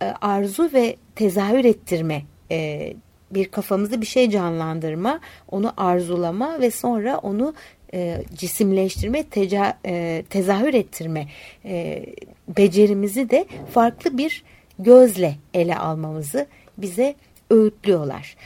e, 0.02 0.04
arzu 0.04 0.70
ve 0.72 0.96
tezahür 1.14 1.64
ettirme 1.64 2.22
e, 2.50 2.92
bir 3.30 3.48
kafamızda 3.48 4.00
bir 4.00 4.06
şey 4.06 4.30
canlandırma, 4.30 5.20
onu 5.50 5.72
arzulama 5.76 6.60
ve 6.60 6.70
sonra 6.70 7.18
onu 7.18 7.54
e, 7.94 8.22
cisimleştirme, 8.34 9.22
teca, 9.22 9.78
e, 9.86 10.24
tezahür 10.30 10.74
ettirme 10.74 11.26
e, 11.64 12.06
becerimizi 12.48 13.30
de 13.30 13.46
farklı 13.72 14.18
bir 14.18 14.44
gözle 14.78 15.34
ele 15.54 15.76
almamızı 15.76 16.46
bize 16.78 17.14
öğütlüyorlar. 17.50 18.36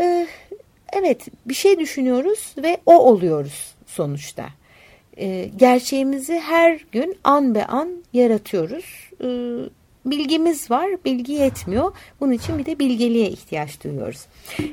E, 0.00 0.26
evet 0.92 1.26
bir 1.46 1.54
şey 1.54 1.78
düşünüyoruz 1.78 2.54
ve 2.56 2.78
o 2.86 2.98
oluyoruz 2.98 3.74
sonuçta. 3.86 4.48
E, 5.16 5.50
gerçeğimizi 5.56 6.38
her 6.38 6.80
gün 6.92 7.16
an 7.24 7.54
be 7.54 7.64
an 7.64 8.04
yaratıyoruz. 8.12 9.10
E, 9.20 9.28
bilgimiz 10.10 10.70
var, 10.70 10.90
bilgi 11.04 11.32
yetmiyor. 11.32 11.92
Bunun 12.20 12.32
için 12.32 12.58
bir 12.58 12.66
de 12.66 12.78
bilgeliğe 12.78 13.30
ihtiyaç 13.30 13.84
duyuyoruz. 13.84 14.26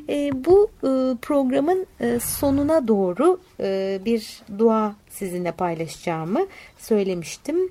E, 0.10 0.46
bu 0.46 0.72
e, 0.78 0.90
programın 1.22 1.86
e, 2.02 2.20
sonuna 2.20 2.88
doğru 2.88 3.40
e, 3.60 4.00
bir 4.06 4.42
dua 4.60 4.96
sizinle 5.10 5.52
paylaşacağımı 5.52 6.48
söylemiştim. 6.78 7.70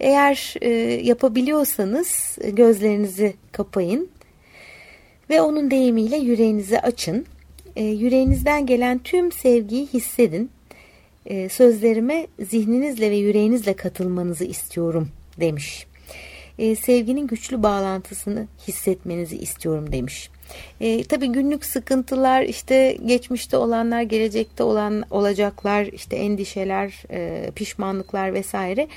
Eğer 0.00 0.54
e, 0.60 0.70
yapabiliyorsanız 1.04 2.38
gözlerinizi 2.52 3.34
kapayın 3.52 4.08
ve 5.30 5.40
onun 5.40 5.70
deyimiyle 5.70 6.16
yüreğinizi 6.16 6.80
açın. 6.80 7.26
E, 7.76 7.84
yüreğinizden 7.84 8.66
gelen 8.66 8.98
tüm 8.98 9.32
sevgiyi 9.32 9.86
hissedin. 9.86 10.50
E, 11.26 11.48
sözlerime 11.48 12.26
zihninizle 12.40 13.10
ve 13.10 13.16
yüreğinizle 13.16 13.74
katılmanızı 13.74 14.44
istiyorum 14.44 15.08
demiş 15.40 15.87
e, 16.58 16.76
sevginin 16.76 17.26
güçlü 17.26 17.62
bağlantısını 17.62 18.46
hissetmenizi 18.68 19.38
istiyorum 19.38 19.92
demiş. 19.92 20.30
E, 20.80 21.04
tabii 21.04 21.26
günlük 21.26 21.64
sıkıntılar 21.64 22.42
işte 22.42 22.98
geçmişte 23.06 23.56
olanlar 23.56 24.02
gelecekte 24.02 24.62
olan 24.62 25.04
olacaklar 25.10 25.84
işte 25.84 26.16
endişeler 26.16 27.02
e, 27.10 27.50
pişmanlıklar 27.54 28.34
vesaire 28.34 28.88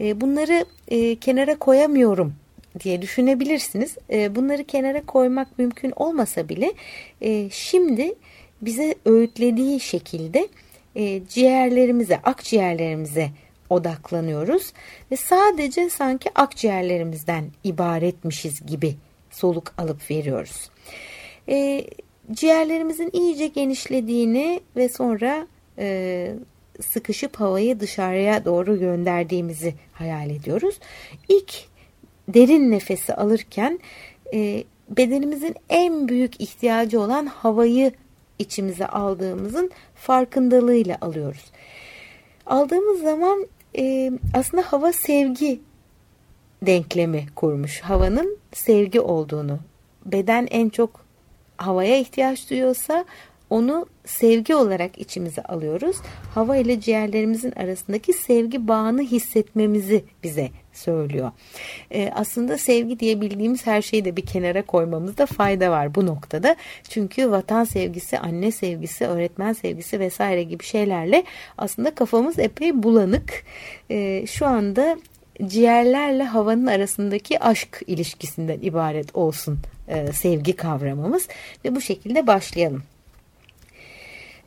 e, 0.00 0.20
bunları 0.20 0.64
e, 0.88 1.16
kenara 1.16 1.58
koyamıyorum 1.58 2.34
diye 2.80 3.02
düşünebilirsiniz. 3.02 3.96
E, 4.10 4.34
bunları 4.34 4.64
kenara 4.64 5.06
koymak 5.06 5.58
mümkün 5.58 5.92
olmasa 5.96 6.48
bile 6.48 6.72
e, 7.20 7.50
şimdi 7.50 8.14
bize 8.62 8.94
öğütlediği 9.04 9.80
şekilde 9.80 10.48
e, 10.96 11.20
ciğerlerimize 11.28 12.16
akciğerlerimize 12.16 13.30
odaklanıyoruz 13.70 14.72
ve 15.10 15.16
sadece 15.16 15.90
sanki 15.90 16.30
akciğerlerimizden 16.34 17.44
ibaretmişiz 17.64 18.66
gibi 18.66 18.96
soluk 19.30 19.72
alıp 19.78 20.10
veriyoruz. 20.10 20.70
E, 21.48 21.86
ciğerlerimizin 22.32 23.10
iyice 23.12 23.46
genişlediğini 23.46 24.60
ve 24.76 24.88
sonra 24.88 25.46
e, 25.78 26.32
sıkışıp 26.80 27.36
havayı 27.36 27.80
dışarıya 27.80 28.44
doğru 28.44 28.78
gönderdiğimizi 28.78 29.74
hayal 29.92 30.30
ediyoruz. 30.30 30.78
İlk 31.28 31.54
derin 32.28 32.70
nefesi 32.70 33.14
alırken 33.14 33.80
e, 34.34 34.64
bedenimizin 34.88 35.54
en 35.68 36.08
büyük 36.08 36.40
ihtiyacı 36.40 37.00
olan 37.00 37.26
havayı 37.26 37.92
içimize 38.38 38.86
aldığımızın 38.86 39.70
farkındalığıyla 39.94 40.98
alıyoruz. 41.00 41.44
Aldığımız 42.46 43.02
zaman 43.02 43.46
e, 43.78 44.12
aslında 44.34 44.62
hava 44.66 44.92
sevgi 44.92 45.60
denklemi 46.62 47.26
kurmuş. 47.36 47.80
Havanın 47.80 48.38
sevgi 48.52 49.00
olduğunu. 49.00 49.58
Beden 50.06 50.48
en 50.50 50.68
çok 50.68 51.04
havaya 51.56 51.98
ihtiyaç 51.98 52.50
duyuyorsa 52.50 53.04
onu 53.50 53.86
sevgi 54.04 54.54
olarak 54.54 54.98
içimize 54.98 55.42
alıyoruz. 55.42 55.96
Hava 56.34 56.56
ile 56.56 56.80
ciğerlerimizin 56.80 57.52
arasındaki 57.52 58.12
sevgi 58.12 58.68
bağını 58.68 59.02
hissetmemizi 59.02 60.04
bize 60.22 60.48
söylüyor. 60.72 61.30
Ee, 61.90 62.10
aslında 62.14 62.58
sevgi 62.58 63.00
diye 63.00 63.20
bildiğimiz 63.20 63.66
her 63.66 63.82
şeyi 63.82 64.04
de 64.04 64.16
bir 64.16 64.26
kenara 64.26 64.62
koymamızda 64.62 65.26
fayda 65.26 65.70
var 65.70 65.94
bu 65.94 66.06
noktada. 66.06 66.56
Çünkü 66.88 67.30
vatan 67.30 67.64
sevgisi, 67.64 68.18
anne 68.18 68.52
sevgisi, 68.52 69.06
öğretmen 69.06 69.52
sevgisi 69.52 70.00
vesaire 70.00 70.42
gibi 70.42 70.64
şeylerle 70.64 71.24
aslında 71.58 71.94
kafamız 71.94 72.38
epey 72.38 72.82
bulanık. 72.82 73.44
Ee, 73.90 74.26
şu 74.26 74.46
anda 74.46 74.98
ciğerlerle 75.46 76.24
havanın 76.24 76.66
arasındaki 76.66 77.40
aşk 77.40 77.82
ilişkisinden 77.86 78.58
ibaret 78.62 79.16
olsun 79.16 79.58
e, 79.88 80.12
sevgi 80.12 80.52
kavramımız 80.52 81.28
ve 81.64 81.74
bu 81.74 81.80
şekilde 81.80 82.26
başlayalım. 82.26 82.82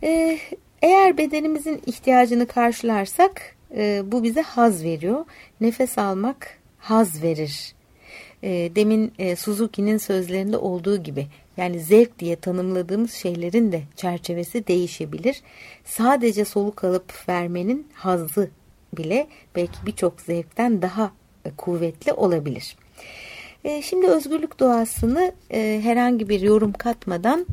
Ee, 0.03 0.39
eğer 0.81 1.17
bedenimizin 1.17 1.81
ihtiyacını 1.85 2.47
karşılarsak 2.47 3.55
e, 3.75 4.01
bu 4.05 4.23
bize 4.23 4.41
haz 4.41 4.83
veriyor. 4.83 5.25
Nefes 5.61 5.97
almak 5.97 6.57
haz 6.79 7.23
verir. 7.23 7.75
E, 8.43 8.49
demin 8.75 9.13
e, 9.19 9.35
Suzuki'nin 9.35 9.97
sözlerinde 9.97 10.57
olduğu 10.57 11.03
gibi 11.03 11.27
yani 11.57 11.79
zevk 11.79 12.19
diye 12.19 12.35
tanımladığımız 12.35 13.13
şeylerin 13.13 13.71
de 13.71 13.81
çerçevesi 13.95 14.67
değişebilir. 14.67 15.41
Sadece 15.85 16.45
soluk 16.45 16.83
alıp 16.83 17.29
vermenin 17.29 17.87
hazzı 17.93 18.49
bile 18.97 19.27
belki 19.55 19.85
birçok 19.85 20.21
zevkten 20.21 20.81
daha 20.81 21.11
e, 21.45 21.49
kuvvetli 21.57 22.13
olabilir. 22.13 22.77
E, 23.63 23.81
şimdi 23.81 24.07
özgürlük 24.07 24.59
doğasını 24.59 25.31
herhangi 25.83 26.29
bir 26.29 26.41
yorum 26.41 26.73
katmadan 26.73 27.45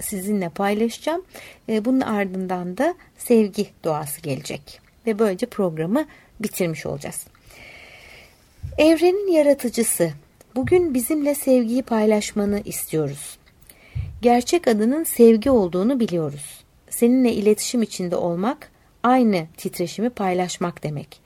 sizinle 0.00 0.48
paylaşacağım. 0.48 1.22
E, 1.68 1.84
bunun 1.84 2.00
ardından 2.00 2.78
da 2.78 2.94
sevgi 3.18 3.66
doğası 3.84 4.20
gelecek. 4.20 4.80
Ve 5.06 5.18
böylece 5.18 5.46
programı 5.46 6.06
bitirmiş 6.40 6.86
olacağız. 6.86 7.26
Evrenin 8.78 9.32
yaratıcısı, 9.32 10.12
bugün 10.54 10.94
bizimle 10.94 11.34
sevgiyi 11.34 11.82
paylaşmanı 11.82 12.60
istiyoruz. 12.64 13.38
Gerçek 14.22 14.68
adının 14.68 15.04
sevgi 15.04 15.50
olduğunu 15.50 16.00
biliyoruz. 16.00 16.64
Seninle 16.90 17.32
iletişim 17.32 17.82
içinde 17.82 18.16
olmak, 18.16 18.70
aynı 19.02 19.46
titreşimi 19.56 20.10
paylaşmak 20.10 20.82
demek. 20.82 21.20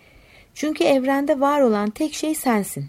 Çünkü 0.55 0.85
evrende 0.85 1.41
var 1.41 1.61
olan 1.61 1.91
tek 1.91 2.15
şey 2.15 2.35
sensin. 2.35 2.87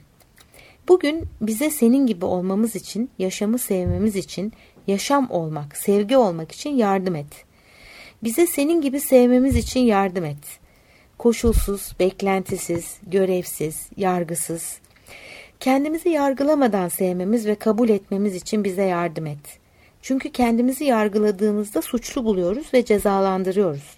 Bugün 0.88 1.28
bize 1.42 1.70
senin 1.70 2.08
gibi 2.08 2.26
olmamız 2.26 2.76
için, 2.76 3.10
yaşamı 3.20 3.58
sevmemiz 3.58 4.16
için, 4.16 4.54
yaşam 4.88 5.32
olmak, 5.32 5.78
sevgi 5.78 6.18
olmak 6.18 6.52
için 6.52 6.70
yardım 6.70 7.16
et. 7.16 7.46
Bize 8.24 8.48
senin 8.48 8.82
gibi 8.82 9.00
sevmemiz 9.00 9.56
için 9.56 9.80
yardım 9.80 10.26
et. 10.26 10.60
Koşulsuz, 11.18 11.96
beklentisiz, 12.00 12.98
görevsiz, 13.08 13.90
yargısız. 13.98 14.78
Kendimizi 15.60 16.10
yargılamadan 16.10 16.88
sevmemiz 16.88 17.48
ve 17.48 17.56
kabul 17.56 17.90
etmemiz 17.90 18.36
için 18.36 18.64
bize 18.64 18.84
yardım 18.84 19.26
et. 19.26 19.60
Çünkü 20.02 20.32
kendimizi 20.32 20.84
yargıladığımızda 20.84 21.82
suçlu 21.82 22.26
buluyoruz 22.26 22.74
ve 22.74 22.86
cezalandırıyoruz. 22.86 23.98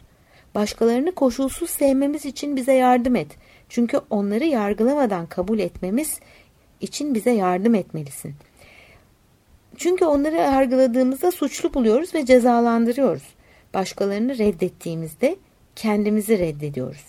Başkalarını 0.55 1.11
koşulsuz 1.11 1.69
sevmemiz 1.69 2.25
için 2.25 2.55
bize 2.55 2.73
yardım 2.73 3.15
et. 3.15 3.27
Çünkü 3.69 3.99
onları 4.09 4.45
yargılamadan 4.45 5.25
kabul 5.25 5.59
etmemiz 5.59 6.19
için 6.81 7.13
bize 7.13 7.31
yardım 7.31 7.75
etmelisin. 7.75 8.35
Çünkü 9.77 10.05
onları 10.05 10.35
yargıladığımızda 10.35 11.31
suçlu 11.31 11.73
buluyoruz 11.73 12.15
ve 12.15 12.25
cezalandırıyoruz. 12.25 13.23
Başkalarını 13.73 14.37
reddettiğimizde 14.37 15.35
kendimizi 15.75 16.39
reddediyoruz. 16.39 17.05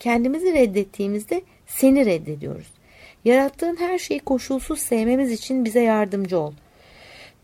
Kendimizi 0.00 0.52
reddettiğimizde 0.52 1.42
seni 1.66 2.06
reddediyoruz. 2.06 2.66
Yarattığın 3.24 3.76
her 3.76 3.98
şeyi 3.98 4.20
koşulsuz 4.20 4.78
sevmemiz 4.78 5.30
için 5.30 5.64
bize 5.64 5.80
yardımcı 5.80 6.38
ol. 6.38 6.52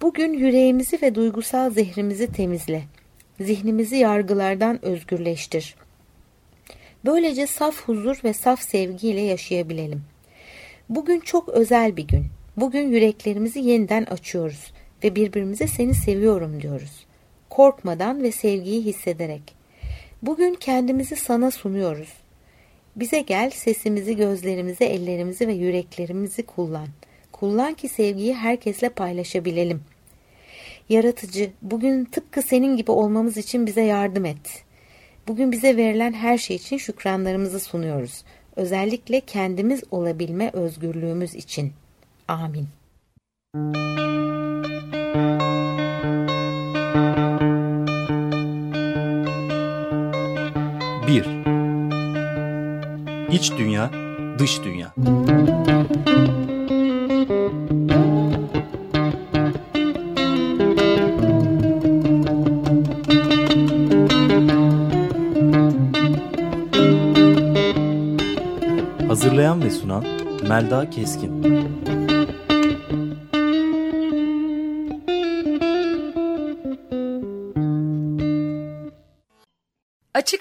Bugün 0.02 0.32
yüreğimizi 0.32 1.02
ve 1.02 1.14
duygusal 1.14 1.70
zehrimizi 1.70 2.32
temizle. 2.32 2.82
Zihnimizi 3.40 3.96
yargılardan 3.96 4.84
özgürleştir. 4.84 5.74
Böylece 7.04 7.46
saf 7.46 7.80
huzur 7.88 8.20
ve 8.24 8.32
saf 8.32 8.62
sevgiyle 8.62 9.20
yaşayabilelim. 9.20 10.02
Bugün 10.88 11.20
çok 11.20 11.48
özel 11.48 11.96
bir 11.96 12.06
gün. 12.06 12.26
Bugün 12.60 12.88
yüreklerimizi 12.88 13.60
yeniden 13.60 14.04
açıyoruz 14.04 14.72
ve 15.04 15.14
birbirimize 15.14 15.66
seni 15.66 15.94
seviyorum 15.94 16.62
diyoruz. 16.62 17.06
Korkmadan 17.50 18.22
ve 18.22 18.32
sevgiyi 18.32 18.84
hissederek. 18.84 19.42
Bugün 20.22 20.54
kendimizi 20.54 21.16
sana 21.16 21.50
sunuyoruz. 21.50 22.12
Bize 22.96 23.20
gel 23.20 23.50
sesimizi, 23.50 24.16
gözlerimizi, 24.16 24.84
ellerimizi 24.84 25.48
ve 25.48 25.52
yüreklerimizi 25.52 26.42
kullan. 26.42 26.88
Kullan 27.32 27.74
ki 27.74 27.88
sevgiyi 27.88 28.34
herkesle 28.34 28.88
paylaşabilelim. 28.88 29.80
Yaratıcı, 30.88 31.50
bugün 31.62 32.04
tıpkı 32.04 32.42
senin 32.42 32.76
gibi 32.76 32.90
olmamız 32.90 33.36
için 33.36 33.66
bize 33.66 33.82
yardım 33.82 34.24
et. 34.24 34.64
Bugün 35.28 35.52
bize 35.52 35.76
verilen 35.76 36.12
her 36.12 36.38
şey 36.38 36.56
için 36.56 36.76
şükranlarımızı 36.76 37.60
sunuyoruz. 37.60 38.24
Özellikle 38.56 39.20
kendimiz 39.20 39.82
olabilme 39.90 40.50
özgürlüğümüz 40.52 41.34
için. 41.34 41.72
Amin. 42.28 42.68
Bir. 51.06 51.24
İç 53.32 53.52
dünya, 53.58 53.90
dış 54.38 54.62
dünya. 54.64 54.94
Hazırlayan 69.08 69.62
ve 69.62 69.70
sunan 69.70 70.04
Melda 70.48 70.90
Keskin. 70.90 71.57